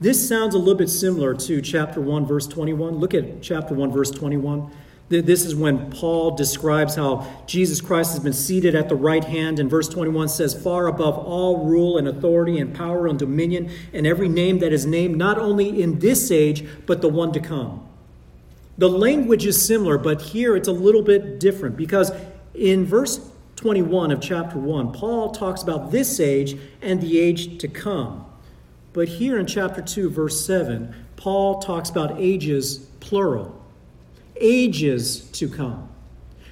this 0.00 0.28
sounds 0.28 0.54
a 0.54 0.58
little 0.58 0.74
bit 0.74 0.90
similar 0.90 1.34
to 1.34 1.62
chapter 1.62 2.00
1, 2.00 2.26
verse 2.26 2.46
21. 2.46 2.96
Look 2.96 3.14
at 3.14 3.42
chapter 3.42 3.74
1, 3.74 3.90
verse 3.90 4.10
21. 4.10 4.70
This 5.08 5.44
is 5.44 5.54
when 5.54 5.90
Paul 5.90 6.32
describes 6.32 6.96
how 6.96 7.26
Jesus 7.46 7.80
Christ 7.80 8.12
has 8.12 8.20
been 8.20 8.32
seated 8.32 8.74
at 8.74 8.88
the 8.88 8.96
right 8.96 9.22
hand. 9.22 9.60
And 9.60 9.70
verse 9.70 9.88
21 9.88 10.28
says, 10.28 10.60
Far 10.60 10.88
above 10.88 11.16
all 11.16 11.64
rule 11.64 11.96
and 11.96 12.08
authority 12.08 12.58
and 12.58 12.74
power 12.74 13.06
and 13.06 13.18
dominion 13.18 13.70
and 13.92 14.06
every 14.06 14.28
name 14.28 14.58
that 14.58 14.72
is 14.72 14.84
named, 14.84 15.16
not 15.16 15.38
only 15.38 15.80
in 15.80 16.00
this 16.00 16.30
age, 16.30 16.66
but 16.86 17.02
the 17.02 17.08
one 17.08 17.32
to 17.32 17.40
come. 17.40 17.86
The 18.78 18.88
language 18.88 19.46
is 19.46 19.64
similar, 19.64 19.96
but 19.96 20.20
here 20.20 20.54
it's 20.56 20.68
a 20.68 20.72
little 20.72 21.02
bit 21.02 21.40
different 21.40 21.76
because 21.76 22.12
in 22.54 22.84
verse 22.84 23.30
21 23.56 24.10
of 24.10 24.20
chapter 24.20 24.58
1, 24.58 24.92
Paul 24.92 25.30
talks 25.30 25.62
about 25.62 25.90
this 25.90 26.20
age 26.20 26.58
and 26.82 27.00
the 27.00 27.18
age 27.18 27.58
to 27.58 27.68
come. 27.68 28.26
But 28.92 29.08
here 29.08 29.38
in 29.38 29.46
chapter 29.46 29.80
2, 29.80 30.10
verse 30.10 30.44
7, 30.44 30.94
Paul 31.16 31.60
talks 31.60 31.88
about 31.88 32.18
ages 32.18 32.78
plural, 33.00 33.62
ages 34.40 35.30
to 35.32 35.48
come. 35.48 35.88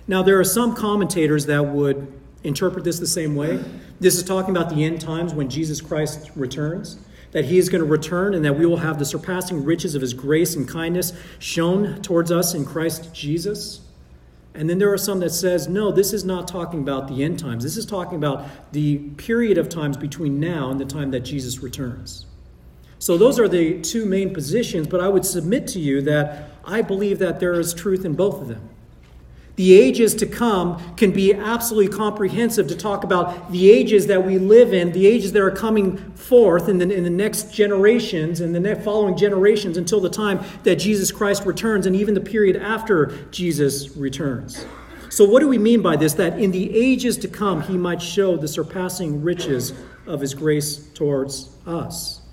Now, 0.07 0.23
there 0.23 0.39
are 0.39 0.45
some 0.45 0.75
commentators 0.75 1.47
that 1.47 1.67
would 1.67 2.13
interpret 2.43 2.85
this 2.85 2.99
the 2.99 3.07
same 3.07 3.35
way. 3.35 3.63
This 4.01 4.17
is 4.17 4.23
talking 4.23 4.55
about 4.55 4.75
the 4.75 4.85
end 4.85 5.01
times 5.01 5.35
when 5.35 5.49
Jesus 5.49 5.81
Christ 5.81 6.31
returns 6.37 6.99
that 7.35 7.45
he 7.45 7.59
is 7.59 7.69
going 7.69 7.83
to 7.83 7.89
return 7.89 8.33
and 8.33 8.45
that 8.45 8.57
we 8.57 8.65
will 8.65 8.79
have 8.79 8.99
the 8.99 9.05
surpassing 9.05 9.65
riches 9.65 9.95
of 9.97 10.01
his 10.01 10.15
grace 10.15 10.55
and 10.55 10.69
kindness 10.69 11.13
shown 11.41 12.01
towards 12.01 12.31
us 12.33 12.55
in 12.55 12.65
Christ 12.65 13.13
Jesus. 13.13 13.81
And 14.55 14.71
then 14.71 14.79
there 14.79 14.93
are 14.93 14.99
some 14.99 15.19
that 15.19 15.31
says, 15.31 15.67
no, 15.67 15.91
this 15.91 16.13
is 16.13 16.25
not 16.25 16.47
talking 16.47 16.79
about 16.79 17.09
the 17.09 17.25
end 17.25 17.41
times. 17.41 17.65
This 17.65 17.77
is 17.77 17.85
talking 17.85 18.17
about 18.17 18.47
the 18.71 18.99
period 19.17 19.59
of 19.59 19.69
times 19.69 19.97
between 19.97 20.39
now 20.39 20.71
and 20.71 20.81
the 20.81 20.85
time 20.85 21.11
that 21.11 21.21
Jesus 21.21 21.59
returns. 21.59 22.25
So 23.01 23.19
those 23.19 23.41
are 23.41 23.49
the 23.49 23.81
two 23.81 24.07
main 24.07 24.33
positions, 24.33 24.87
but 24.87 25.01
I 25.01 25.09
would 25.09 25.27
submit 25.27 25.67
to 25.69 25.81
you 25.81 26.01
that 26.03 26.51
I 26.65 26.83
believe 26.83 27.19
that 27.19 27.41
there 27.41 27.59
is 27.59 27.75
truth 27.75 28.05
in 28.05 28.15
both 28.15 28.41
of 28.41 28.47
them. 28.47 28.71
The 29.57 29.79
ages 29.79 30.15
to 30.17 30.27
come 30.27 30.83
can 30.97 31.13
be 31.13 31.33
absolutely 31.33 31.97
comprehensive 31.97 32.67
to 32.69 32.77
talk 32.77 33.05
about 33.05 33.53
the 33.53 33.71
ages 33.71 34.09
that 34.09 34.25
we 34.25 34.39
live 34.39 34.75
in, 34.75 34.91
the 34.91 35.07
ages 35.07 35.33
that 35.33 35.43
are 35.43 35.51
coming 35.51 35.97
forth 36.15 36.69
in 36.69 36.79
the, 36.79 36.93
in 36.93 37.05
the 37.05 37.11
next 37.11 37.53
generations 37.55 38.41
and 38.41 38.53
the 38.53 38.59
next 38.59 38.85
following 38.85 39.17
generations 39.17 39.77
until 39.77 40.01
the 40.01 40.11
time 40.11 40.45
that 40.65 40.77
Jesus 40.77 41.13
Christ 41.13 41.47
returns, 41.47 41.87
and 41.87 41.95
even 41.95 42.15
the 42.15 42.21
period 42.21 42.57
after 42.57 43.17
Jesus 43.31 43.97
returns. 43.97 44.67
So, 45.09 45.25
what 45.25 45.39
do 45.39 45.49
we 45.49 45.59
mean 45.59 45.81
by 45.81 45.95
this? 45.95 46.15
That 46.15 46.41
in 46.41 46.51
the 46.51 46.77
ages 46.77 47.17
to 47.19 47.29
come, 47.29 47.63
he 47.63 47.79
might 47.79 48.03
show 48.03 48.37
the 48.37 48.49
surpassing 48.49 49.23
riches 49.23 49.73
of 50.07 50.21
his 50.21 50.35
grace 50.35 50.89
towards 50.95 51.51
us. 51.65 52.24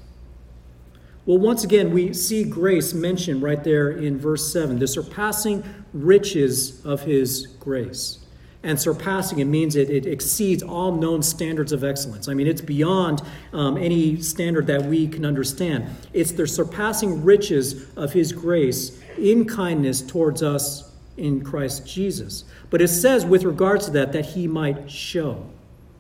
Well, 1.26 1.38
once 1.38 1.64
again, 1.64 1.92
we 1.92 2.14
see 2.14 2.44
grace 2.44 2.94
mentioned 2.94 3.44
right 3.44 3.64
there 3.64 3.92
in 3.92 4.18
verse 4.18 4.52
7 4.52 4.80
the 4.80 4.88
surpassing 4.88 5.64
riches 5.94 6.84
of 6.86 7.02
his 7.02 7.48
grace. 7.60 8.18
And 8.64 8.80
surpassing, 8.80 9.40
it 9.40 9.46
means 9.46 9.76
it, 9.76 9.90
it 9.90 10.06
exceeds 10.06 10.62
all 10.62 10.96
known 10.96 11.24
standards 11.24 11.72
of 11.72 11.84
excellence. 11.84 12.28
I 12.28 12.36
mean, 12.36 12.46
it's 12.46 12.62
beyond 12.62 13.24
um, 13.54 13.76
any 13.76 14.22
standard 14.22 14.68
that 14.68 14.84
we 14.84 15.08
can 15.08 15.26
understand. 15.26 15.90
It's 16.14 16.32
the 16.32 16.46
surpassing 16.46 17.24
riches 17.24 17.92
of 17.96 18.14
his 18.14 18.32
grace 18.32 19.02
in 19.18 19.46
kindness 19.46 20.02
towards 20.02 20.44
us 20.44 20.92
in 21.18 21.44
Christ 21.44 21.88
Jesus. 21.88 22.44
But 22.70 22.82
it 22.82 22.90
says, 22.90 23.26
with 23.26 23.44
regards 23.44 23.86
to 23.86 23.92
that, 23.92 24.14
that 24.14 24.26
he 24.28 24.48
might 24.48 24.90
show. 24.90 25.48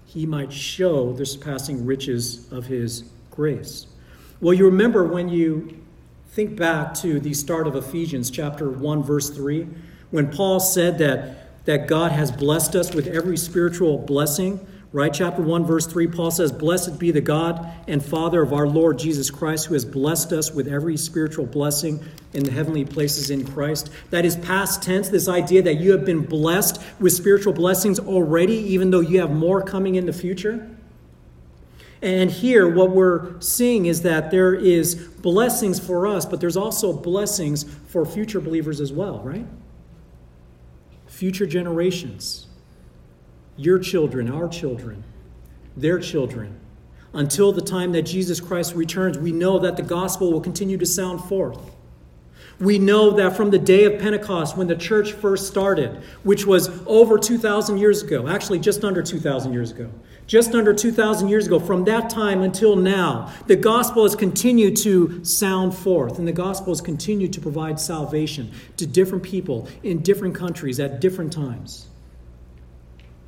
he 0.05 0.25
might 0.25 0.51
show 0.51 1.13
the 1.13 1.25
surpassing 1.25 1.85
riches 1.85 2.51
of 2.51 2.65
his 2.65 3.05
grace. 3.31 3.87
Well, 4.41 4.53
you 4.55 4.65
remember 4.65 5.05
when 5.05 5.29
you 5.29 5.79
think 6.29 6.57
back 6.57 6.95
to 6.95 7.19
the 7.19 7.33
start 7.33 7.67
of 7.67 7.75
Ephesians 7.75 8.31
chapter 8.31 8.69
1 8.69 9.03
verse 9.03 9.29
3 9.29 9.67
when 10.09 10.31
Paul 10.31 10.59
said 10.59 10.97
that 10.97 11.65
that 11.65 11.87
God 11.87 12.11
has 12.11 12.31
blessed 12.31 12.75
us 12.75 12.93
with 12.93 13.05
every 13.05 13.37
spiritual 13.37 13.99
blessing 13.99 14.65
Right? 14.93 15.13
Chapter 15.13 15.41
1, 15.41 15.63
verse 15.63 15.87
3, 15.87 16.07
Paul 16.07 16.31
says, 16.31 16.51
Blessed 16.51 16.99
be 16.99 17.11
the 17.11 17.21
God 17.21 17.65
and 17.87 18.03
Father 18.03 18.41
of 18.41 18.51
our 18.51 18.67
Lord 18.67 18.99
Jesus 18.99 19.31
Christ, 19.31 19.67
who 19.67 19.73
has 19.73 19.85
blessed 19.85 20.33
us 20.33 20.51
with 20.51 20.67
every 20.67 20.97
spiritual 20.97 21.45
blessing 21.45 22.03
in 22.33 22.43
the 22.43 22.51
heavenly 22.51 22.83
places 22.83 23.29
in 23.29 23.47
Christ. 23.47 23.89
That 24.09 24.25
is 24.25 24.35
past 24.35 24.83
tense, 24.83 25.07
this 25.07 25.29
idea 25.29 25.61
that 25.61 25.75
you 25.75 25.93
have 25.93 26.03
been 26.03 26.25
blessed 26.25 26.81
with 26.99 27.13
spiritual 27.13 27.53
blessings 27.53 27.99
already, 27.99 28.55
even 28.55 28.91
though 28.91 28.99
you 28.99 29.21
have 29.21 29.31
more 29.31 29.63
coming 29.63 29.95
in 29.95 30.05
the 30.05 30.13
future. 30.13 30.69
And 32.01 32.31
here, 32.31 32.67
what 32.67 32.89
we're 32.89 33.39
seeing 33.39 33.85
is 33.85 34.01
that 34.01 34.31
there 34.31 34.55
is 34.55 34.95
blessings 34.95 35.79
for 35.79 36.07
us, 36.07 36.25
but 36.25 36.39
there's 36.39 36.57
also 36.57 36.91
blessings 36.91 37.63
for 37.63 38.05
future 38.05 38.41
believers 38.41 38.81
as 38.81 38.91
well, 38.91 39.19
right? 39.19 39.45
Future 41.07 41.45
generations 41.45 42.47
your 43.57 43.77
children, 43.77 44.31
our 44.31 44.47
children, 44.47 45.03
their 45.77 45.99
children. 45.99 46.57
Until 47.13 47.51
the 47.51 47.61
time 47.61 47.91
that 47.91 48.03
Jesus 48.03 48.39
Christ 48.39 48.73
returns, 48.73 49.19
we 49.19 49.31
know 49.31 49.59
that 49.59 49.75
the 49.75 49.83
gospel 49.83 50.31
will 50.31 50.41
continue 50.41 50.77
to 50.77 50.85
sound 50.85 51.23
forth. 51.25 51.59
We 52.59 52.79
know 52.79 53.11
that 53.11 53.35
from 53.35 53.49
the 53.49 53.59
day 53.59 53.83
of 53.83 53.99
Pentecost, 53.99 54.55
when 54.55 54.67
the 54.67 54.75
church 54.75 55.11
first 55.11 55.47
started, 55.47 56.01
which 56.23 56.45
was 56.45 56.69
over 56.87 57.17
2,000 57.17 57.77
years 57.77 58.01
ago, 58.01 58.27
actually 58.27 58.59
just 58.59 58.83
under 58.83 59.03
2,000 59.03 59.51
years 59.51 59.71
ago, 59.71 59.91
just 60.31 60.55
under 60.55 60.73
2,000 60.73 61.27
years 61.27 61.45
ago, 61.45 61.59
from 61.59 61.83
that 61.83 62.09
time 62.09 62.41
until 62.41 62.77
now, 62.77 63.29
the 63.47 63.55
gospel 63.57 64.03
has 64.03 64.15
continued 64.15 64.77
to 64.77 65.21
sound 65.25 65.75
forth, 65.75 66.19
and 66.19 66.25
the 66.25 66.31
gospel 66.31 66.71
has 66.71 66.79
continued 66.79 67.33
to 67.33 67.41
provide 67.41 67.77
salvation 67.77 68.49
to 68.77 68.87
different 68.87 69.25
people 69.25 69.67
in 69.83 70.01
different 70.01 70.33
countries 70.33 70.79
at 70.79 71.01
different 71.01 71.33
times. 71.33 71.89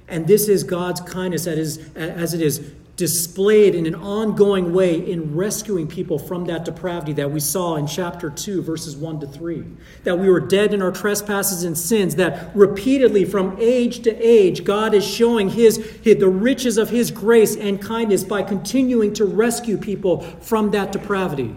And 0.08 0.28
this 0.28 0.48
is 0.48 0.64
God's 0.64 1.02
kindness 1.02 1.46
as 1.46 2.34
it 2.34 2.40
is 2.42 2.72
displayed 2.96 3.74
in 3.74 3.88
an 3.88 3.96
ongoing 3.96 4.72
way 4.72 4.96
in 4.96 5.36
rescuing 5.36 5.88
people 5.88 6.20
from 6.20 6.46
that 6.46 6.64
depravity 6.64 7.12
that 7.14 7.32
we 7.32 7.40
saw 7.40 7.76
in 7.76 7.88
chapter 7.88 8.30
2, 8.30 8.62
verses 8.62 8.96
1 8.96 9.20
to 9.20 9.28
3. 9.28 9.66
That 10.04 10.20
we 10.20 10.30
were 10.30 10.40
dead 10.40 10.76
in 10.76 10.82
our 10.82 10.92
trespasses 10.92 11.64
and 11.64 11.76
sins, 11.76 12.16
that 12.16 12.56
repeatedly 12.56 13.26
from 13.26 13.58
age 13.60 14.04
to 14.04 14.16
age, 14.16 14.64
God 14.64 14.94
is 14.94 15.04
showing 15.04 15.50
his, 15.50 15.78
his, 16.04 16.18
the 16.18 16.30
riches 16.30 16.78
of 16.78 16.92
His 16.92 17.10
grace 17.10 17.56
and 17.56 17.82
kindness 17.82 18.24
by 18.24 18.44
continuing 18.44 19.14
to 19.14 19.26
rescue 19.26 19.78
people 19.78 20.22
from 20.22 20.70
that 20.72 20.92
depravity. 20.92 21.56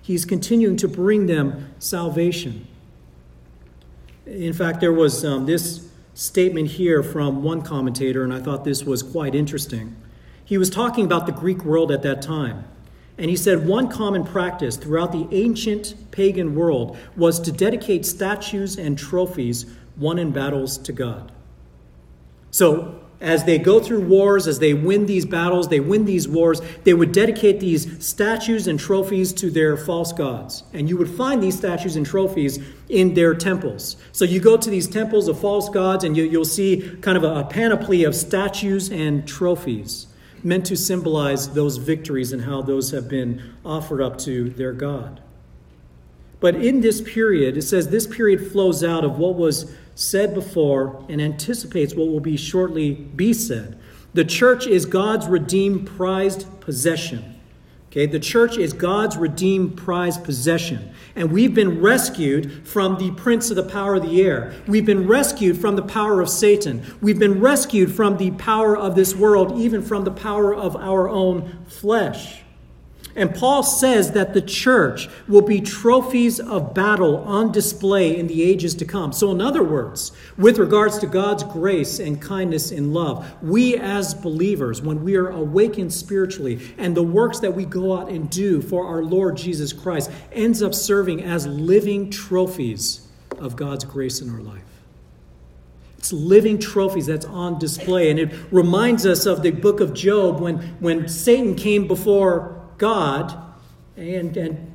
He's 0.00 0.24
continuing 0.24 0.76
to 0.76 0.88
bring 0.88 1.26
them 1.26 1.74
salvation. 1.80 2.66
In 4.24 4.52
fact, 4.52 4.80
there 4.80 4.92
was 4.92 5.24
um, 5.24 5.46
this 5.46 5.88
statement 6.14 6.68
here 6.68 7.02
from 7.02 7.42
one 7.42 7.62
commentator, 7.62 8.22
and 8.22 8.32
I 8.32 8.40
thought 8.40 8.64
this 8.64 8.84
was 8.84 9.02
quite 9.02 9.34
interesting. 9.34 9.96
He 10.48 10.56
was 10.56 10.70
talking 10.70 11.04
about 11.04 11.26
the 11.26 11.32
Greek 11.32 11.62
world 11.62 11.92
at 11.92 12.00
that 12.04 12.22
time. 12.22 12.64
And 13.18 13.28
he 13.28 13.36
said 13.36 13.66
one 13.66 13.88
common 13.88 14.24
practice 14.24 14.78
throughout 14.78 15.12
the 15.12 15.28
ancient 15.30 16.10
pagan 16.10 16.54
world 16.54 16.96
was 17.16 17.38
to 17.40 17.52
dedicate 17.52 18.06
statues 18.06 18.78
and 18.78 18.98
trophies 18.98 19.66
won 19.98 20.18
in 20.18 20.30
battles 20.30 20.78
to 20.78 20.92
God. 20.94 21.32
So, 22.50 22.98
as 23.20 23.44
they 23.44 23.58
go 23.58 23.78
through 23.78 24.06
wars, 24.06 24.46
as 24.46 24.58
they 24.58 24.72
win 24.72 25.04
these 25.04 25.26
battles, 25.26 25.68
they 25.68 25.80
win 25.80 26.06
these 26.06 26.26
wars, 26.26 26.62
they 26.84 26.94
would 26.94 27.12
dedicate 27.12 27.60
these 27.60 28.02
statues 28.02 28.66
and 28.66 28.80
trophies 28.80 29.34
to 29.34 29.50
their 29.50 29.76
false 29.76 30.14
gods. 30.14 30.62
And 30.72 30.88
you 30.88 30.96
would 30.96 31.10
find 31.10 31.42
these 31.42 31.58
statues 31.58 31.94
and 31.94 32.06
trophies 32.06 32.58
in 32.88 33.12
their 33.12 33.34
temples. 33.34 33.96
So 34.12 34.24
you 34.24 34.40
go 34.40 34.56
to 34.56 34.70
these 34.70 34.88
temples 34.88 35.28
of 35.28 35.38
false 35.38 35.68
gods, 35.68 36.04
and 36.04 36.16
you, 36.16 36.38
will 36.38 36.46
see 36.46 36.96
kind 37.02 37.18
of 37.18 37.24
a, 37.24 37.40
a 37.40 37.44
panoply 37.44 38.04
of 38.04 38.14
statues 38.14 38.90
and 38.90 39.28
trophies 39.28 40.07
meant 40.44 40.66
to 40.66 40.76
symbolize 40.76 41.50
those 41.50 41.76
victories 41.76 42.32
and 42.32 42.42
how 42.42 42.62
those 42.62 42.90
have 42.90 43.08
been 43.08 43.54
offered 43.64 44.00
up 44.00 44.18
to 44.18 44.50
their 44.50 44.72
God. 44.72 45.20
But 46.40 46.56
in 46.56 46.80
this 46.80 47.00
period, 47.00 47.56
it 47.56 47.62
says 47.62 47.88
this 47.88 48.06
period 48.06 48.50
flows 48.52 48.84
out 48.84 49.04
of 49.04 49.18
what 49.18 49.34
was 49.34 49.74
said 49.94 50.34
before 50.34 51.04
and 51.08 51.20
anticipates 51.20 51.94
what 51.94 52.08
will 52.08 52.20
be 52.20 52.36
shortly 52.36 52.92
be 52.92 53.32
said. 53.32 53.78
The 54.14 54.24
church 54.24 54.66
is 54.66 54.86
God's 54.86 55.26
redeemed 55.26 55.86
prized 55.86 56.46
possession. 56.60 57.37
Okay, 57.90 58.04
the 58.04 58.20
church 58.20 58.58
is 58.58 58.74
God's 58.74 59.16
redeemed 59.16 59.78
prized 59.78 60.22
possession. 60.22 60.92
And 61.16 61.32
we've 61.32 61.54
been 61.54 61.80
rescued 61.80 62.68
from 62.68 62.98
the 62.98 63.12
prince 63.12 63.48
of 63.48 63.56
the 63.56 63.62
power 63.62 63.94
of 63.94 64.02
the 64.02 64.20
air. 64.20 64.52
We've 64.66 64.84
been 64.84 65.06
rescued 65.08 65.56
from 65.56 65.76
the 65.76 65.82
power 65.82 66.20
of 66.20 66.28
Satan. 66.28 66.84
We've 67.00 67.18
been 67.18 67.40
rescued 67.40 67.90
from 67.90 68.18
the 68.18 68.32
power 68.32 68.76
of 68.76 68.94
this 68.94 69.16
world, 69.16 69.58
even 69.58 69.80
from 69.80 70.04
the 70.04 70.10
power 70.10 70.54
of 70.54 70.76
our 70.76 71.08
own 71.08 71.64
flesh. 71.66 72.42
And 73.18 73.34
Paul 73.34 73.64
says 73.64 74.12
that 74.12 74.32
the 74.32 74.40
church 74.40 75.08
will 75.26 75.42
be 75.42 75.60
trophies 75.60 76.38
of 76.38 76.72
battle 76.72 77.16
on 77.24 77.50
display 77.50 78.16
in 78.16 78.28
the 78.28 78.44
ages 78.44 78.76
to 78.76 78.84
come. 78.84 79.12
So, 79.12 79.32
in 79.32 79.40
other 79.40 79.64
words, 79.64 80.12
with 80.36 80.56
regards 80.56 80.98
to 80.98 81.08
God's 81.08 81.42
grace 81.42 81.98
and 81.98 82.22
kindness 82.22 82.70
and 82.70 82.94
love, 82.94 83.28
we 83.42 83.76
as 83.76 84.14
believers, 84.14 84.80
when 84.80 85.02
we 85.02 85.16
are 85.16 85.30
awakened 85.30 85.92
spiritually, 85.92 86.60
and 86.78 86.96
the 86.96 87.02
works 87.02 87.40
that 87.40 87.56
we 87.56 87.64
go 87.64 87.98
out 87.98 88.08
and 88.08 88.30
do 88.30 88.62
for 88.62 88.86
our 88.86 89.02
Lord 89.02 89.36
Jesus 89.36 89.72
Christ 89.72 90.12
ends 90.30 90.62
up 90.62 90.72
serving 90.72 91.24
as 91.24 91.44
living 91.44 92.10
trophies 92.10 93.08
of 93.36 93.56
God's 93.56 93.84
grace 93.84 94.20
in 94.20 94.30
our 94.30 94.40
life. 94.40 94.62
It's 95.98 96.12
living 96.12 96.60
trophies 96.60 97.06
that's 97.06 97.26
on 97.26 97.58
display. 97.58 98.10
And 98.10 98.20
it 98.20 98.32
reminds 98.52 99.04
us 99.04 99.26
of 99.26 99.42
the 99.42 99.50
book 99.50 99.80
of 99.80 99.92
Job 99.92 100.38
when, 100.38 100.58
when 100.78 101.08
Satan 101.08 101.56
came 101.56 101.88
before 101.88 102.57
God, 102.78 103.36
and, 103.96 104.36
and 104.36 104.72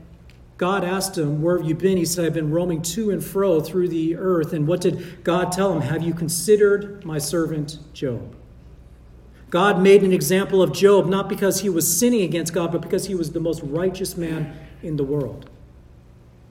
God 0.57 0.83
asked 0.83 1.17
him, 1.17 1.41
Where 1.41 1.57
have 1.57 1.67
you 1.67 1.75
been? 1.75 1.97
He 1.97 2.05
said, 2.05 2.25
I've 2.25 2.33
been 2.33 2.51
roaming 2.51 2.81
to 2.83 3.11
and 3.11 3.23
fro 3.23 3.59
through 3.59 3.87
the 3.87 4.15
earth. 4.15 4.53
And 4.53 4.67
what 4.67 4.81
did 4.81 5.23
God 5.23 5.51
tell 5.51 5.73
him? 5.73 5.81
Have 5.81 6.03
you 6.03 6.13
considered 6.13 7.03
my 7.03 7.17
servant 7.17 7.79
Job? 7.93 8.35
God 9.49 9.81
made 9.81 10.03
an 10.03 10.13
example 10.13 10.61
of 10.61 10.73
Job 10.73 11.07
not 11.07 11.29
because 11.29 11.61
he 11.61 11.69
was 11.69 11.97
sinning 11.97 12.21
against 12.21 12.53
God, 12.53 12.71
but 12.71 12.81
because 12.81 13.05
he 13.05 13.15
was 13.15 13.31
the 13.31 13.39
most 13.39 13.61
righteous 13.61 14.17
man 14.17 14.55
in 14.81 14.95
the 14.97 15.03
world. 15.03 15.49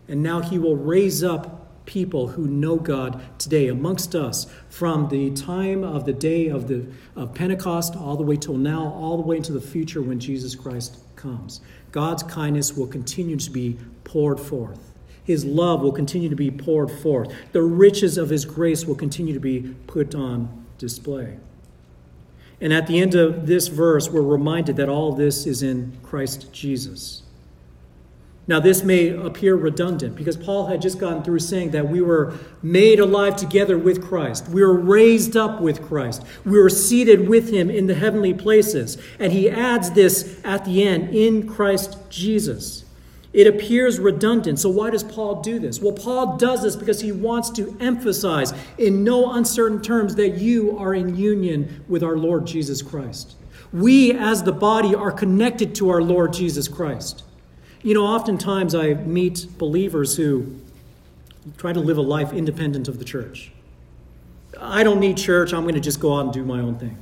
And 0.08 0.22
now 0.22 0.40
he 0.40 0.58
will 0.58 0.76
raise 0.76 1.24
up 1.24 1.84
people 1.84 2.28
who 2.28 2.46
know 2.46 2.76
God 2.76 3.20
today 3.38 3.68
amongst 3.68 4.14
us 4.14 4.46
from 4.68 5.08
the 5.08 5.32
time 5.32 5.82
of 5.82 6.04
the 6.04 6.12
day 6.12 6.48
of 6.48 6.68
the 6.68 6.86
of 7.16 7.34
Pentecost 7.34 7.96
all 7.96 8.16
the 8.16 8.22
way 8.22 8.36
till 8.36 8.56
now, 8.56 8.92
all 8.94 9.16
the 9.16 9.22
way 9.22 9.36
into 9.36 9.52
the 9.52 9.60
future 9.60 10.00
when 10.00 10.20
Jesus 10.20 10.54
Christ 10.54 10.98
comes. 11.22 11.60
God's 11.92 12.22
kindness 12.22 12.76
will 12.76 12.86
continue 12.86 13.36
to 13.36 13.50
be 13.50 13.78
poured 14.04 14.40
forth. 14.40 14.92
His 15.24 15.44
love 15.44 15.80
will 15.80 15.92
continue 15.92 16.28
to 16.28 16.36
be 16.36 16.50
poured 16.50 16.90
forth. 16.90 17.32
The 17.52 17.62
riches 17.62 18.18
of 18.18 18.28
His 18.28 18.44
grace 18.44 18.84
will 18.84 18.96
continue 18.96 19.32
to 19.34 19.40
be 19.40 19.74
put 19.86 20.14
on 20.14 20.66
display. 20.78 21.38
And 22.60 22.72
at 22.72 22.86
the 22.86 23.00
end 23.00 23.14
of 23.14 23.46
this 23.46 23.68
verse, 23.68 24.10
we're 24.10 24.22
reminded 24.22 24.76
that 24.76 24.88
all 24.88 25.12
this 25.12 25.46
is 25.46 25.62
in 25.62 25.96
Christ 26.02 26.52
Jesus. 26.52 27.22
Now, 28.48 28.58
this 28.58 28.82
may 28.82 29.08
appear 29.08 29.54
redundant 29.54 30.16
because 30.16 30.36
Paul 30.36 30.66
had 30.66 30.82
just 30.82 30.98
gone 30.98 31.22
through 31.22 31.38
saying 31.38 31.70
that 31.70 31.88
we 31.88 32.00
were 32.00 32.34
made 32.60 32.98
alive 32.98 33.36
together 33.36 33.78
with 33.78 34.02
Christ. 34.02 34.48
We 34.48 34.62
were 34.62 34.78
raised 34.78 35.36
up 35.36 35.60
with 35.60 35.80
Christ. 35.80 36.24
We 36.44 36.58
were 36.58 36.68
seated 36.68 37.28
with 37.28 37.50
him 37.50 37.70
in 37.70 37.86
the 37.86 37.94
heavenly 37.94 38.34
places. 38.34 38.98
And 39.20 39.32
he 39.32 39.48
adds 39.48 39.92
this 39.92 40.40
at 40.42 40.64
the 40.64 40.82
end 40.82 41.14
in 41.14 41.46
Christ 41.46 41.96
Jesus. 42.10 42.84
It 43.32 43.46
appears 43.46 44.00
redundant. 44.00 44.58
So, 44.58 44.68
why 44.68 44.90
does 44.90 45.04
Paul 45.04 45.40
do 45.40 45.60
this? 45.60 45.80
Well, 45.80 45.92
Paul 45.92 46.36
does 46.36 46.62
this 46.62 46.74
because 46.74 47.00
he 47.00 47.12
wants 47.12 47.48
to 47.50 47.76
emphasize 47.80 48.52
in 48.76 49.04
no 49.04 49.32
uncertain 49.32 49.80
terms 49.80 50.16
that 50.16 50.30
you 50.30 50.76
are 50.78 50.94
in 50.94 51.16
union 51.16 51.84
with 51.88 52.02
our 52.02 52.18
Lord 52.18 52.46
Jesus 52.46 52.82
Christ. 52.82 53.36
We, 53.72 54.12
as 54.12 54.42
the 54.42 54.52
body, 54.52 54.94
are 54.94 55.12
connected 55.12 55.74
to 55.76 55.88
our 55.90 56.02
Lord 56.02 56.34
Jesus 56.34 56.68
Christ. 56.68 57.22
You 57.82 57.94
know, 57.94 58.06
oftentimes 58.06 58.74
I 58.74 58.94
meet 58.94 59.46
believers 59.58 60.16
who 60.16 60.60
try 61.56 61.72
to 61.72 61.80
live 61.80 61.98
a 61.98 62.02
life 62.02 62.32
independent 62.32 62.86
of 62.86 62.98
the 62.98 63.04
church. 63.04 63.50
I 64.60 64.84
don't 64.84 65.00
need 65.00 65.16
church, 65.16 65.52
I'm 65.52 65.62
going 65.62 65.74
to 65.74 65.80
just 65.80 65.98
go 65.98 66.16
out 66.16 66.26
and 66.26 66.32
do 66.32 66.44
my 66.44 66.60
own 66.60 66.78
thing. 66.78 66.96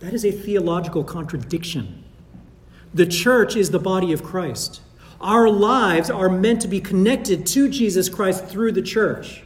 That 0.00 0.14
is 0.14 0.24
a 0.24 0.30
theological 0.30 1.04
contradiction. 1.04 2.04
The 2.94 3.06
church 3.06 3.56
is 3.56 3.70
the 3.70 3.78
body 3.78 4.12
of 4.12 4.22
Christ. 4.22 4.80
Our 5.20 5.50
lives 5.50 6.08
are 6.08 6.28
meant 6.28 6.62
to 6.62 6.68
be 6.68 6.80
connected 6.80 7.46
to 7.46 7.68
Jesus 7.68 8.08
Christ 8.08 8.46
through 8.46 8.72
the 8.72 8.82
church. 8.82 9.42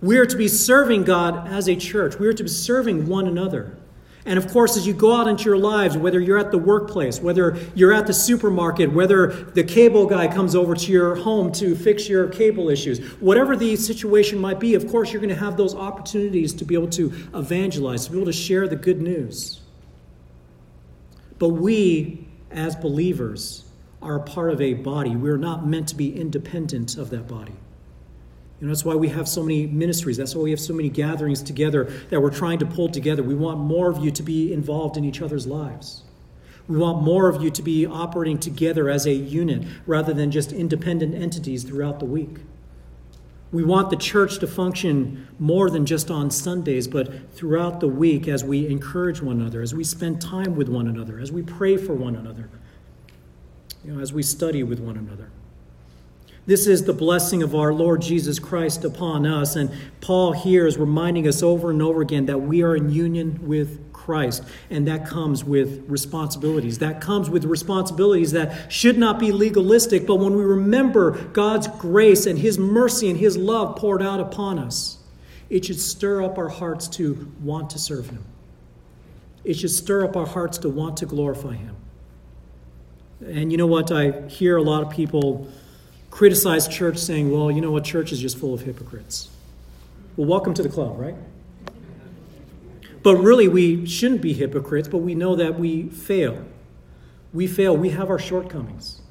We 0.00 0.18
are 0.18 0.26
to 0.26 0.36
be 0.36 0.48
serving 0.48 1.04
God 1.04 1.48
as 1.48 1.68
a 1.68 1.76
church. 1.76 2.18
We 2.18 2.26
are 2.26 2.32
to 2.32 2.42
be 2.42 2.48
serving 2.48 3.06
one 3.06 3.26
another. 3.26 3.76
And 4.26 4.40
of 4.40 4.50
course, 4.50 4.76
as 4.76 4.84
you 4.84 4.92
go 4.92 5.14
out 5.14 5.28
into 5.28 5.44
your 5.44 5.56
lives, 5.56 5.96
whether 5.96 6.18
you're 6.18 6.36
at 6.36 6.50
the 6.50 6.58
workplace, 6.58 7.20
whether 7.20 7.56
you're 7.76 7.92
at 7.92 8.08
the 8.08 8.12
supermarket, 8.12 8.92
whether 8.92 9.28
the 9.28 9.62
cable 9.62 10.04
guy 10.04 10.26
comes 10.26 10.56
over 10.56 10.74
to 10.74 10.92
your 10.92 11.14
home 11.14 11.52
to 11.52 11.76
fix 11.76 12.08
your 12.08 12.26
cable 12.28 12.68
issues, 12.68 12.98
whatever 13.20 13.56
the 13.56 13.76
situation 13.76 14.40
might 14.40 14.58
be, 14.58 14.74
of 14.74 14.88
course, 14.88 15.12
you're 15.12 15.22
going 15.22 15.32
to 15.32 15.40
have 15.40 15.56
those 15.56 15.76
opportunities 15.76 16.52
to 16.54 16.64
be 16.64 16.74
able 16.74 16.88
to 16.88 17.06
evangelize, 17.34 18.06
to 18.06 18.10
be 18.10 18.18
able 18.18 18.26
to 18.26 18.32
share 18.32 18.66
the 18.66 18.74
good 18.74 19.00
news. 19.00 19.60
But 21.38 21.50
we, 21.50 22.26
as 22.50 22.74
believers, 22.74 23.64
are 24.02 24.16
a 24.16 24.22
part 24.22 24.50
of 24.50 24.60
a 24.60 24.74
body. 24.74 25.14
We're 25.14 25.36
not 25.36 25.66
meant 25.66 25.88
to 25.88 25.94
be 25.94 26.18
independent 26.18 26.96
of 26.96 27.10
that 27.10 27.28
body. 27.28 27.54
You 28.60 28.66
know, 28.66 28.72
that's 28.72 28.84
why 28.84 28.94
we 28.94 29.08
have 29.08 29.28
so 29.28 29.42
many 29.42 29.66
ministries. 29.66 30.16
That's 30.16 30.34
why 30.34 30.42
we 30.42 30.50
have 30.50 30.60
so 30.60 30.72
many 30.72 30.88
gatherings 30.88 31.42
together 31.42 31.84
that 32.08 32.20
we're 32.20 32.30
trying 32.30 32.58
to 32.60 32.66
pull 32.66 32.88
together. 32.88 33.22
We 33.22 33.34
want 33.34 33.58
more 33.58 33.90
of 33.90 33.98
you 33.98 34.10
to 34.10 34.22
be 34.22 34.52
involved 34.52 34.96
in 34.96 35.04
each 35.04 35.20
other's 35.20 35.46
lives. 35.46 36.04
We 36.66 36.78
want 36.78 37.02
more 37.02 37.28
of 37.28 37.42
you 37.42 37.50
to 37.50 37.62
be 37.62 37.86
operating 37.86 38.38
together 38.38 38.88
as 38.88 39.06
a 39.06 39.12
unit 39.12 39.64
rather 39.86 40.12
than 40.12 40.30
just 40.30 40.52
independent 40.52 41.14
entities 41.14 41.64
throughout 41.64 42.00
the 42.00 42.06
week. 42.06 42.38
We 43.52 43.62
want 43.62 43.90
the 43.90 43.96
church 43.96 44.38
to 44.40 44.46
function 44.46 45.28
more 45.38 45.70
than 45.70 45.86
just 45.86 46.10
on 46.10 46.30
Sundays, 46.30 46.88
but 46.88 47.32
throughout 47.32 47.78
the 47.78 47.88
week 47.88 48.26
as 48.26 48.42
we 48.42 48.66
encourage 48.66 49.22
one 49.22 49.40
another, 49.40 49.62
as 49.62 49.74
we 49.74 49.84
spend 49.84 50.20
time 50.20 50.56
with 50.56 50.68
one 50.68 50.88
another, 50.88 51.20
as 51.20 51.30
we 51.30 51.42
pray 51.42 51.76
for 51.76 51.94
one 51.94 52.16
another, 52.16 52.50
you 53.84 53.92
know, 53.92 54.00
as 54.00 54.12
we 54.12 54.22
study 54.22 54.64
with 54.64 54.80
one 54.80 54.96
another. 54.96 55.30
This 56.46 56.68
is 56.68 56.84
the 56.84 56.92
blessing 56.92 57.42
of 57.42 57.56
our 57.56 57.74
Lord 57.74 58.00
Jesus 58.00 58.38
Christ 58.38 58.84
upon 58.84 59.26
us. 59.26 59.56
And 59.56 59.70
Paul 60.00 60.32
here 60.32 60.64
is 60.66 60.78
reminding 60.78 61.26
us 61.26 61.42
over 61.42 61.70
and 61.70 61.82
over 61.82 62.00
again 62.00 62.26
that 62.26 62.38
we 62.38 62.62
are 62.62 62.76
in 62.76 62.88
union 62.88 63.48
with 63.48 63.92
Christ. 63.92 64.44
And 64.70 64.86
that 64.86 65.06
comes 65.06 65.42
with 65.42 65.84
responsibilities. 65.88 66.78
That 66.78 67.00
comes 67.00 67.28
with 67.28 67.44
responsibilities 67.44 68.30
that 68.30 68.72
should 68.72 68.96
not 68.96 69.18
be 69.18 69.32
legalistic, 69.32 70.06
but 70.06 70.16
when 70.16 70.36
we 70.36 70.44
remember 70.44 71.10
God's 71.32 71.66
grace 71.66 72.26
and 72.26 72.38
His 72.38 72.58
mercy 72.58 73.10
and 73.10 73.18
His 73.18 73.36
love 73.36 73.74
poured 73.74 74.00
out 74.00 74.20
upon 74.20 74.60
us, 74.60 74.98
it 75.50 75.64
should 75.64 75.80
stir 75.80 76.22
up 76.22 76.38
our 76.38 76.48
hearts 76.48 76.86
to 76.88 77.32
want 77.40 77.70
to 77.70 77.80
serve 77.80 78.08
Him. 78.10 78.24
It 79.42 79.54
should 79.54 79.70
stir 79.70 80.04
up 80.04 80.16
our 80.16 80.26
hearts 80.26 80.58
to 80.58 80.68
want 80.68 80.98
to 80.98 81.06
glorify 81.06 81.54
Him. 81.54 81.74
And 83.26 83.50
you 83.50 83.58
know 83.58 83.66
what? 83.66 83.90
I 83.90 84.28
hear 84.28 84.56
a 84.56 84.62
lot 84.62 84.84
of 84.84 84.90
people 84.90 85.48
criticize 86.16 86.66
church 86.66 86.96
saying, 86.96 87.30
well, 87.30 87.50
you 87.50 87.60
know 87.60 87.70
what, 87.70 87.84
church 87.84 88.10
is 88.10 88.18
just 88.18 88.38
full 88.38 88.54
of 88.54 88.62
hypocrites. 88.62 89.28
Well, 90.16 90.26
welcome 90.26 90.54
to 90.54 90.62
the 90.62 90.68
club, 90.70 90.98
right? 90.98 91.14
But 93.02 93.16
really, 93.16 93.48
we 93.48 93.84
shouldn't 93.84 94.22
be 94.22 94.32
hypocrites, 94.32 94.88
but 94.88 94.98
we 94.98 95.14
know 95.14 95.36
that 95.36 95.58
we 95.58 95.90
fail. 95.90 96.42
We 97.34 97.46
fail. 97.46 97.76
We 97.76 97.90
have 97.90 98.08
our 98.08 98.18
shortcomings. 98.18 99.02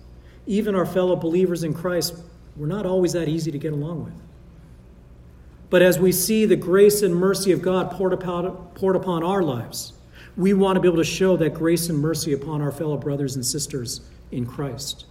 Even 0.48 0.74
our 0.74 0.88
fellow 0.88 1.16
believers 1.16 1.64
in 1.64 1.76
Christ, 1.76 2.16
we're 2.56 2.66
not 2.66 2.88
always 2.88 3.14
that 3.14 3.30
easy 3.30 3.52
to 3.52 3.60
get 3.60 3.72
along 3.72 4.06
with. 4.06 4.16
But 5.70 5.84
as 5.84 6.00
we 6.00 6.12
see 6.12 6.48
the 6.48 6.56
grace 6.56 7.04
and 7.04 7.16
mercy 7.16 7.52
of 7.52 7.62
God 7.62 7.92
poured 7.92 8.14
upon, 8.14 8.50
poured 8.74 8.96
upon 8.96 9.22
our 9.22 9.44
lives, 9.44 9.94
we 10.36 10.56
want 10.56 10.76
to 10.78 10.80
be 10.80 10.88
able 10.88 10.98
to 10.98 11.04
show 11.04 11.38
that 11.38 11.54
grace 11.54 11.88
and 11.88 12.00
mercy 12.00 12.34
upon 12.34 12.64
our 12.64 12.72
fellow 12.72 12.98
brothers 12.98 13.36
and 13.36 13.46
sisters 13.46 14.02
in 14.32 14.48
Christ. 14.48 15.06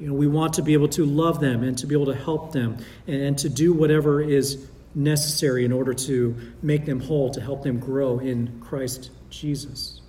You 0.00 0.06
know, 0.06 0.14
we 0.14 0.26
want 0.26 0.54
to 0.54 0.62
be 0.62 0.72
able 0.72 0.88
to 0.88 1.04
love 1.04 1.40
them 1.40 1.62
and 1.62 1.76
to 1.78 1.86
be 1.86 1.94
able 1.94 2.06
to 2.06 2.14
help 2.14 2.52
them 2.52 2.78
and 3.06 3.36
to 3.38 3.50
do 3.50 3.74
whatever 3.74 4.22
is 4.22 4.66
necessary 4.94 5.64
in 5.64 5.72
order 5.72 5.92
to 5.92 6.34
make 6.62 6.86
them 6.86 7.00
whole, 7.00 7.30
to 7.30 7.40
help 7.40 7.62
them 7.62 7.78
grow 7.78 8.18
in 8.18 8.60
Christ 8.60 9.10
Jesus. 9.28 10.00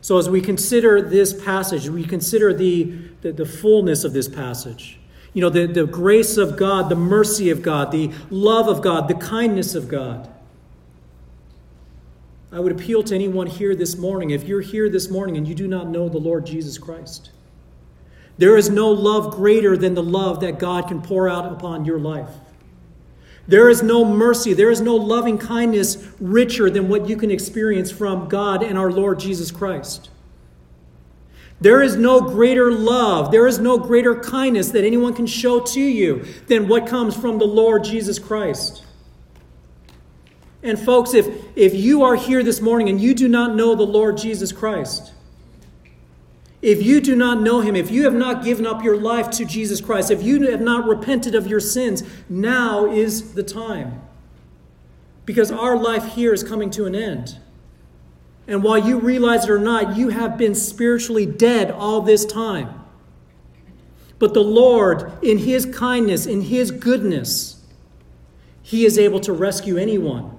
So, 0.00 0.18
as 0.18 0.28
we 0.28 0.40
consider 0.40 1.00
this 1.00 1.32
passage, 1.44 1.88
we 1.88 2.04
consider 2.04 2.52
the, 2.52 2.92
the, 3.22 3.32
the, 3.32 3.46
fullness 3.46 4.04
of 4.04 4.12
this 4.12 4.28
passage. 4.28 4.98
You 5.32 5.40
know, 5.40 5.48
the, 5.48 5.66
the 5.66 5.86
grace 5.86 6.36
of 6.36 6.58
God, 6.58 6.90
the 6.90 6.96
mercy 6.96 7.48
of 7.48 7.62
God, 7.62 7.90
the 7.90 8.10
love 8.28 8.68
of 8.68 8.82
God, 8.82 9.08
the 9.08 9.14
kindness 9.14 9.74
of 9.74 9.88
God. 9.88 10.28
I 12.52 12.60
would 12.60 12.72
appeal 12.72 13.02
to 13.04 13.14
anyone 13.14 13.46
here 13.46 13.74
this 13.74 13.96
morning. 13.96 14.30
If 14.30 14.44
you're 14.44 14.60
here 14.60 14.90
this 14.90 15.10
morning 15.10 15.36
and 15.38 15.48
you 15.48 15.54
do 15.54 15.66
not 15.66 15.88
know 15.88 16.08
the 16.08 16.18
Lord 16.18 16.44
Jesus 16.44 16.76
Christ, 16.76 17.30
there 18.36 18.56
is 18.56 18.68
no 18.68 18.90
love 18.90 19.34
greater 19.34 19.76
than 19.76 19.94
the 19.94 20.02
love 20.02 20.40
that 20.40 20.58
God 20.58 20.88
can 20.88 21.00
pour 21.00 21.28
out 21.28 21.50
upon 21.52 21.84
your 21.84 21.98
life. 21.98 22.30
There 23.46 23.68
is 23.68 23.82
no 23.82 24.04
mercy, 24.04 24.54
there 24.54 24.70
is 24.70 24.80
no 24.80 24.96
loving 24.96 25.38
kindness 25.38 26.08
richer 26.18 26.70
than 26.70 26.88
what 26.88 27.08
you 27.08 27.16
can 27.16 27.30
experience 27.30 27.90
from 27.90 28.28
God 28.28 28.62
and 28.62 28.78
our 28.78 28.90
Lord 28.90 29.20
Jesus 29.20 29.50
Christ. 29.50 30.10
There 31.60 31.82
is 31.82 31.96
no 31.96 32.20
greater 32.20 32.72
love, 32.72 33.30
there 33.30 33.46
is 33.46 33.58
no 33.58 33.78
greater 33.78 34.18
kindness 34.18 34.70
that 34.70 34.84
anyone 34.84 35.14
can 35.14 35.26
show 35.26 35.60
to 35.60 35.80
you 35.80 36.24
than 36.46 36.68
what 36.68 36.86
comes 36.86 37.16
from 37.16 37.38
the 37.38 37.46
Lord 37.46 37.84
Jesus 37.84 38.18
Christ. 38.18 38.84
And 40.62 40.78
folks, 40.78 41.12
if, 41.12 41.26
if 41.56 41.74
you 41.74 42.02
are 42.02 42.16
here 42.16 42.42
this 42.42 42.60
morning 42.60 42.88
and 42.88 43.00
you 43.00 43.14
do 43.14 43.28
not 43.28 43.54
know 43.54 43.74
the 43.74 43.86
Lord 43.86 44.16
Jesus 44.16 44.50
Christ, 44.50 45.13
if 46.64 46.82
you 46.82 46.98
do 46.98 47.14
not 47.14 47.42
know 47.42 47.60
him, 47.60 47.76
if 47.76 47.90
you 47.90 48.04
have 48.04 48.14
not 48.14 48.42
given 48.42 48.66
up 48.66 48.82
your 48.82 48.96
life 48.96 49.28
to 49.32 49.44
Jesus 49.44 49.82
Christ, 49.82 50.10
if 50.10 50.22
you 50.22 50.50
have 50.50 50.62
not 50.62 50.88
repented 50.88 51.34
of 51.34 51.46
your 51.46 51.60
sins, 51.60 52.02
now 52.26 52.90
is 52.90 53.34
the 53.34 53.42
time. 53.42 54.00
Because 55.26 55.52
our 55.52 55.76
life 55.76 56.14
here 56.14 56.32
is 56.32 56.42
coming 56.42 56.70
to 56.70 56.86
an 56.86 56.94
end. 56.94 57.38
And 58.48 58.62
while 58.62 58.78
you 58.78 58.98
realize 58.98 59.44
it 59.44 59.50
or 59.50 59.58
not, 59.58 59.94
you 59.94 60.08
have 60.08 60.38
been 60.38 60.54
spiritually 60.54 61.26
dead 61.26 61.70
all 61.70 62.00
this 62.00 62.24
time. 62.24 62.82
But 64.18 64.32
the 64.32 64.42
Lord, 64.42 65.12
in 65.22 65.36
His 65.36 65.66
kindness, 65.66 66.24
in 66.24 66.40
His 66.40 66.70
goodness, 66.70 67.62
He 68.62 68.86
is 68.86 68.98
able 68.98 69.20
to 69.20 69.34
rescue 69.34 69.76
anyone 69.76 70.34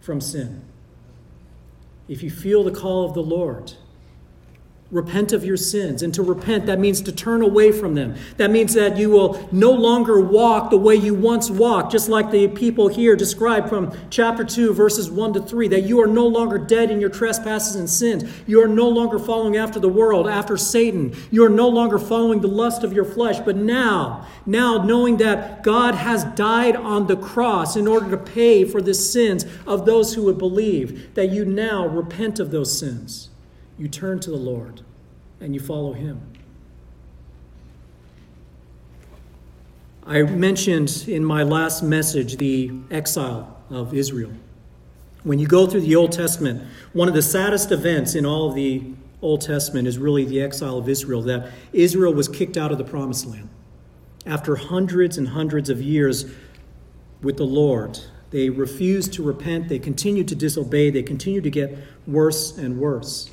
from 0.00 0.20
sin. 0.20 0.66
If 2.08 2.22
you 2.22 2.28
feel 2.28 2.62
the 2.62 2.78
call 2.78 3.06
of 3.06 3.14
the 3.14 3.22
Lord, 3.22 3.72
repent 4.90 5.32
of 5.32 5.44
your 5.44 5.56
sins. 5.56 6.02
And 6.02 6.12
to 6.14 6.22
repent, 6.22 6.66
that 6.66 6.80
means 6.80 7.00
to 7.02 7.12
turn 7.12 7.42
away 7.42 7.70
from 7.70 7.94
them. 7.94 8.16
That 8.36 8.50
means 8.50 8.74
that 8.74 8.96
you 8.96 9.10
will 9.10 9.48
no 9.52 9.70
longer 9.70 10.20
walk 10.20 10.70
the 10.70 10.76
way 10.76 10.96
you 10.96 11.14
once 11.14 11.48
walked, 11.48 11.92
just 11.92 12.08
like 12.08 12.30
the 12.30 12.48
people 12.48 12.88
here 12.88 13.14
described 13.14 13.68
from 13.68 13.96
chapter 14.10 14.44
2, 14.44 14.72
verses 14.74 15.10
1 15.10 15.34
to 15.34 15.42
3, 15.42 15.68
that 15.68 15.82
you 15.82 16.00
are 16.00 16.08
no 16.08 16.26
longer 16.26 16.58
dead 16.58 16.90
in 16.90 17.00
your 17.00 17.10
trespasses 17.10 17.76
and 17.76 17.88
sins. 17.88 18.24
You 18.46 18.62
are 18.62 18.68
no 18.68 18.88
longer 18.88 19.18
following 19.18 19.56
after 19.56 19.78
the 19.78 19.88
world, 19.88 20.28
after 20.28 20.56
Satan. 20.56 21.14
You 21.30 21.44
are 21.44 21.50
no 21.50 21.68
longer 21.68 21.98
following 21.98 22.40
the 22.40 22.48
lust 22.48 22.82
of 22.82 22.92
your 22.92 23.04
flesh. 23.04 23.38
But 23.38 23.56
now, 23.56 24.26
now 24.44 24.82
knowing 24.82 25.18
that 25.18 25.62
God 25.62 25.94
has 25.94 26.24
died 26.24 26.74
on 26.74 27.06
the 27.06 27.16
cross 27.16 27.76
in 27.76 27.86
order 27.86 28.10
to 28.10 28.16
pay 28.16 28.64
for 28.64 28.82
the 28.82 28.94
sins 28.94 29.46
of 29.66 29.86
those 29.86 30.14
who 30.14 30.24
would 30.24 30.38
believe, 30.38 31.14
that 31.14 31.30
you 31.30 31.44
now 31.44 31.86
repent 31.86 32.40
of 32.40 32.50
those 32.50 32.76
sins 32.76 33.29
you 33.80 33.88
turn 33.88 34.20
to 34.20 34.30
the 34.30 34.36
Lord 34.36 34.82
and 35.40 35.54
you 35.54 35.60
follow 35.60 35.94
Him. 35.94 36.20
I 40.06 40.22
mentioned 40.22 41.06
in 41.08 41.24
my 41.24 41.44
last 41.44 41.82
message 41.82 42.36
the 42.36 42.72
exile 42.90 43.56
of 43.70 43.94
Israel. 43.94 44.32
When 45.22 45.38
you 45.38 45.46
go 45.46 45.66
through 45.66 45.80
the 45.80 45.96
Old 45.96 46.12
Testament, 46.12 46.62
one 46.92 47.08
of 47.08 47.14
the 47.14 47.22
saddest 47.22 47.72
events 47.72 48.14
in 48.14 48.26
all 48.26 48.50
of 48.50 48.54
the 48.54 48.82
Old 49.22 49.40
Testament 49.40 49.88
is 49.88 49.96
really 49.96 50.26
the 50.26 50.42
exile 50.42 50.76
of 50.76 50.86
Israel, 50.86 51.22
that 51.22 51.50
Israel 51.72 52.12
was 52.12 52.28
kicked 52.28 52.58
out 52.58 52.72
of 52.72 52.76
the 52.78 52.84
promised 52.84 53.26
land. 53.26 53.48
After 54.26 54.56
hundreds 54.56 55.16
and 55.16 55.28
hundreds 55.28 55.70
of 55.70 55.80
years 55.80 56.26
with 57.22 57.38
the 57.38 57.46
Lord, 57.46 57.98
they 58.30 58.50
refused 58.50 59.14
to 59.14 59.22
repent, 59.22 59.68
they 59.70 59.78
continued 59.78 60.28
to 60.28 60.34
disobey, 60.34 60.90
they 60.90 61.02
continued 61.02 61.44
to 61.44 61.50
get 61.50 61.78
worse 62.06 62.58
and 62.58 62.78
worse. 62.78 63.30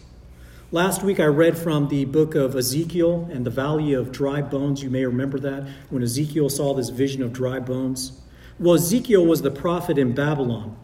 Last 0.70 1.02
week 1.02 1.22
I 1.22 1.26
read 1.28 1.58
from 1.58 1.88
the 1.88 2.04
book 2.04 2.36
of 2.36 2.54
Ezekiel 2.54 3.30
and 3.32 3.46
the 3.46 3.50
valley 3.50 3.94
of 3.94 4.12
dry 4.12 4.42
bones. 4.42 4.84
You 4.84 4.90
may 4.90 5.06
remember 5.06 5.40
that 5.40 5.66
when 5.90 6.04
Ezekiel 6.04 6.50
saw 6.50 6.74
this 6.74 6.90
vision 6.90 7.24
of 7.24 7.32
dry 7.32 7.58
bones. 7.62 8.20
Well, 8.60 8.76
Ezekiel 8.76 9.26
was 9.26 9.42
the 9.42 9.50
prophet 9.50 9.98
in 9.98 10.14
Babylon. 10.14 10.76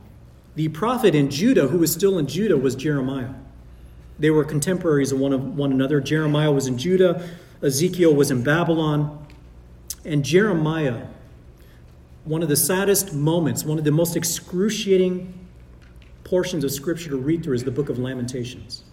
The 0.55 0.69
prophet 0.69 1.15
in 1.15 1.29
Judah, 1.29 1.67
who 1.67 1.79
was 1.79 1.91
still 1.91 2.17
in 2.17 2.27
Judah, 2.27 2.55
was 2.55 2.75
Jeremiah. 2.75 3.34
They 4.17 4.29
were 4.29 4.45
contemporaries 4.45 5.11
of 5.11 5.19
one, 5.19 5.34
of 5.34 5.57
one 5.57 5.73
another. 5.73 5.99
Jeremiah 5.99 6.53
was 6.53 6.65
in 6.65 6.77
Judah, 6.77 7.29
Ezekiel 7.61 8.15
was 8.15 8.31
in 8.31 8.41
Babylon. 8.41 9.27
And 10.05 10.23
Jeremiah, 10.23 11.07
one 12.23 12.41
of 12.41 12.47
the 12.47 12.55
saddest 12.55 13.13
moments, 13.13 13.65
one 13.65 13.77
of 13.77 13.84
the 13.84 13.91
most 13.91 14.15
excruciating 14.15 15.34
portions 16.23 16.63
of 16.63 16.71
Scripture 16.71 17.09
to 17.09 17.17
read 17.17 17.43
through 17.43 17.55
is 17.55 17.65
the 17.65 17.71
book 17.71 17.89
of 17.89 17.99
Lamentations 17.99 18.86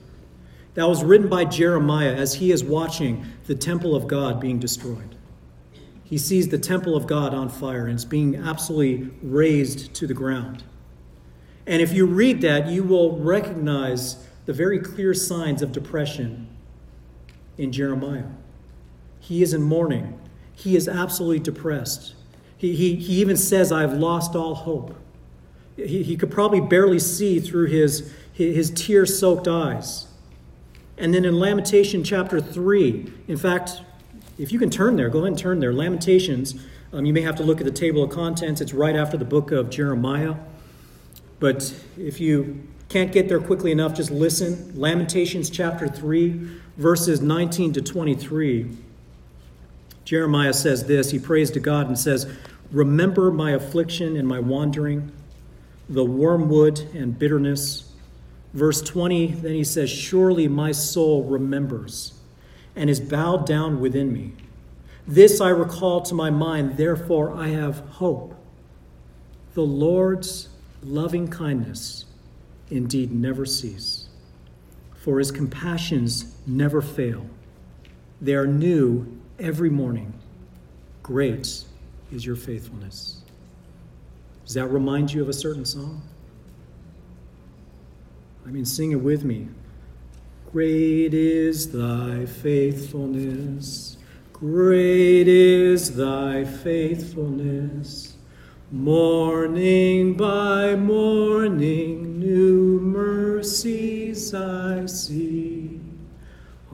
that 0.74 0.88
was 0.88 1.02
written 1.02 1.28
by 1.28 1.44
Jeremiah 1.44 2.14
as 2.14 2.34
he 2.34 2.52
is 2.52 2.62
watching 2.62 3.26
the 3.46 3.54
temple 3.54 3.94
of 3.94 4.06
God 4.06 4.40
being 4.40 4.58
destroyed. 4.58 5.16
He 6.04 6.18
sees 6.18 6.48
the 6.48 6.58
temple 6.58 6.96
of 6.96 7.06
God 7.06 7.34
on 7.34 7.48
fire 7.48 7.86
and 7.86 7.94
it's 7.94 8.04
being 8.04 8.36
absolutely 8.36 9.10
razed 9.22 9.94
to 9.94 10.06
the 10.06 10.14
ground. 10.14 10.64
And 11.66 11.80
if 11.80 11.92
you 11.92 12.06
read 12.06 12.40
that, 12.40 12.66
you 12.66 12.82
will 12.82 13.16
recognize 13.18 14.26
the 14.46 14.52
very 14.52 14.80
clear 14.80 15.14
signs 15.14 15.62
of 15.62 15.70
depression 15.70 16.48
in 17.56 17.70
Jeremiah. 17.70 18.26
He 19.20 19.42
is 19.42 19.54
in 19.54 19.62
mourning, 19.62 20.18
he 20.54 20.76
is 20.76 20.88
absolutely 20.88 21.38
depressed. 21.38 22.14
He, 22.56 22.74
he, 22.76 22.96
he 22.96 23.14
even 23.20 23.38
says, 23.38 23.72
I've 23.72 23.94
lost 23.94 24.36
all 24.36 24.54
hope. 24.54 24.94
He, 25.76 26.02
he 26.02 26.16
could 26.16 26.30
probably 26.30 26.60
barely 26.60 26.98
see 26.98 27.40
through 27.40 27.68
his, 27.68 28.12
his 28.34 28.70
tear 28.70 29.06
soaked 29.06 29.48
eyes. 29.48 30.06
And 31.00 31.14
then 31.14 31.24
in 31.24 31.38
Lamentation 31.38 32.04
chapter 32.04 32.42
3, 32.42 33.10
in 33.26 33.38
fact, 33.38 33.80
if 34.38 34.52
you 34.52 34.58
can 34.58 34.68
turn 34.68 34.96
there, 34.96 35.08
go 35.08 35.20
ahead 35.20 35.28
and 35.28 35.38
turn 35.38 35.58
there. 35.58 35.72
Lamentations, 35.72 36.62
um, 36.92 37.06
you 37.06 37.14
may 37.14 37.22
have 37.22 37.36
to 37.36 37.42
look 37.42 37.58
at 37.58 37.64
the 37.64 37.72
table 37.72 38.02
of 38.02 38.10
contents. 38.10 38.60
It's 38.60 38.74
right 38.74 38.94
after 38.94 39.16
the 39.16 39.24
book 39.24 39.50
of 39.50 39.70
Jeremiah. 39.70 40.34
But 41.38 41.74
if 41.96 42.20
you 42.20 42.68
can't 42.90 43.12
get 43.12 43.30
there 43.30 43.40
quickly 43.40 43.72
enough, 43.72 43.94
just 43.94 44.10
listen. 44.10 44.78
Lamentations 44.78 45.48
chapter 45.48 45.88
3, 45.88 46.50
verses 46.76 47.22
19 47.22 47.72
to 47.72 47.80
23. 47.80 48.76
Jeremiah 50.04 50.52
says 50.52 50.84
this. 50.84 51.12
He 51.12 51.18
prays 51.18 51.50
to 51.52 51.60
God 51.60 51.86
and 51.86 51.98
says, 51.98 52.30
Remember 52.70 53.30
my 53.30 53.52
affliction 53.52 54.18
and 54.18 54.28
my 54.28 54.38
wandering, 54.38 55.12
the 55.88 56.04
wormwood 56.04 56.78
and 56.94 57.18
bitterness. 57.18 57.89
Verse 58.52 58.82
20, 58.82 59.26
then 59.26 59.52
he 59.52 59.64
says, 59.64 59.90
Surely 59.90 60.48
my 60.48 60.72
soul 60.72 61.24
remembers 61.24 62.14
and 62.74 62.90
is 62.90 63.00
bowed 63.00 63.46
down 63.46 63.80
within 63.80 64.12
me. 64.12 64.32
This 65.06 65.40
I 65.40 65.50
recall 65.50 66.02
to 66.02 66.14
my 66.14 66.30
mind, 66.30 66.76
therefore 66.76 67.32
I 67.32 67.48
have 67.48 67.80
hope. 67.90 68.34
The 69.54 69.62
Lord's 69.62 70.48
loving 70.82 71.28
kindness 71.28 72.04
indeed 72.70 73.12
never 73.12 73.44
cease, 73.44 74.08
for 74.94 75.18
his 75.18 75.30
compassions 75.30 76.36
never 76.46 76.80
fail. 76.80 77.26
They 78.20 78.34
are 78.34 78.46
new 78.46 79.20
every 79.38 79.70
morning. 79.70 80.12
Great 81.02 81.64
is 82.12 82.24
your 82.24 82.36
faithfulness. 82.36 83.22
Does 84.44 84.54
that 84.54 84.66
remind 84.66 85.12
you 85.12 85.22
of 85.22 85.28
a 85.28 85.32
certain 85.32 85.64
song? 85.64 86.02
I 88.50 88.52
mean, 88.52 88.64
sing 88.64 88.90
it 88.90 89.00
with 89.00 89.22
me. 89.22 89.46
Great 90.50 91.14
is 91.14 91.70
thy 91.70 92.26
faithfulness. 92.26 93.96
Great 94.32 95.28
is 95.28 95.94
thy 95.94 96.44
faithfulness. 96.44 98.16
Morning 98.72 100.14
by 100.14 100.74
morning, 100.74 102.18
new 102.18 102.80
mercies 102.80 104.34
I 104.34 104.84
see. 104.86 105.80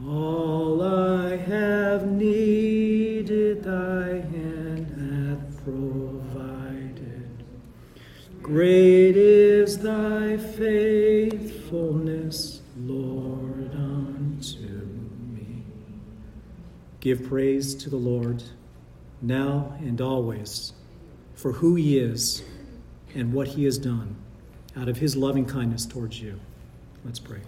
All 0.03 0.81
I 0.81 1.37
have 1.37 2.11
needed, 2.11 3.64
thy 3.64 4.22
hand 4.33 4.89
hath 4.97 5.62
provided. 5.62 7.45
Great 8.41 9.14
is 9.18 9.77
thy 9.77 10.39
faithfulness, 11.67 12.61
Lord, 12.79 13.73
unto 13.75 14.61
me. 15.33 15.62
Give 17.01 17.25
praise 17.25 17.75
to 17.77 17.91
the 17.91 17.97
Lord, 17.97 18.43
now 19.21 19.77
and 19.81 20.01
always, 20.01 20.73
for 21.35 21.53
who 21.53 21.75
he 21.75 21.99
is 21.99 22.45
and 23.14 23.33
what 23.33 23.49
he 23.49 23.64
has 23.64 23.79
done 23.79 24.14
out 24.77 24.89
of 24.89 24.99
his 24.99 25.17
loving 25.17 25.45
kindness 25.45 25.87
towards 25.87 26.21
you. 26.21 26.39
Let's 27.05 27.19
pray. 27.19 27.41